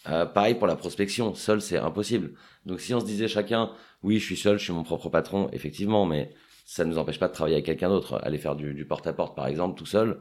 Euh, 0.09 0.25
pareil 0.25 0.55
pour 0.55 0.67
la 0.67 0.77
prospection, 0.77 1.35
seul 1.35 1.61
c'est 1.61 1.77
impossible. 1.77 2.33
Donc 2.65 2.81
si 2.81 2.95
on 2.95 3.01
se 3.01 3.05
disait 3.05 3.29
chacun, 3.29 3.73
oui 4.03 4.19
je 4.19 4.25
suis 4.25 4.37
seul, 4.37 4.59
je 4.59 4.65
suis 4.65 4.73
mon 4.73 4.83
propre 4.83 5.11
patron, 5.11 5.51
effectivement, 5.53 6.07
mais 6.07 6.33
ça 6.65 6.85
ne 6.85 6.91
nous 6.91 6.99
empêche 6.99 7.19
pas 7.19 7.29
de 7.29 7.35
travailler 7.35 7.57
avec 7.57 7.67
quelqu'un 7.67 7.91
d'autre. 7.91 8.19
Aller 8.23 8.39
faire 8.39 8.57
du, 8.57 8.73
du 8.75 8.87
porte-à-porte 8.87 9.37
par 9.37 9.47
exemple 9.47 9.79
tout 9.79 9.87
seul, 9.87 10.21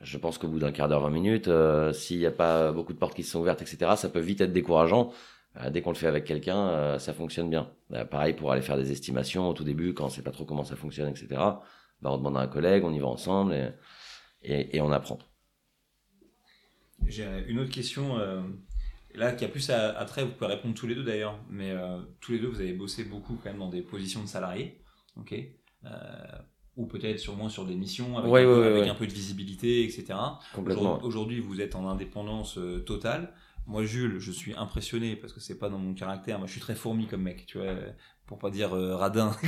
je 0.00 0.18
pense 0.18 0.38
qu'au 0.38 0.48
bout 0.48 0.58
d'un 0.58 0.72
quart 0.72 0.88
d'heure, 0.88 1.00
20 1.00 1.10
minutes, 1.10 1.48
euh, 1.48 1.92
s'il 1.92 2.18
n'y 2.18 2.26
a 2.26 2.30
pas 2.30 2.72
beaucoup 2.72 2.92
de 2.92 2.98
portes 2.98 3.14
qui 3.14 3.22
se 3.22 3.32
sont 3.32 3.40
ouvertes, 3.40 3.62
etc., 3.62 3.92
ça 3.96 4.08
peut 4.08 4.20
vite 4.20 4.40
être 4.40 4.52
décourageant. 4.52 5.12
Euh, 5.56 5.70
dès 5.70 5.82
qu'on 5.82 5.90
le 5.90 5.96
fait 5.96 6.08
avec 6.08 6.24
quelqu'un, 6.24 6.68
euh, 6.68 6.98
ça 6.98 7.14
fonctionne 7.14 7.48
bien. 7.48 7.70
Euh, 7.92 8.04
pareil 8.04 8.34
pour 8.34 8.50
aller 8.50 8.62
faire 8.62 8.76
des 8.76 8.90
estimations 8.90 9.48
au 9.48 9.52
tout 9.52 9.64
début, 9.64 9.94
quand 9.94 10.06
on 10.06 10.08
sait 10.08 10.22
pas 10.22 10.32
trop 10.32 10.44
comment 10.44 10.64
ça 10.64 10.76
fonctionne, 10.76 11.08
etc. 11.08 11.28
Bah, 11.30 12.10
on 12.10 12.18
demande 12.18 12.36
à 12.36 12.40
un 12.40 12.48
collègue, 12.48 12.84
on 12.84 12.92
y 12.92 12.98
va 12.98 13.06
ensemble 13.06 13.54
et, 13.54 13.70
et, 14.42 14.76
et 14.76 14.80
on 14.80 14.90
apprend. 14.90 15.18
J'ai 17.06 17.26
une 17.46 17.60
autre 17.60 17.70
question, 17.70 18.18
euh, 19.14 19.18
là, 19.18 19.32
qui 19.32 19.44
a 19.44 19.48
plus 19.48 19.68
à, 19.70 19.98
à 19.98 20.04
trait, 20.04 20.24
vous 20.24 20.32
pouvez 20.32 20.46
répondre 20.46 20.74
tous 20.74 20.86
les 20.86 20.94
deux 20.94 21.04
d'ailleurs, 21.04 21.38
mais 21.50 21.70
euh, 21.70 21.98
tous 22.20 22.32
les 22.32 22.38
deux, 22.38 22.48
vous 22.48 22.60
avez 22.60 22.72
bossé 22.72 23.04
beaucoup 23.04 23.34
quand 23.42 23.50
même 23.50 23.58
dans 23.58 23.68
des 23.68 23.82
positions 23.82 24.22
de 24.22 24.28
salariés, 24.28 24.80
ok? 25.16 25.34
Euh, 25.84 25.88
Ou 26.76 26.86
peut-être 26.86 27.18
sûrement 27.20 27.48
sur 27.48 27.64
des 27.66 27.76
missions 27.76 28.18
avec, 28.18 28.30
Ouais, 28.32 28.40
un, 28.42 28.44
peu, 28.44 28.52
ouais, 28.52 28.60
ouais, 28.60 28.66
avec 28.68 28.82
ouais. 28.84 28.88
un 28.88 28.94
peu 28.94 29.06
de 29.06 29.12
visibilité, 29.12 29.84
etc. 29.84 30.14
Complètement. 30.54 30.82
Aujourd'hui- 30.96 31.06
Aujourd'hui, 31.06 31.40
vous 31.40 31.60
êtes 31.60 31.74
en 31.76 31.88
indépendance 31.88 32.58
euh, 32.58 32.80
totale. 32.80 33.32
Moi, 33.66 33.84
Jules, 33.84 34.18
je 34.18 34.30
suis 34.30 34.54
impressionné 34.54 35.16
parce 35.16 35.32
que 35.32 35.40
c'est 35.40 35.58
pas 35.58 35.70
dans 35.70 35.78
mon 35.78 35.94
caractère. 35.94 36.38
Moi, 36.38 36.46
je 36.46 36.52
suis 36.52 36.60
très 36.60 36.74
fourmi 36.74 37.06
comme 37.06 37.22
mec, 37.22 37.46
tu 37.46 37.58
vois, 37.58 37.74
pour 38.26 38.38
pas 38.38 38.50
dire 38.50 38.74
euh, 38.74 38.94
radin. 38.96 39.34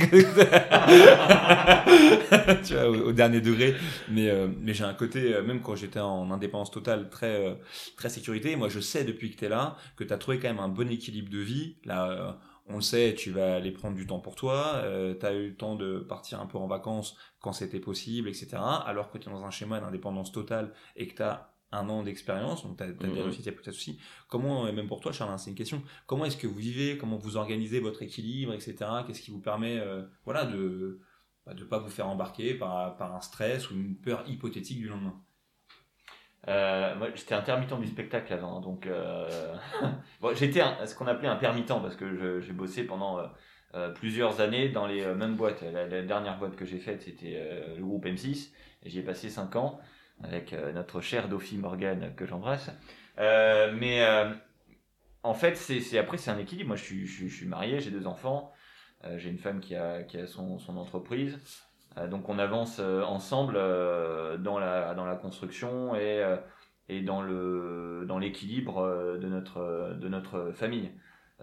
tu 2.63 2.73
vois, 2.73 2.89
au, 2.89 3.09
au 3.09 3.11
dernier 3.11 3.41
degré. 3.41 3.75
Mais, 4.09 4.29
euh, 4.29 4.47
mais 4.59 4.73
j'ai 4.73 4.83
un 4.83 4.93
côté, 4.93 5.35
euh, 5.35 5.43
même 5.43 5.61
quand 5.61 5.75
j'étais 5.75 5.99
en 5.99 6.31
indépendance 6.31 6.71
totale, 6.71 7.09
très, 7.09 7.47
euh, 7.47 7.55
très 7.95 8.09
sécurité. 8.09 8.55
Moi, 8.55 8.69
je 8.69 8.79
sais 8.79 9.03
depuis 9.03 9.31
que 9.31 9.37
tu 9.37 9.45
es 9.45 9.49
là 9.49 9.77
que 9.95 10.03
tu 10.03 10.13
as 10.13 10.17
trouvé 10.17 10.39
quand 10.39 10.47
même 10.47 10.59
un 10.59 10.69
bon 10.69 10.89
équilibre 10.89 11.29
de 11.29 11.39
vie. 11.39 11.77
Là, 11.85 12.09
euh, 12.09 12.31
on 12.67 12.75
le 12.75 12.81
sait, 12.81 13.15
tu 13.15 13.31
vas 13.31 13.55
aller 13.55 13.71
prendre 13.71 13.95
du 13.95 14.05
temps 14.05 14.19
pour 14.19 14.35
toi. 14.35 14.83
tu 15.19 15.25
as 15.25 15.33
eu 15.33 15.49
le 15.49 15.55
temps 15.55 15.75
de 15.75 15.99
partir 15.99 16.41
un 16.41 16.47
peu 16.47 16.57
en 16.57 16.67
vacances 16.67 17.15
quand 17.39 17.53
c'était 17.53 17.79
possible, 17.79 18.27
etc. 18.27 18.57
Alors 18.85 19.09
que 19.09 19.17
tu 19.17 19.29
es 19.29 19.31
dans 19.31 19.45
un 19.45 19.51
schéma 19.51 19.79
d'indépendance 19.79 20.33
totale 20.33 20.73
et 20.97 21.07
que 21.07 21.15
tu 21.15 21.23
as 21.23 21.53
un 21.71 21.89
an 21.89 22.03
d'expérience, 22.03 22.63
donc 22.63 22.77
tu 22.77 22.83
as, 22.83 22.87
bien 22.87 23.23
réussi, 23.23 23.39
il 23.39 23.43
n'y 23.43 23.49
a 23.49 23.51
pas 23.51 23.61
de 23.61 23.71
souci. 23.71 23.99
Comment, 24.29 24.67
et 24.67 24.71
même 24.71 24.87
pour 24.87 25.01
toi, 25.01 25.11
Charles, 25.11 25.31
hein, 25.31 25.37
c'est 25.37 25.49
une 25.49 25.55
question, 25.55 25.83
comment 26.05 26.25
est-ce 26.25 26.37
que 26.37 26.47
vous 26.47 26.55
vivez, 26.55 26.97
comment 26.97 27.17
vous 27.17 27.35
organisez 27.35 27.79
votre 27.79 28.01
équilibre, 28.01 28.53
etc. 28.53 28.75
Qu'est-ce 29.05 29.21
qui 29.21 29.31
vous 29.31 29.41
permet 29.41 29.77
euh, 29.77 30.03
voilà, 30.23 30.45
de 30.45 31.01
ne 31.47 31.53
de 31.53 31.63
pas 31.65 31.79
vous 31.79 31.89
faire 31.89 32.07
embarquer 32.07 32.53
par, 32.53 32.95
par 32.95 33.13
un 33.13 33.21
stress 33.21 33.69
ou 33.69 33.75
une 33.75 33.97
peur 33.97 34.23
hypothétique 34.27 34.79
du 34.79 34.87
lendemain? 34.87 35.21
Euh, 36.47 36.95
moi, 36.95 37.09
j'étais 37.13 37.35
intermittent 37.35 37.77
du 37.77 37.87
spectacle 37.87 38.31
avant, 38.31 38.61
donc 38.61 38.87
euh... 38.87 39.55
bon, 40.21 40.33
j'étais 40.33 40.63
ce 40.85 40.95
qu'on 40.95 41.07
appelait 41.07 41.27
un 41.27 41.35
permittent 41.35 41.81
parce 41.81 41.97
que 41.97 42.39
j'ai 42.39 42.53
bossé 42.53 42.85
pendant 42.85 43.19
euh, 43.75 43.89
plusieurs 43.91 44.39
années 44.39 44.69
dans 44.69 44.87
les 44.87 45.05
mêmes 45.15 45.35
boîtes. 45.35 45.61
La, 45.63 45.85
la 45.85 46.01
dernière 46.03 46.39
boîte 46.39 46.55
que 46.55 46.63
j'ai 46.63 46.79
faite, 46.79 47.01
c'était 47.01 47.73
le 47.75 47.83
groupe 47.83 48.05
M6, 48.05 48.53
et 48.83 48.89
j'y 48.89 48.99
ai 48.99 49.03
passé 49.03 49.29
5 49.29 49.57
ans 49.57 49.81
avec 50.23 50.53
euh, 50.53 50.71
notre 50.73 51.01
cher 51.01 51.29
Dophie 51.29 51.57
Morgan 51.57 52.13
que 52.15 52.25
j'embrasse. 52.25 52.69
Euh, 53.19 53.71
mais 53.77 54.03
euh, 54.03 54.31
en 55.23 55.33
fait, 55.33 55.55
c'est 55.55 55.97
après 55.97 56.17
c'est 56.17 56.31
un 56.31 56.37
équilibre. 56.37 56.69
Moi, 56.69 56.77
je 56.77 56.83
suis, 56.83 57.07
je 57.07 57.27
suis, 57.27 57.47
marié, 57.47 57.79
j'ai 57.79 57.91
deux 57.91 58.07
enfants, 58.07 58.53
j'ai 59.17 59.29
une 59.29 59.37
femme 59.37 59.59
qui 59.59 59.75
a, 59.75 60.03
qui 60.03 60.17
a 60.17 60.27
son, 60.27 60.57
son 60.59 60.77
entreprise. 60.77 61.39
Donc 62.11 62.29
on 62.29 62.37
avance 62.37 62.79
ensemble 62.79 63.55
dans, 63.55 64.59
la, 64.59 64.93
dans 64.93 65.05
la 65.05 65.15
construction 65.15 65.95
et, 65.95 66.23
et 66.89 67.01
dans 67.01 67.23
dans 68.05 68.19
l'équilibre 68.19 68.79
euh, 68.79 69.17
de 69.17 69.27
notre 69.27 69.95
de 69.99 70.07
notre 70.07 70.51
famille. 70.53 70.91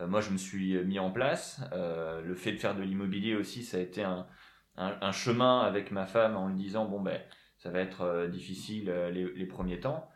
Moi 0.01 0.21
je 0.21 0.31
me 0.31 0.37
suis 0.37 0.77
mis 0.85 0.99
en 0.99 1.11
place. 1.11 1.61
Le 1.73 2.35
fait 2.35 2.53
de 2.53 2.57
faire 2.57 2.75
de 2.75 2.83
l'immobilier 2.83 3.37
aussi, 3.37 3.63
ça 3.63 3.77
a 3.77 3.81
été 3.81 4.03
un, 4.03 4.27
un 4.77 5.13
chemin 5.13 5.61
avec 5.61 5.93
ma 5.93 6.07
femme 6.07 6.37
en 6.37 6.49
lui 6.49 6.57
disant 6.57 6.87
bon 6.87 7.01
ben 7.01 7.21
ça 7.65 7.71
va 7.71 7.81
être 7.81 8.03
euh, 8.03 8.29
difficile 8.29 8.91
euh, 8.91 9.11
les, 9.11 9.47
premiers 9.47 9.81
temps. 9.81 10.07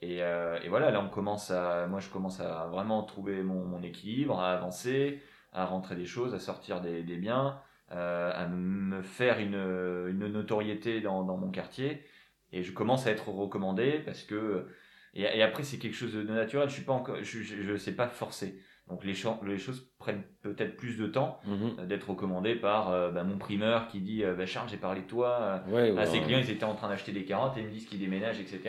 Et, 0.00 0.22
euh, 0.22 0.58
et 0.62 0.70
voilà, 0.70 0.90
là 0.90 1.02
on 1.02 1.10
commence 1.10 1.50
à, 1.50 1.86
moi 1.86 2.00
je 2.00 2.08
commence 2.08 2.40
à 2.40 2.66
vraiment 2.68 3.02
trouver 3.02 3.42
mon, 3.42 3.82
équilibre, 3.82 4.40
à 4.40 4.54
avancer, 4.54 5.20
à 5.52 5.66
rentrer 5.66 5.96
des 5.96 6.06
choses, 6.06 6.34
à 6.34 6.38
sortir 6.38 6.80
des, 6.80 7.02
biens 7.02 7.60
à 7.90 8.48
me 8.48 9.02
faire 9.02 9.38
une, 9.38 9.54
une 9.54 10.26
notoriété 10.28 11.00
dans, 11.00 11.22
mon 11.24 11.50
quartier. 11.50 12.04
Et 12.52 12.62
je 12.62 12.72
commence 12.72 13.06
à 13.06 13.10
être 13.10 13.28
recommandé 13.28 14.00
parce 14.04 14.22
que 14.22 14.66
et, 15.14 15.22
et 15.22 15.42
après 15.42 15.62
c'est 15.62 15.78
quelque 15.78 15.94
chose 15.94 16.14
de 16.14 16.22
naturel. 16.22 16.68
Je 16.68 16.74
suis 16.74 16.84
pas 16.84 16.92
encore 16.92 17.22
je, 17.22 17.42
je, 17.42 17.62
je 17.62 17.76
sais 17.76 17.94
pas 17.94 18.08
forcer 18.08 18.58
donc 18.88 19.02
les, 19.04 19.14
cho- 19.14 19.40
les 19.46 19.56
choses 19.58 19.90
prennent 19.98 20.22
peut-être 20.42 20.76
plus 20.76 20.96
de 20.98 21.06
temps 21.06 21.38
Mhm. 21.46 21.76
euh, 21.78 21.86
d'être 21.86 22.10
recommandé 22.10 22.54
par 22.54 22.90
euh, 22.90 23.10
bah, 23.10 23.24
mon 23.24 23.38
primeur 23.38 23.88
qui 23.88 24.00
dit 24.00 24.22
euh, 24.24 24.34
bah, 24.34 24.46
Charles 24.46 24.68
j'ai 24.68 24.76
parlé 24.76 25.00
de 25.02 25.06
toi 25.06 25.62
Ouais, 25.68 25.90
à 25.90 25.94
ouais, 25.94 26.06
ses 26.06 26.20
clients 26.20 26.38
ils 26.38 26.50
étaient 26.50 26.64
en 26.64 26.74
train 26.74 26.88
d'acheter 26.88 27.12
des 27.12 27.24
carottes 27.24 27.56
et 27.56 27.60
ils 27.60 27.66
me 27.66 27.70
disent 27.72 27.86
qu'ils 27.86 27.98
déménagent 28.00 28.40
etc 28.40 28.60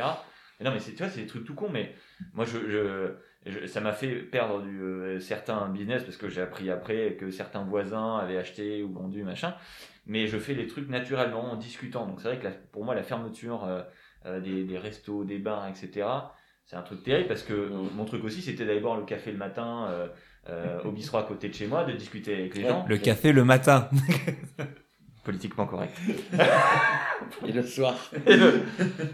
mais 0.59 0.65
non 0.65 0.71
mais 0.71 0.79
c'est 0.79 0.91
tu 0.93 0.99
vois 1.03 1.09
c'est 1.09 1.21
des 1.21 1.27
trucs 1.27 1.43
tout 1.45 1.53
cons 1.55 1.69
mais 1.69 1.93
moi 2.33 2.45
je, 2.45 2.57
je, 2.69 3.13
je- 3.45 3.65
ça 3.67 3.81
m'a 3.81 3.91
fait 3.91 4.15
perdre 4.21 4.61
du 4.61 4.81
euh, 4.81 5.19
certains 5.19 5.67
business 5.67 6.03
parce 6.03 6.15
que 6.17 6.29
j'ai 6.29 6.41
appris 6.41 6.69
après 6.71 7.15
que 7.19 7.29
certains 7.29 7.63
voisins 7.63 8.17
avaient 8.17 8.37
acheté 8.37 8.81
ou 8.83 8.93
vendu 8.93 9.23
machin. 9.23 9.53
Mais 10.07 10.27
je 10.27 10.37
fais 10.37 10.53
les 10.53 10.67
trucs 10.67 10.87
naturellement 10.87 11.51
en 11.51 11.55
discutant. 11.55 12.05
Donc 12.07 12.21
c'est 12.21 12.27
vrai 12.27 12.37
que 12.39 12.43
la- 12.43 12.51
pour 12.51 12.85
moi 12.85 12.93
la 12.95 13.01
fermeture 13.03 13.65
euh, 14.25 14.39
des, 14.39 14.63
des 14.63 14.77
restos 14.77 15.23
des 15.25 15.39
bars 15.39 15.67
etc 15.67 16.07
c'est 16.65 16.75
un 16.75 16.81
truc 16.81 17.03
terrible 17.03 17.27
parce 17.27 17.43
que 17.43 17.69
mon 17.95 18.05
truc 18.05 18.23
aussi 18.23 18.41
c'était 18.41 18.65
d'aller 18.65 18.79
boire 18.79 18.97
le 18.97 19.05
café 19.05 19.31
le 19.31 19.37
matin 19.37 19.87
euh, 19.89 20.07
euh, 20.49 20.81
au 20.83 20.91
bistrot 20.91 21.17
à 21.19 21.23
côté 21.23 21.47
de 21.49 21.53
chez 21.53 21.67
moi 21.67 21.83
de 21.83 21.93
discuter 21.93 22.33
avec 22.35 22.55
les 22.55 22.63
Ouais. 22.63 22.69
gens 22.69 22.85
Le 22.87 22.97
café 22.97 23.31
le 23.31 23.43
matin. 23.45 23.89
politiquement 25.23 25.65
correct 25.65 25.97
Et 27.47 27.51
le 27.51 27.63
soir. 27.63 27.95
Et 28.27 28.35
le- 28.37 28.61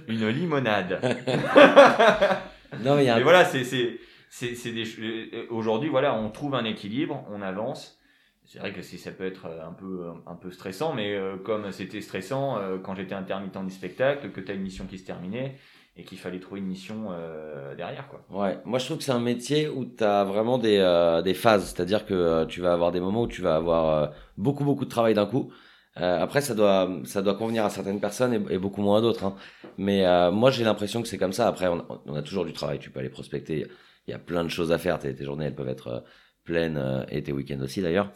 une 0.09 0.27
limonade 0.27 0.99
Non, 2.83 2.95
mais 2.95 3.03
il 3.03 3.07
y 3.07 3.09
a 3.09 3.15
un 3.15 3.17
Mais 3.17 3.23
voilà, 3.23 3.45
c'est 3.45 3.63
c'est 3.63 3.97
c'est 4.29 4.55
c'est 4.55 4.71
des 4.71 4.85
euh, 4.99 5.45
aujourd'hui 5.49 5.89
voilà, 5.89 6.13
on 6.15 6.29
trouve 6.29 6.55
un 6.55 6.63
équilibre, 6.65 7.25
on 7.31 7.41
avance. 7.41 7.97
C'est 8.45 8.59
vrai 8.59 8.73
que 8.73 8.81
si 8.81 8.97
ça 8.97 9.11
peut 9.11 9.25
être 9.25 9.45
un 9.45 9.73
peu 9.73 10.07
un 10.25 10.35
peu 10.35 10.51
stressant, 10.51 10.93
mais 10.93 11.13
euh, 11.15 11.37
comme 11.37 11.71
c'était 11.71 12.01
stressant 12.01 12.57
euh, 12.57 12.77
quand 12.77 12.95
j'étais 12.95 13.13
intermittent 13.15 13.57
du 13.65 13.71
spectacle, 13.73 14.31
que 14.31 14.41
tu 14.41 14.51
as 14.51 14.55
une 14.55 14.61
mission 14.63 14.85
qui 14.87 14.97
se 14.97 15.05
terminait 15.05 15.55
et 15.97 16.03
qu'il 16.03 16.17
fallait 16.17 16.39
trouver 16.39 16.61
une 16.61 16.67
mission 16.67 17.07
euh, 17.11 17.75
derrière 17.75 18.07
quoi. 18.07 18.23
Ouais, 18.29 18.59
moi 18.65 18.79
je 18.79 18.85
trouve 18.85 18.97
que 18.97 19.03
c'est 19.03 19.11
un 19.11 19.19
métier 19.19 19.67
où 19.67 19.85
tu 19.85 20.03
as 20.03 20.23
vraiment 20.23 20.57
des, 20.57 20.77
euh, 20.77 21.21
des 21.21 21.33
phases, 21.33 21.65
c'est-à-dire 21.73 22.05
que 22.05 22.13
euh, 22.13 22.45
tu 22.45 22.61
vas 22.61 22.73
avoir 22.73 22.91
des 22.91 22.99
moments 22.99 23.23
où 23.23 23.27
tu 23.27 23.41
vas 23.41 23.55
avoir 23.55 23.89
euh, 23.89 24.07
beaucoup 24.37 24.63
beaucoup 24.63 24.85
de 24.85 24.89
travail 24.89 25.13
d'un 25.13 25.25
coup. 25.25 25.51
Euh, 25.97 26.21
après 26.21 26.39
ça 26.39 26.55
doit 26.55 26.89
ça 27.03 27.21
doit 27.21 27.35
convenir 27.35 27.65
à 27.65 27.69
certaines 27.69 27.99
personnes 27.99 28.33
et, 28.33 28.53
et 28.53 28.57
beaucoup 28.57 28.81
moins 28.81 28.99
à 28.99 29.01
d'autres. 29.01 29.25
Hein. 29.25 29.35
Mais 29.77 30.05
euh, 30.05 30.31
moi 30.31 30.49
j'ai 30.49 30.63
l'impression 30.63 31.01
que 31.01 31.07
c'est 31.09 31.17
comme 31.17 31.33
ça. 31.33 31.47
Après 31.47 31.67
on, 31.67 31.85
on 32.05 32.15
a 32.15 32.21
toujours 32.21 32.45
du 32.45 32.53
travail, 32.53 32.79
tu 32.79 32.89
peux 32.89 32.99
aller 32.99 33.09
prospecter. 33.09 33.67
Il 34.07 34.11
y 34.11 34.13
a 34.13 34.19
plein 34.19 34.43
de 34.43 34.49
choses 34.49 34.71
à 34.71 34.77
faire. 34.77 34.97
Tes, 34.99 35.13
tes 35.13 35.25
journées 35.25 35.45
elles 35.45 35.55
peuvent 35.55 35.69
être 35.69 36.03
pleines 36.45 37.05
et 37.09 37.21
tes 37.21 37.31
week-ends 37.31 37.61
aussi 37.61 37.81
d'ailleurs, 37.81 38.09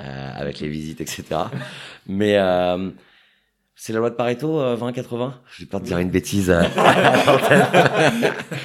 euh, 0.00 0.30
avec 0.34 0.60
les 0.60 0.68
visites 0.68 1.00
etc. 1.00 1.24
Mais 2.06 2.36
euh, 2.38 2.90
C'est 3.82 3.94
la 3.94 4.00
loi 4.00 4.10
de 4.10 4.14
Pareto, 4.14 4.60
euh, 4.60 4.76
20-80 4.76 5.32
Je 5.56 5.62
vais 5.62 5.66
pas 5.70 5.80
te 5.80 5.86
dire 5.86 5.96
une 5.96 6.10
bêtise. 6.10 6.50
euh, 6.50 6.60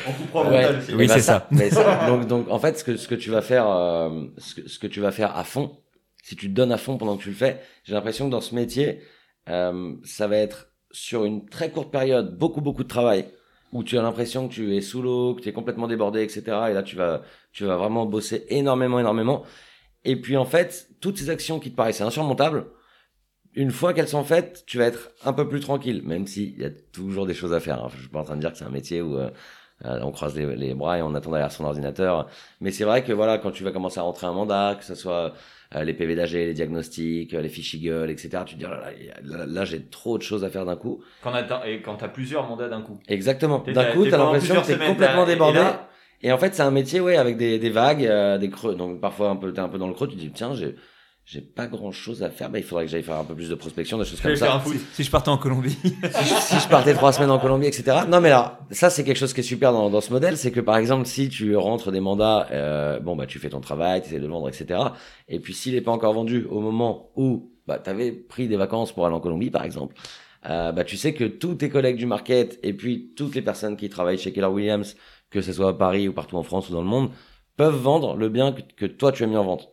On 0.07 0.11
coupera 0.11 0.41
au 0.41 0.51
Ouais. 0.51 0.67
Oui, 0.67 0.83
Eh 0.89 0.95
ben, 0.95 1.07
c'est 1.07 1.21
ça. 1.21 1.47
mais 1.51 1.69
ça- 1.69 2.05
donc, 2.07 2.27
donc, 2.27 2.49
en 2.49 2.59
fait, 2.59 2.77
ce 2.77 2.83
que, 2.83 2.97
ce 2.97 3.07
que 3.07 3.15
tu 3.15 3.29
vas 3.29 3.41
faire, 3.41 3.65
euh, 3.69 4.25
ce, 4.37 4.55
que, 4.55 4.67
ce 4.67 4.77
que 4.77 4.87
tu 4.87 4.99
vas 4.99 5.13
faire 5.13 5.33
à 5.37 5.45
fond, 5.45 5.77
si 6.21 6.35
tu 6.35 6.49
te 6.49 6.53
donnes 6.53 6.73
à 6.73 6.77
fond 6.77 6.97
pendant 6.97 7.15
que 7.15 7.23
tu 7.23 7.29
le 7.29 7.35
fais, 7.35 7.61
j'ai 7.85 7.93
l'impression 7.93 8.25
que 8.25 8.31
dans 8.31 8.41
ce 8.41 8.53
métier, 8.55 8.99
euh, 9.47 9.93
ça 10.03 10.27
va 10.27 10.35
être 10.35 10.67
sur 10.91 11.23
une 11.23 11.45
très 11.47 11.69
courte 11.69 11.91
période, 11.91 12.37
beaucoup, 12.37 12.59
beaucoup 12.59 12.83
de 12.83 12.89
travail, 12.89 13.25
où 13.71 13.85
tu 13.85 13.97
as 13.97 14.01
l'impression 14.01 14.49
que 14.49 14.53
tu 14.53 14.75
es 14.75 14.81
sous 14.81 15.01
l'eau, 15.01 15.35
que 15.35 15.41
tu 15.43 15.47
es 15.47 15.53
complètement 15.53 15.87
débordé, 15.87 16.23
etc. 16.23 16.41
Et 16.69 16.73
là, 16.73 16.83
tu 16.83 16.97
vas, 16.97 17.21
tu 17.53 17.63
vas 17.63 17.77
vraiment 17.77 18.05
bosser 18.05 18.45
énormément, 18.49 18.99
énormément. 18.99 19.43
Et 20.03 20.19
puis, 20.19 20.35
en 20.35 20.45
fait, 20.45 20.89
toutes 20.99 21.17
ces 21.17 21.29
actions 21.29 21.59
qui 21.59 21.71
te 21.71 21.75
paraissaient 21.77 22.03
insurmontables, 22.03 22.65
une 23.55 23.71
fois 23.71 23.93
qu'elles 23.93 24.07
sont 24.07 24.23
faites, 24.23 24.63
tu 24.67 24.77
vas 24.77 24.85
être 24.85 25.11
un 25.23 25.33
peu 25.33 25.47
plus 25.47 25.59
tranquille, 25.59 26.01
même 26.05 26.27
s'il 26.27 26.59
y 26.59 26.65
a 26.65 26.69
toujours 26.91 27.25
des 27.25 27.33
choses 27.33 27.53
à 27.53 27.59
faire. 27.59 27.83
hein. 27.83 27.89
Je 27.95 27.99
suis 28.01 28.09
pas 28.09 28.19
en 28.19 28.23
train 28.23 28.35
de 28.35 28.41
dire 28.41 28.51
que 28.51 28.57
c'est 28.57 28.65
un 28.65 28.69
métier 28.69 29.01
où 29.01 29.17
euh, 29.17 29.29
euh, 29.85 29.99
on 30.03 30.11
croise 30.11 30.35
les, 30.37 30.55
les 30.55 30.73
bras 30.73 30.97
et 30.97 31.01
on 31.01 31.13
attend 31.15 31.31
derrière 31.31 31.51
son 31.51 31.65
ordinateur. 31.65 32.27
Mais 32.61 32.71
c'est 32.71 32.83
vrai 32.85 33.03
que 33.03 33.11
voilà, 33.13 33.37
quand 33.37 33.51
tu 33.51 33.63
vas 33.63 33.71
commencer 33.71 33.99
à 33.99 34.03
rentrer 34.03 34.27
un 34.27 34.33
mandat, 34.33 34.75
que 34.79 34.85
ce 34.85 34.95
soit 34.95 35.33
euh, 35.75 35.83
les 35.83 35.93
PV 35.93 36.15
d'AG, 36.15 36.31
les 36.31 36.53
diagnostics, 36.53 37.33
euh, 37.33 37.41
les 37.41 37.49
fichiers 37.49 37.79
gueules, 37.79 38.09
etc., 38.09 38.43
tu 38.45 38.55
te 38.55 38.59
dis, 38.59 38.65
oh 38.65 38.73
là, 39.23 39.45
là, 39.45 39.65
j'ai 39.65 39.83
trop 39.85 40.17
de 40.17 40.23
choses 40.23 40.43
à 40.43 40.49
faire 40.49 40.65
d'un 40.65 40.75
coup. 40.77 41.01
Quand 41.23 41.33
et 41.65 41.81
quand 41.81 41.95
t'as 41.95 42.07
plusieurs 42.07 42.47
mandats 42.47 42.69
d'un 42.69 42.81
coup. 42.81 42.99
Exactement. 43.07 43.59
D'un 43.73 43.85
coup, 43.91 44.05
t'as 44.05 44.17
pendant 44.17 44.31
l'impression 44.33 44.55
que 44.61 44.67
semaines, 44.73 44.89
complètement 44.91 45.23
et 45.23 45.27
débordé. 45.27 45.59
là- 45.59 45.89
Et 46.21 46.31
en 46.31 46.37
fait, 46.37 46.55
c'est 46.55 46.63
un 46.63 46.71
métier, 46.71 46.99
ouais, 47.01 47.17
avec 47.17 47.35
des, 47.37 47.59
des 47.59 47.69
vagues, 47.69 48.05
euh, 48.05 48.37
des 48.37 48.49
creux. 48.49 48.75
Donc 48.75 49.01
parfois, 49.01 49.29
un 49.29 49.35
peu, 49.35 49.51
t'es 49.53 49.59
un 49.59 49.67
peu 49.69 49.77
dans 49.77 49.87
le 49.87 49.93
creux, 49.93 50.07
tu 50.07 50.15
te 50.15 50.19
dis, 50.21 50.31
tiens, 50.31 50.53
j'ai, 50.53 50.75
j'ai 51.25 51.41
pas 51.41 51.65
grand 51.65 51.91
chose 51.91 52.21
à 52.21 52.29
faire. 52.29 52.51
Bah, 52.51 52.59
il 52.59 52.63
faudrait 52.63 52.85
que 52.85 52.91
j'aille 52.91 53.01
faire 53.01 53.15
un 53.15 53.23
peu 53.23 53.33
plus 53.33 53.49
de 53.49 53.55
prospection, 53.55 53.97
des 53.97 54.05
choses 54.05 54.21
comme 54.21 54.35
ça. 54.35 54.61
Si 54.93 55.03
je 55.03 55.09
partais 55.09 55.29
en 55.29 55.39
Colombie. 55.39 55.71
si, 55.81 55.89
je, 55.89 56.35
si 56.39 56.59
je 56.59 56.67
partais 56.69 56.93
trois 56.93 57.11
semaines 57.13 57.31
en 57.31 57.39
Colombie, 57.39 57.65
etc. 57.65 58.01
Non, 58.07 58.21
mais 58.21 58.29
alors, 58.29 58.57
ça, 58.69 58.91
c'est 58.91 59.03
quelque 59.03 59.17
chose 59.17 59.33
qui 59.33 59.39
est 59.39 59.43
super 59.43 59.73
dans, 59.73 59.89
dans 59.89 60.01
ce 60.01 60.13
modèle, 60.13 60.37
c'est 60.37 60.51
que 60.51 60.59
par 60.59 60.77
exemple, 60.77 61.07
si 61.07 61.27
tu 61.27 61.55
rentres 61.55 61.91
des 61.91 61.99
mandats, 61.99 62.47
euh, 62.51 62.99
bon, 62.99 63.15
bah, 63.15 63.25
tu 63.25 63.39
fais 63.39 63.49
ton 63.49 63.59
travail, 63.59 64.01
tu 64.01 64.09
essaies 64.09 64.19
de 64.19 64.25
le 64.25 64.31
vendre, 64.31 64.47
etc. 64.47 64.79
Et 65.27 65.39
puis, 65.39 65.55
s'il 65.55 65.73
n'est 65.73 65.81
pas 65.81 65.91
encore 65.91 66.13
vendu 66.13 66.45
au 66.47 66.59
moment 66.59 67.09
où, 67.15 67.51
bah, 67.65 67.79
t'avais 67.79 68.11
pris 68.11 68.47
des 68.47 68.57
vacances 68.57 68.91
pour 68.91 69.07
aller 69.07 69.15
en 69.15 69.19
Colombie, 69.19 69.49
par 69.49 69.63
exemple, 69.63 69.95
euh, 70.47 70.71
bah, 70.71 70.83
tu 70.83 70.95
sais 70.95 71.15
que 71.15 71.23
tous 71.23 71.55
tes 71.55 71.69
collègues 71.69 71.97
du 71.97 72.05
market 72.05 72.59
et 72.61 72.73
puis 72.73 73.13
toutes 73.17 73.33
les 73.33 73.41
personnes 73.41 73.77
qui 73.77 73.89
travaillent 73.89 74.19
chez 74.19 74.31
Keller 74.31 74.45
Williams, 74.45 74.95
que 75.31 75.41
ce 75.41 75.51
soit 75.51 75.69
à 75.69 75.73
Paris 75.73 76.07
ou 76.07 76.13
partout 76.13 76.37
en 76.37 76.43
France 76.43 76.69
ou 76.69 76.73
dans 76.73 76.81
le 76.81 76.87
monde, 76.87 77.09
peuvent 77.57 77.75
vendre 77.75 78.15
le 78.15 78.29
bien 78.29 78.51
que, 78.51 78.61
que 78.61 78.85
toi 78.85 79.11
tu 79.11 79.23
as 79.23 79.27
mis 79.27 79.37
en 79.37 79.43
vente. 79.43 79.71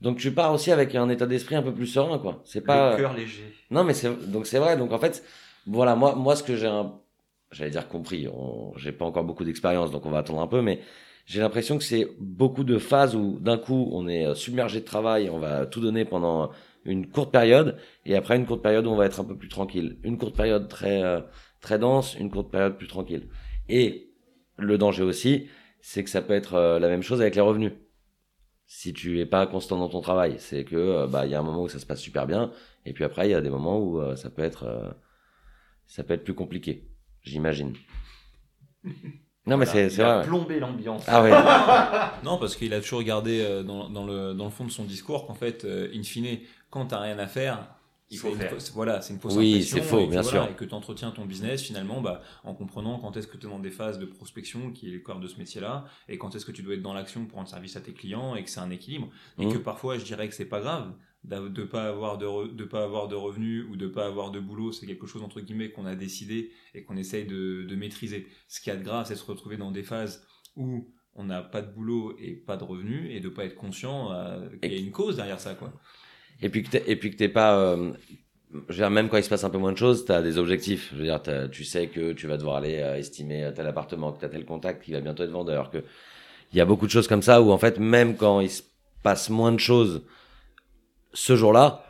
Donc 0.00 0.18
tu 0.18 0.32
pars 0.32 0.52
aussi 0.52 0.72
avec 0.72 0.94
un 0.94 1.08
état 1.08 1.26
d'esprit 1.26 1.56
un 1.56 1.62
peu 1.62 1.74
plus 1.74 1.86
serein, 1.86 2.18
quoi. 2.18 2.40
C'est 2.44 2.62
pas. 2.62 2.92
Le 2.92 3.02
cœur 3.02 3.14
léger. 3.14 3.52
Non, 3.70 3.84
mais 3.84 3.94
c'est 3.94 4.30
donc 4.30 4.46
c'est 4.46 4.58
vrai. 4.58 4.76
Donc 4.76 4.92
en 4.92 4.98
fait, 4.98 5.22
voilà, 5.66 5.94
moi, 5.94 6.14
moi, 6.14 6.36
ce 6.36 6.42
que 6.42 6.56
j'ai 6.56 6.66
un, 6.66 6.94
j'allais 7.52 7.70
dire 7.70 7.88
compris. 7.88 8.28
On, 8.28 8.72
j'ai 8.76 8.92
pas 8.92 9.04
encore 9.04 9.24
beaucoup 9.24 9.44
d'expérience, 9.44 9.90
donc 9.90 10.06
on 10.06 10.10
va 10.10 10.18
attendre 10.18 10.40
un 10.40 10.46
peu, 10.46 10.62
mais 10.62 10.80
j'ai 11.26 11.40
l'impression 11.40 11.78
que 11.78 11.84
c'est 11.84 12.08
beaucoup 12.18 12.64
de 12.64 12.78
phases 12.78 13.14
où 13.14 13.38
d'un 13.40 13.58
coup 13.58 13.88
on 13.92 14.08
est 14.08 14.26
euh, 14.26 14.34
submergé 14.34 14.80
de 14.80 14.84
travail, 14.84 15.30
on 15.30 15.38
va 15.38 15.66
tout 15.66 15.80
donner 15.80 16.04
pendant 16.04 16.50
une 16.84 17.06
courte 17.08 17.30
période, 17.30 17.76
et 18.06 18.16
après 18.16 18.36
une 18.36 18.46
courte 18.46 18.62
période 18.62 18.86
où 18.86 18.90
on 18.90 18.96
va 18.96 19.06
être 19.06 19.20
un 19.20 19.24
peu 19.24 19.36
plus 19.36 19.48
tranquille. 19.48 19.98
Une 20.02 20.16
courte 20.16 20.36
période 20.36 20.68
très 20.68 21.02
euh, 21.02 21.20
très 21.60 21.78
dense, 21.78 22.16
une 22.18 22.30
courte 22.30 22.50
période 22.50 22.76
plus 22.76 22.88
tranquille. 22.88 23.28
Et 23.68 24.10
le 24.56 24.78
danger 24.78 25.02
aussi, 25.02 25.48
c'est 25.80 26.02
que 26.04 26.10
ça 26.10 26.22
peut 26.22 26.34
être 26.34 26.54
euh, 26.54 26.78
la 26.78 26.88
même 26.88 27.02
chose 27.02 27.20
avec 27.20 27.34
les 27.34 27.40
revenus. 27.40 27.72
Si 28.72 28.92
tu 28.92 29.18
es 29.18 29.26
pas 29.26 29.48
constant 29.48 29.78
dans 29.78 29.88
ton 29.88 30.00
travail, 30.00 30.36
c'est 30.38 30.64
que 30.64 30.76
euh, 30.76 31.06
bah 31.08 31.26
il 31.26 31.32
y 31.32 31.34
a 31.34 31.40
un 31.40 31.42
moment 31.42 31.62
où 31.64 31.68
ça 31.68 31.80
se 31.80 31.86
passe 31.86 32.00
super 32.00 32.24
bien, 32.26 32.52
et 32.86 32.92
puis 32.92 33.02
après 33.02 33.26
il 33.26 33.32
y 33.32 33.34
a 33.34 33.40
des 33.40 33.50
moments 33.50 33.78
où 33.80 34.00
euh, 34.00 34.14
ça 34.14 34.30
peut 34.30 34.42
être 34.44 34.62
euh, 34.64 34.90
ça 35.86 36.04
peut 36.04 36.14
être 36.14 36.22
plus 36.24 36.34
compliqué, 36.34 36.88
j'imagine. 37.22 37.74
Non 39.46 39.56
mais 39.56 39.64
Voilà, 39.64 39.72
c'est 39.72 39.86
il 39.86 39.90
c'est 39.90 40.02
a 40.02 40.18
vrai. 40.18 40.26
plombé 40.26 40.60
l'ambiance. 40.60 41.04
Ah 41.08 41.22
ouais. 41.22 41.30
Non, 42.24 42.38
parce 42.38 42.56
qu'il 42.56 42.74
a 42.74 42.80
toujours 42.80 43.02
gardé 43.02 43.62
dans, 43.64 43.88
dans 43.88 44.04
le, 44.04 44.34
dans 44.34 44.44
le 44.44 44.50
fond 44.50 44.66
de 44.66 44.70
son 44.70 44.84
discours 44.84 45.26
qu'en 45.26 45.34
fait, 45.34 45.64
in 45.64 46.02
fine, 46.02 46.38
quand 46.68 46.86
t'as 46.86 47.00
rien 47.00 47.18
à 47.18 47.26
faire, 47.26 47.66
Il 48.10 48.18
faut 48.18 48.32
faire. 48.32 48.52
voilà, 48.74 49.00
c'est 49.02 49.12
une 49.14 49.20
fausse 49.20 49.36
Oui, 49.36 49.52
impression, 49.54 49.76
c'est 49.76 49.82
faux, 49.82 49.98
et 50.00 50.06
bien 50.08 50.22
voilà, 50.22 50.42
sûr. 50.46 50.50
Et 50.50 50.56
que 50.56 50.64
tu 50.64 50.74
entretiens 50.74 51.10
ton 51.12 51.26
business 51.26 51.62
finalement 51.62 52.00
bah, 52.00 52.22
en 52.44 52.54
comprenant 52.54 52.98
quand 52.98 53.16
est-ce 53.16 53.28
que 53.28 53.36
tu 53.36 53.46
es 53.46 53.50
dans 53.50 53.60
des 53.60 53.70
phases 53.70 53.98
de 53.98 54.06
prospection, 54.06 54.72
qui 54.72 54.88
est 54.88 54.92
le 54.92 54.98
corps 55.00 55.20
de 55.20 55.28
ce 55.28 55.38
métier-là, 55.38 55.84
et 56.08 56.18
quand 56.18 56.34
est-ce 56.34 56.44
que 56.44 56.52
tu 56.52 56.62
dois 56.62 56.74
être 56.74 56.82
dans 56.82 56.94
l'action 56.94 57.26
pour 57.26 57.36
rendre 57.38 57.48
service 57.48 57.76
à 57.76 57.80
tes 57.80 57.92
clients, 57.92 58.34
et 58.34 58.42
que 58.42 58.50
c'est 58.50 58.60
un 58.60 58.70
équilibre. 58.70 59.10
Et 59.38 59.46
Mhm. 59.46 59.52
que 59.52 59.58
parfois, 59.58 59.96
je 59.98 60.04
dirais 60.04 60.28
que 60.28 60.34
c'est 60.34 60.48
pas 60.48 60.60
grave 60.60 60.92
de 61.22 61.64
pas 61.64 61.86
avoir 61.86 62.16
de, 62.16 62.24
re- 62.24 62.56
de 62.56 62.64
pas 62.64 62.82
avoir 62.82 63.06
de 63.06 63.14
revenus 63.14 63.66
ou 63.70 63.76
de 63.76 63.86
pas 63.86 64.06
avoir 64.06 64.30
de 64.30 64.40
boulot, 64.40 64.72
c'est 64.72 64.86
quelque 64.86 65.06
chose 65.06 65.22
entre 65.22 65.40
guillemets 65.42 65.70
qu'on 65.70 65.84
a 65.84 65.94
décidé 65.94 66.50
et 66.74 66.82
qu'on 66.82 66.96
essaye 66.96 67.26
de, 67.26 67.62
de 67.64 67.76
maîtriser. 67.76 68.26
Ce 68.48 68.58
qu'il 68.60 68.72
y 68.72 68.76
a 68.76 68.78
de 68.78 68.82
grave, 68.84 69.04
c'est 69.06 69.12
de 69.14 69.18
se 69.18 69.24
retrouver 69.26 69.58
dans 69.58 69.70
des 69.70 69.82
phases 69.82 70.26
où 70.56 70.88
on 71.14 71.24
n'a 71.24 71.42
pas 71.42 71.60
de 71.60 71.70
boulot 71.72 72.16
et 72.18 72.32
pas 72.36 72.56
de 72.56 72.64
revenus 72.64 73.06
et 73.14 73.20
de 73.20 73.28
pas 73.28 73.44
être 73.44 73.54
conscient 73.54 74.10
euh, 74.12 74.48
qu'il 74.62 74.72
y 74.72 74.76
a 74.76 74.78
une 74.78 74.92
cause 74.92 75.16
derrière 75.16 75.40
ça 75.40 75.54
quoi. 75.54 75.74
Et 76.42 76.48
puis 76.48 76.62
que 76.62 76.76
et 76.86 76.96
puis 76.96 77.10
que 77.10 77.16
t'es 77.16 77.28
pas 77.28 77.56
euh, 77.58 77.92
je 78.52 78.74
veux 78.74 78.78
dire, 78.78 78.90
même 78.90 79.08
quand 79.08 79.16
il 79.16 79.24
se 79.24 79.28
passe 79.28 79.44
un 79.44 79.50
peu 79.50 79.58
moins 79.58 79.72
de 79.72 79.78
choses, 79.78 80.04
tu 80.04 80.12
as 80.12 80.22
des 80.22 80.38
objectifs. 80.38 80.90
Je 80.92 80.98
veux 80.98 81.04
dire, 81.04 81.22
tu 81.50 81.64
sais 81.64 81.86
que 81.86 82.12
tu 82.12 82.26
vas 82.26 82.36
devoir 82.36 82.56
aller 82.56 82.78
euh, 82.80 82.96
estimer 82.96 83.50
tel 83.54 83.66
appartement, 83.66 84.12
que 84.12 84.18
tu 84.18 84.24
as 84.24 84.28
tel 84.28 84.44
contact 84.44 84.82
qui 84.82 84.92
va 84.92 85.00
bientôt 85.00 85.22
être 85.22 85.30
vendeur, 85.30 85.70
que 85.70 85.84
il 86.52 86.58
y 86.58 86.60
a 86.60 86.64
beaucoup 86.64 86.86
de 86.86 86.90
choses 86.90 87.06
comme 87.06 87.22
ça 87.22 87.40
où 87.40 87.52
en 87.52 87.58
fait, 87.58 87.78
même 87.78 88.16
quand 88.16 88.40
il 88.40 88.50
se 88.50 88.62
passe 89.02 89.30
moins 89.30 89.52
de 89.52 89.60
choses 89.60 90.02
ce 91.12 91.36
jour-là, 91.36 91.84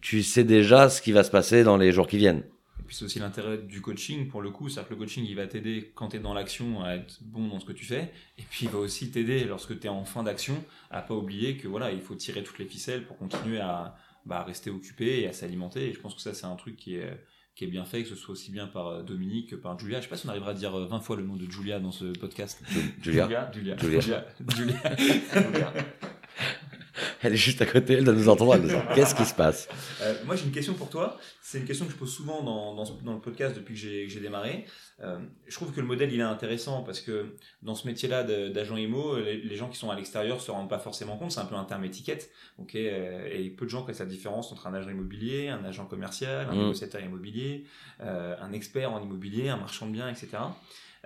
tu 0.00 0.22
sais 0.22 0.44
déjà 0.44 0.88
ce 0.88 1.02
qui 1.02 1.12
va 1.12 1.24
se 1.24 1.30
passer 1.30 1.64
dans 1.64 1.76
les 1.76 1.92
jours 1.92 2.06
qui 2.06 2.18
viennent. 2.18 2.42
Et 2.86 2.88
puis 2.88 2.94
c'est 2.94 3.04
aussi 3.04 3.18
l'intérêt 3.18 3.58
du 3.58 3.80
coaching 3.80 4.28
pour 4.28 4.42
le 4.42 4.50
coup, 4.50 4.68
c'est-à-dire 4.68 4.90
que 4.90 4.94
le 4.94 5.00
coaching 5.00 5.26
il 5.28 5.34
va 5.34 5.48
t'aider 5.48 5.90
quand 5.96 6.10
tu 6.10 6.18
es 6.18 6.20
dans 6.20 6.34
l'action 6.34 6.84
à 6.84 6.94
être 6.94 7.18
bon 7.20 7.48
dans 7.48 7.58
ce 7.58 7.64
que 7.64 7.72
tu 7.72 7.84
fais, 7.84 8.12
et 8.38 8.42
puis 8.48 8.66
il 8.66 8.68
va 8.68 8.78
aussi 8.78 9.10
t'aider 9.10 9.42
lorsque 9.44 9.76
tu 9.80 9.88
es 9.88 9.90
en 9.90 10.04
fin 10.04 10.22
d'action 10.22 10.54
à 10.92 11.02
pas 11.02 11.14
oublier 11.14 11.56
que 11.56 11.66
voilà, 11.66 11.90
il 11.90 12.00
faut 12.00 12.14
tirer 12.14 12.44
toutes 12.44 12.60
les 12.60 12.64
ficelles 12.64 13.04
pour 13.04 13.18
continuer 13.18 13.58
à, 13.58 13.96
bah, 14.24 14.44
rester 14.44 14.70
occupé 14.70 15.22
et 15.22 15.26
à 15.26 15.32
s'alimenter. 15.32 15.88
Et 15.88 15.94
je 15.94 15.98
pense 15.98 16.14
que 16.14 16.20
ça 16.20 16.32
c'est 16.32 16.46
un 16.46 16.54
truc 16.54 16.76
qui 16.76 16.94
est 16.94 17.10
qui 17.56 17.64
est 17.64 17.68
bien 17.68 17.84
fait, 17.84 18.04
que 18.04 18.08
ce 18.08 18.14
soit 18.14 18.34
aussi 18.34 18.52
bien 18.52 18.68
par 18.68 18.86
euh, 18.86 19.02
Dominique 19.02 19.50
que 19.50 19.56
par 19.56 19.76
Julia. 19.76 19.98
Je 19.98 20.04
sais 20.04 20.08
pas 20.08 20.16
si 20.16 20.26
on 20.26 20.28
arrivera 20.28 20.52
à 20.52 20.54
dire 20.54 20.78
euh, 20.78 20.86
20 20.86 21.00
fois 21.00 21.16
le 21.16 21.24
nom 21.24 21.34
de 21.34 21.50
Julia 21.50 21.80
dans 21.80 21.90
ce 21.90 22.04
podcast. 22.04 22.62
Julia, 23.02 23.50
Julia. 23.52 23.76
Julia. 23.76 23.76
Julia. 23.80 24.24
Julia. 24.46 25.72
elle 27.22 27.32
est 27.32 27.36
juste 27.36 27.62
à 27.62 27.66
côté, 27.66 27.94
elle 27.94 28.04
doit 28.04 28.14
nous 28.14 28.28
entendre. 28.28 28.54
Elle 28.54 28.62
nous 28.62 28.94
Qu'est-ce 28.94 29.14
qui 29.14 29.24
se 29.24 29.34
passe? 29.34 29.68
Euh, 30.02 30.14
moi, 30.24 30.36
j'ai 30.36 30.44
une 30.44 30.52
question 30.52 30.74
pour 30.74 30.88
toi. 30.90 31.18
C'est 31.42 31.58
une 31.58 31.64
question 31.64 31.86
que 31.86 31.92
je 31.92 31.96
pose 31.96 32.12
souvent 32.12 32.42
dans, 32.42 32.74
dans, 32.74 33.12
le 33.12 33.20
podcast 33.20 33.54
depuis 33.54 33.74
que 33.74 33.80
j'ai 33.80 34.20
démarré. 34.20 34.64
Euh, 35.02 35.18
je 35.46 35.54
trouve 35.54 35.72
que 35.72 35.80
le 35.80 35.86
modèle, 35.86 36.12
il 36.12 36.18
est 36.20 36.24
intéressant 36.24 36.82
parce 36.82 37.00
que 37.00 37.36
dans 37.62 37.74
ce 37.74 37.86
métier-là 37.86 38.24
d'agent 38.50 38.76
IMO, 38.76 39.16
les, 39.18 39.36
les 39.36 39.56
gens 39.56 39.68
qui 39.68 39.78
sont 39.78 39.90
à 39.90 39.94
l'extérieur 39.94 40.40
se 40.40 40.50
rendent 40.50 40.70
pas 40.70 40.78
forcément 40.78 41.16
compte. 41.16 41.32
C'est 41.32 41.40
un 41.40 41.44
peu 41.44 41.54
un 41.54 41.64
terme 41.64 41.84
étiquette. 41.84 42.30
ok? 42.58 42.74
Euh, 42.74 43.28
et 43.30 43.50
peu 43.50 43.64
de 43.66 43.70
gens 43.70 43.82
connaissent 43.82 44.00
la 44.00 44.06
différence 44.06 44.50
entre 44.52 44.66
un 44.66 44.74
agent 44.74 44.90
immobilier, 44.90 45.48
un 45.48 45.64
agent 45.64 45.86
commercial, 45.86 46.46
un 46.50 46.54
Mm. 46.54 46.58
négociateur 46.58 47.00
immobilier, 47.02 47.64
euh, 48.00 48.34
un 48.40 48.52
expert 48.52 48.92
en 48.92 49.02
immobilier, 49.02 49.48
un 49.48 49.56
marchand 49.56 49.86
de 49.86 49.92
biens, 49.92 50.08
etc. 50.08 50.28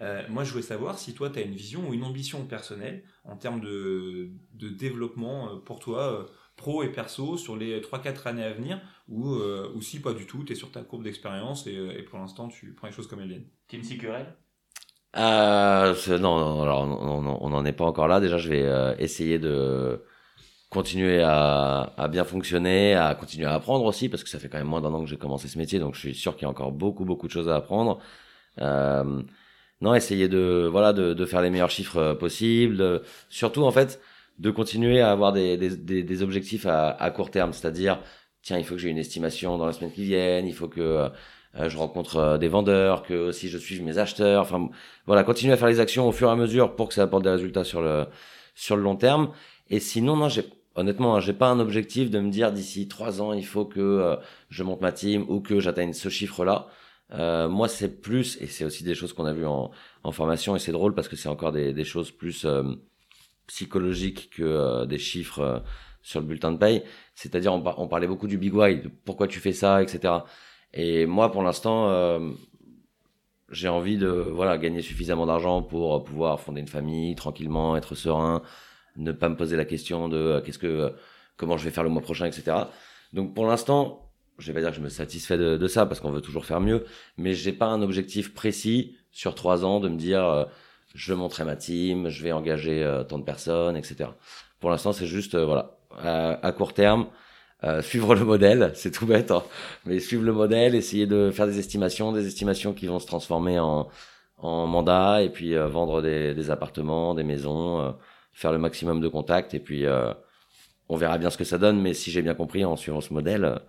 Euh, 0.00 0.22
moi, 0.28 0.44
je 0.44 0.50
voulais 0.52 0.62
savoir 0.62 0.98
si 0.98 1.14
toi, 1.14 1.30
tu 1.30 1.38
as 1.38 1.42
une 1.42 1.54
vision 1.54 1.88
ou 1.88 1.94
une 1.94 2.04
ambition 2.04 2.46
personnelle 2.46 3.04
en 3.24 3.36
termes 3.36 3.60
de, 3.60 4.30
de 4.54 4.68
développement 4.70 5.50
euh, 5.54 5.56
pour 5.58 5.78
toi, 5.78 6.22
euh, 6.22 6.24
pro 6.56 6.82
et 6.82 6.90
perso, 6.92 7.36
sur 7.36 7.56
les 7.56 7.80
3-4 7.80 8.26
années 8.28 8.44
à 8.44 8.52
venir, 8.52 8.80
ou, 9.08 9.34
euh, 9.34 9.70
ou 9.74 9.82
si 9.82 10.00
pas 10.00 10.12
du 10.14 10.26
tout, 10.26 10.44
tu 10.44 10.52
es 10.52 10.56
sur 10.56 10.70
ta 10.72 10.82
courbe 10.82 11.04
d'expérience 11.04 11.66
et, 11.66 11.74
et 11.74 12.02
pour 12.02 12.18
l'instant, 12.18 12.48
tu 12.48 12.74
prends 12.74 12.86
les 12.86 12.92
choses 12.92 13.06
comme 13.08 13.20
elles 13.20 13.28
viennent. 13.28 13.48
Team 13.68 13.82
Sicurel 13.82 14.34
Euh, 15.16 15.94
non, 16.18 16.38
non, 16.38 16.62
alors 16.62 16.86
non, 16.86 17.20
non, 17.20 17.38
on 17.40 17.50
n'en 17.50 17.64
est 17.64 17.72
pas 17.72 17.84
encore 17.84 18.06
là. 18.08 18.20
Déjà, 18.20 18.38
je 18.38 18.48
vais 18.48 18.62
euh, 18.62 18.94
essayer 18.98 19.38
de 19.38 20.04
continuer 20.70 21.22
à, 21.22 21.94
à 21.96 22.08
bien 22.08 22.24
fonctionner, 22.24 22.94
à 22.94 23.14
continuer 23.16 23.46
à 23.46 23.54
apprendre 23.54 23.84
aussi, 23.86 24.08
parce 24.08 24.24
que 24.24 24.30
ça 24.30 24.38
fait 24.40 24.48
quand 24.48 24.58
même 24.58 24.68
moins 24.68 24.80
d'un 24.82 24.92
an 24.94 25.02
que 25.02 25.08
j'ai 25.10 25.18
commencé 25.18 25.48
ce 25.48 25.58
métier, 25.58 25.78
donc 25.80 25.94
je 25.94 26.00
suis 26.00 26.14
sûr 26.14 26.34
qu'il 26.36 26.44
y 26.44 26.46
a 26.46 26.50
encore 26.50 26.72
beaucoup, 26.72 27.04
beaucoup 27.04 27.26
de 27.28 27.32
choses 27.32 27.48
à 27.48 27.56
apprendre. 27.56 28.00
Euh, 28.60 29.22
non, 29.80 29.94
essayer 29.94 30.28
de, 30.28 30.68
voilà, 30.70 30.92
de, 30.92 31.14
de 31.14 31.24
faire 31.26 31.42
les 31.42 31.50
meilleurs 31.50 31.70
chiffres 31.70 31.96
euh, 31.98 32.14
possibles. 32.14 33.02
surtout, 33.28 33.62
en 33.62 33.70
fait, 33.70 34.00
de 34.38 34.50
continuer 34.50 35.00
à 35.00 35.10
avoir 35.10 35.32
des, 35.32 35.56
des, 35.56 35.76
des, 35.76 36.02
des 36.02 36.22
objectifs 36.22 36.66
à, 36.66 36.90
à 36.90 37.10
court 37.10 37.30
terme, 37.30 37.52
c'est-à-dire, 37.52 38.00
tiens, 38.42 38.58
il 38.58 38.64
faut 38.64 38.74
que 38.74 38.80
j'ai 38.80 38.90
une 38.90 38.98
estimation 38.98 39.58
dans 39.58 39.66
la 39.66 39.72
semaine 39.72 39.92
qui 39.92 40.04
vienne, 40.04 40.46
il 40.46 40.54
faut 40.54 40.68
que 40.68 41.10
euh, 41.56 41.68
je 41.68 41.76
rencontre 41.76 42.16
euh, 42.16 42.38
des 42.38 42.48
vendeurs, 42.48 43.02
que 43.02 43.14
aussi 43.14 43.48
je 43.48 43.58
suive 43.58 43.82
mes 43.82 43.98
acheteurs. 43.98 44.42
Enfin, 44.42 44.68
voilà, 45.06 45.24
continuer 45.24 45.52
à 45.52 45.56
faire 45.56 45.68
les 45.68 45.80
actions 45.80 46.08
au 46.08 46.12
fur 46.12 46.28
et 46.28 46.32
à 46.32 46.36
mesure 46.36 46.76
pour 46.76 46.88
que 46.88 46.94
ça 46.94 47.02
apporte 47.02 47.24
des 47.24 47.30
résultats 47.30 47.64
sur 47.64 47.82
le 47.82 48.06
sur 48.54 48.76
le 48.76 48.82
long 48.82 48.96
terme. 48.96 49.30
Et 49.68 49.80
sinon, 49.80 50.16
non, 50.16 50.28
j'ai 50.28 50.44
honnêtement, 50.74 51.16
hein, 51.16 51.20
j'ai 51.20 51.32
pas 51.32 51.48
un 51.48 51.60
objectif 51.60 52.10
de 52.10 52.20
me 52.20 52.30
dire 52.30 52.52
d'ici 52.52 52.88
trois 52.88 53.20
ans 53.22 53.32
il 53.32 53.46
faut 53.46 53.64
que 53.64 53.80
euh, 53.80 54.16
je 54.50 54.62
monte 54.62 54.80
ma 54.80 54.92
team 54.92 55.24
ou 55.28 55.40
que 55.40 55.60
j'atteigne 55.60 55.92
ce 55.92 56.08
chiffre-là. 56.08 56.68
Euh, 57.12 57.48
moi, 57.48 57.68
c'est 57.68 58.00
plus 58.00 58.40
et 58.40 58.46
c'est 58.46 58.64
aussi 58.64 58.84
des 58.84 58.94
choses 58.94 59.12
qu'on 59.12 59.26
a 59.26 59.32
vues 59.32 59.46
en, 59.46 59.70
en 60.04 60.12
formation 60.12 60.56
et 60.56 60.58
c'est 60.58 60.72
drôle 60.72 60.94
parce 60.94 61.08
que 61.08 61.16
c'est 61.16 61.28
encore 61.28 61.52
des, 61.52 61.72
des 61.72 61.84
choses 61.84 62.10
plus 62.10 62.44
euh, 62.44 62.62
psychologiques 63.46 64.30
que 64.30 64.42
euh, 64.42 64.86
des 64.86 64.98
chiffres 64.98 65.40
euh, 65.40 65.58
sur 66.02 66.20
le 66.20 66.26
bulletin 66.26 66.52
de 66.52 66.58
paye. 66.58 66.82
C'est-à-dire, 67.14 67.52
on, 67.52 67.62
on 67.78 67.88
parlait 67.88 68.06
beaucoup 68.06 68.28
du 68.28 68.38
big 68.38 68.54
why, 68.54 68.76
de 68.82 68.90
pourquoi 69.04 69.26
tu 69.28 69.40
fais 69.40 69.52
ça, 69.52 69.82
etc. 69.82 70.14
Et 70.72 71.06
moi, 71.06 71.32
pour 71.32 71.42
l'instant, 71.42 71.88
euh, 71.90 72.30
j'ai 73.50 73.68
envie 73.68 73.98
de 73.98 74.08
voilà 74.08 74.58
gagner 74.58 74.82
suffisamment 74.82 75.26
d'argent 75.26 75.62
pour 75.62 76.04
pouvoir 76.04 76.40
fonder 76.40 76.60
une 76.60 76.68
famille 76.68 77.14
tranquillement, 77.16 77.76
être 77.76 77.94
serein, 77.94 78.42
ne 78.96 79.12
pas 79.12 79.28
me 79.28 79.36
poser 79.36 79.56
la 79.56 79.64
question 79.64 80.08
de 80.08 80.16
euh, 80.16 80.40
qu'est-ce 80.40 80.58
que 80.58 80.66
euh, 80.66 80.90
comment 81.36 81.56
je 81.56 81.64
vais 81.64 81.70
faire 81.70 81.84
le 81.84 81.90
mois 81.90 82.02
prochain, 82.02 82.26
etc. 82.26 82.56
Donc 83.12 83.34
pour 83.34 83.46
l'instant, 83.46 84.09
je 84.40 84.46
vais 84.48 84.54
pas 84.54 84.60
dire 84.60 84.70
que 84.70 84.76
je 84.76 84.82
me 84.82 84.88
satisfais 84.88 85.38
de, 85.38 85.56
de 85.56 85.68
ça 85.68 85.86
parce 85.86 86.00
qu'on 86.00 86.10
veut 86.10 86.20
toujours 86.22 86.44
faire 86.46 86.60
mieux, 86.60 86.84
mais 87.18 87.34
j'ai 87.34 87.52
pas 87.52 87.66
un 87.66 87.82
objectif 87.82 88.34
précis 88.34 88.96
sur 89.12 89.34
trois 89.34 89.64
ans 89.64 89.80
de 89.80 89.88
me 89.88 89.96
dire 89.96 90.24
euh, 90.26 90.44
je 90.94 91.12
vais 91.12 91.18
montrer 91.18 91.44
ma 91.44 91.56
team, 91.56 92.08
je 92.08 92.22
vais 92.22 92.32
engager 92.32 92.82
euh, 92.84 93.04
tant 93.04 93.18
de 93.18 93.24
personnes, 93.24 93.76
etc. 93.76 94.10
Pour 94.60 94.70
l'instant, 94.70 94.92
c'est 94.92 95.06
juste 95.06 95.34
euh, 95.34 95.44
voilà 95.46 95.76
à, 96.42 96.52
court 96.52 96.74
terme. 96.74 97.06
euh, 97.64 97.82
suivre 97.90 98.14
le 98.14 98.24
modèle, 98.24 98.72
c'est 98.74 98.90
tout 98.90 99.06
bête, 99.06 99.30
hein, 99.30 99.42
mais 99.86 100.00
suivre 100.00 100.24
le 100.24 100.32
modèle, 100.32 100.74
essayer 100.74 101.06
de 101.06 101.30
faire 101.30 101.46
des 101.46 101.58
estimations, 101.58 102.12
des 102.12 102.26
estimations 102.26 102.72
qui 102.74 102.86
vont 102.86 102.98
se 102.98 103.06
transformer 103.06 103.58
en, 103.58 103.88
en 104.38 104.66
mandat, 104.66 105.22
et 105.22 105.30
puis 105.30 105.54
euh, 105.56 105.66
vendre 105.68 106.02
des, 106.02 106.34
des 106.34 106.50
appartements, 106.50 107.14
des 107.14 107.24
maisons, 107.24 107.80
euh, 107.80 107.90
faire 108.32 108.52
le 108.52 108.58
maximum 108.58 109.00
de 109.00 109.08
contacts, 109.08 109.54
et 109.54 109.60
puis 109.60 109.84
on 110.88 110.96
verra 110.96 111.18
bien 111.18 111.30
ce 111.30 111.36
que 111.38 111.44
ça 111.44 111.58
donne, 111.58 111.80
mais 111.80 111.94
si 111.94 112.10
j'ai 112.10 112.22
bien 112.22 112.34
compris, 112.34 112.64
en 112.64 112.76
suivant 112.76 113.00
ce 113.00 113.12
modèle, 113.12 113.60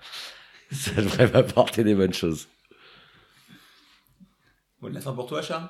ça 0.71 0.91
devrait 1.01 1.29
m'apporter 1.31 1.83
des 1.83 1.95
bonnes 1.95 2.13
choses. 2.13 2.47
Bon, 4.81 4.89
de 4.89 4.95
la 4.95 5.01
fin 5.01 5.13
pour 5.13 5.27
toi, 5.27 5.41
Charles 5.41 5.69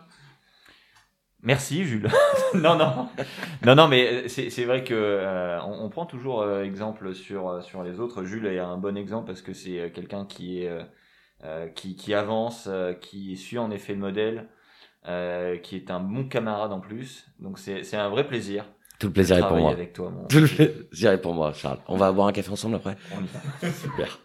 Merci 1.43 1.85
Jules. 1.85 2.07
non 2.53 2.75
non 2.77 3.09
non 3.65 3.73
non 3.75 3.87
mais 3.87 4.29
c'est 4.29 4.51
c'est 4.51 4.63
vrai 4.65 4.83
que 4.83 4.93
euh, 4.93 5.59
on, 5.63 5.85
on 5.85 5.89
prend 5.89 6.05
toujours 6.05 6.43
euh, 6.43 6.63
exemple 6.63 7.15
sur 7.15 7.49
euh, 7.49 7.61
sur 7.61 7.81
les 7.81 7.99
autres. 7.99 8.23
Jules 8.23 8.45
est 8.45 8.59
un 8.59 8.77
bon 8.77 8.95
exemple 8.95 9.25
parce 9.25 9.41
que 9.41 9.51
c'est 9.53 9.79
euh, 9.79 9.89
quelqu'un 9.89 10.25
qui 10.27 10.61
est 10.61 10.67
euh, 10.69 10.83
euh, 11.43 11.67
qui 11.69 11.95
qui 11.95 12.13
avance, 12.13 12.67
euh, 12.67 12.93
qui 12.93 13.35
suit 13.37 13.57
en 13.57 13.71
effet 13.71 13.93
le 13.93 13.99
modèle, 13.99 14.49
euh, 15.07 15.57
qui 15.57 15.75
est 15.77 15.89
un 15.89 15.99
bon 15.99 16.25
camarade 16.27 16.71
en 16.71 16.79
plus. 16.79 17.25
Donc 17.39 17.57
c'est 17.57 17.83
c'est 17.83 17.97
un 17.97 18.09
vrai 18.09 18.27
plaisir. 18.27 18.65
Tout 18.99 19.07
le 19.07 19.09
de 19.09 19.13
plaisir 19.15 19.37
est 19.37 19.47
pour 19.47 19.57
moi. 19.57 19.71
avec 19.71 19.93
toi 19.93 20.11
mon. 20.11 20.27
Tout 20.27 20.41
le 20.41 20.47
plaisir 20.47 21.11
est 21.11 21.21
pour 21.21 21.33
moi, 21.33 21.53
Charles. 21.53 21.79
On 21.87 21.97
va 21.97 22.11
boire 22.11 22.27
un 22.27 22.33
café 22.33 22.51
ensemble 22.51 22.75
après 22.75 22.95
On 23.17 23.23
y 23.23 23.27
va. 23.27 23.71
Super. 23.81 24.19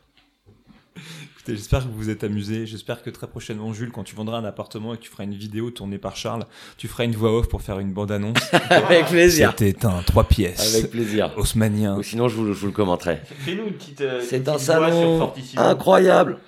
J'espère 1.55 1.81
que 1.81 1.89
vous 1.89 1.97
vous 1.97 2.11
êtes 2.11 2.25
amusés. 2.25 2.67
J'espère 2.67 3.03
que 3.03 3.11
très 3.11 3.27
prochainement, 3.27 3.73
Jules, 3.73 3.91
quand 3.93 4.03
tu 4.05 4.15
vendras 4.17 4.39
un 4.39 4.45
appartement 4.45 4.95
et 4.95 4.97
que 4.97 5.03
tu 5.03 5.11
feras 5.11 5.25
une 5.25 5.35
vidéo 5.35 5.71
tournée 5.71 5.99
par 5.99 6.17
Charles, 6.17 6.45
tu 6.77 6.89
feras 6.89 7.05
une 7.05 7.15
voix 7.15 7.37
off 7.39 7.49
pour 7.49 7.63
faire 7.63 7.79
une 7.79 7.93
bande-annonce. 7.93 8.39
Avec 8.71 9.07
plaisir. 9.07 9.55
C'était 9.57 9.87
un 9.87 10.03
trois 10.03 10.25
pièces. 10.25 10.75
Avec 10.75 10.91
plaisir. 10.91 11.33
Haussmanien. 11.37 11.97
Ou 11.97 12.03
sinon, 12.03 12.29
je 12.29 12.37
vous, 12.37 12.47
je 12.53 12.59
vous 12.61 12.67
le 12.67 12.73
commenterai. 12.73 13.21
Fais-nous 13.41 13.67
une 13.69 13.75
petite. 13.75 14.01
euh, 14.01 14.21
C'est 14.21 14.49
un 14.49 14.55
petite 14.55 14.67
voix 14.77 14.89
sur 14.91 14.97
salon 14.97 15.19
Fortissimo. 15.19 15.63
incroyable. 15.63 16.39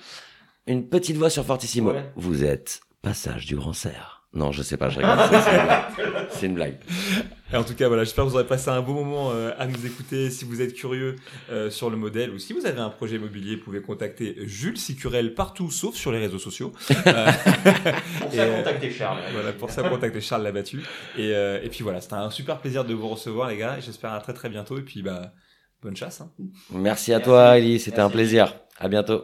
Une 0.67 0.87
petite 0.87 1.17
voix 1.17 1.29
sur 1.29 1.45
Fortissimo. 1.45 1.91
Ouais. 1.91 2.11
Vous 2.15 2.43
êtes 2.43 2.81
passage 3.01 3.45
du 3.45 3.55
Grand 3.55 3.73
Cerf. 3.73 4.23
Non, 4.33 4.51
je 4.51 4.61
sais 4.61 4.77
pas, 4.77 4.89
je 4.89 4.99
rigole. 4.99 5.17
c'est- 5.31 6.37
C'est 6.39 6.45
une 6.45 6.53
blague. 6.53 6.77
Et 7.51 7.57
en 7.57 7.63
tout 7.63 7.73
cas, 7.73 7.87
voilà, 7.87 8.03
j'espère 8.03 8.25
que 8.25 8.29
vous 8.29 8.35
aurez 8.35 8.45
passé 8.45 8.69
un 8.69 8.81
beau 8.81 8.93
moment 8.93 9.31
euh, 9.31 9.51
à 9.57 9.65
nous 9.65 9.85
écouter. 9.85 10.29
Si 10.29 10.45
vous 10.45 10.61
êtes 10.61 10.73
curieux 10.73 11.15
euh, 11.51 11.69
sur 11.71 11.89
le 11.89 11.97
modèle 11.97 12.29
ou 12.29 12.37
si 12.37 12.53
vous 12.53 12.65
avez 12.67 12.79
un 12.79 12.89
projet 12.89 13.15
immobilier, 13.15 13.55
vous 13.55 13.63
pouvez 13.63 13.81
contacter 13.81 14.35
Jules 14.45 14.77
Sicurel 14.77 15.33
partout, 15.33 15.71
sauf 15.71 15.95
sur 15.95 16.11
les 16.11 16.19
réseaux 16.19 16.37
sociaux. 16.39 16.71
Euh, 16.91 16.93
Pour 18.19 18.31
ça 18.31 18.41
euh, 18.43 18.57
contacter 18.57 18.91
Charles. 18.91 19.19
voilà, 19.33 19.51
pour 19.53 19.71
ça, 19.71 19.81
contactez 19.83 20.21
Charles 20.21 20.43
Labattu. 20.43 20.81
Et, 21.17 21.33
euh, 21.33 21.59
et 21.63 21.69
puis 21.69 21.83
voilà, 21.83 22.01
c'était 22.01 22.13
un 22.13 22.29
super 22.29 22.59
plaisir 22.59 22.85
de 22.85 22.93
vous 22.93 23.07
recevoir, 23.07 23.49
les 23.49 23.57
gars. 23.57 23.77
Et 23.79 23.81
j'espère 23.81 24.13
à 24.13 24.19
très 24.21 24.33
très 24.33 24.49
bientôt. 24.49 24.77
Et 24.77 24.83
puis, 24.83 25.01
bah, 25.01 25.33
bonne 25.81 25.95
chasse. 25.95 26.21
Hein. 26.21 26.31
Merci 26.71 27.13
à 27.13 27.17
Merci. 27.17 27.25
toi, 27.29 27.57
Ellie. 27.57 27.79
C'était 27.79 28.01
un 28.01 28.09
plaisir. 28.09 28.53
À 28.77 28.87
bientôt. 28.87 29.23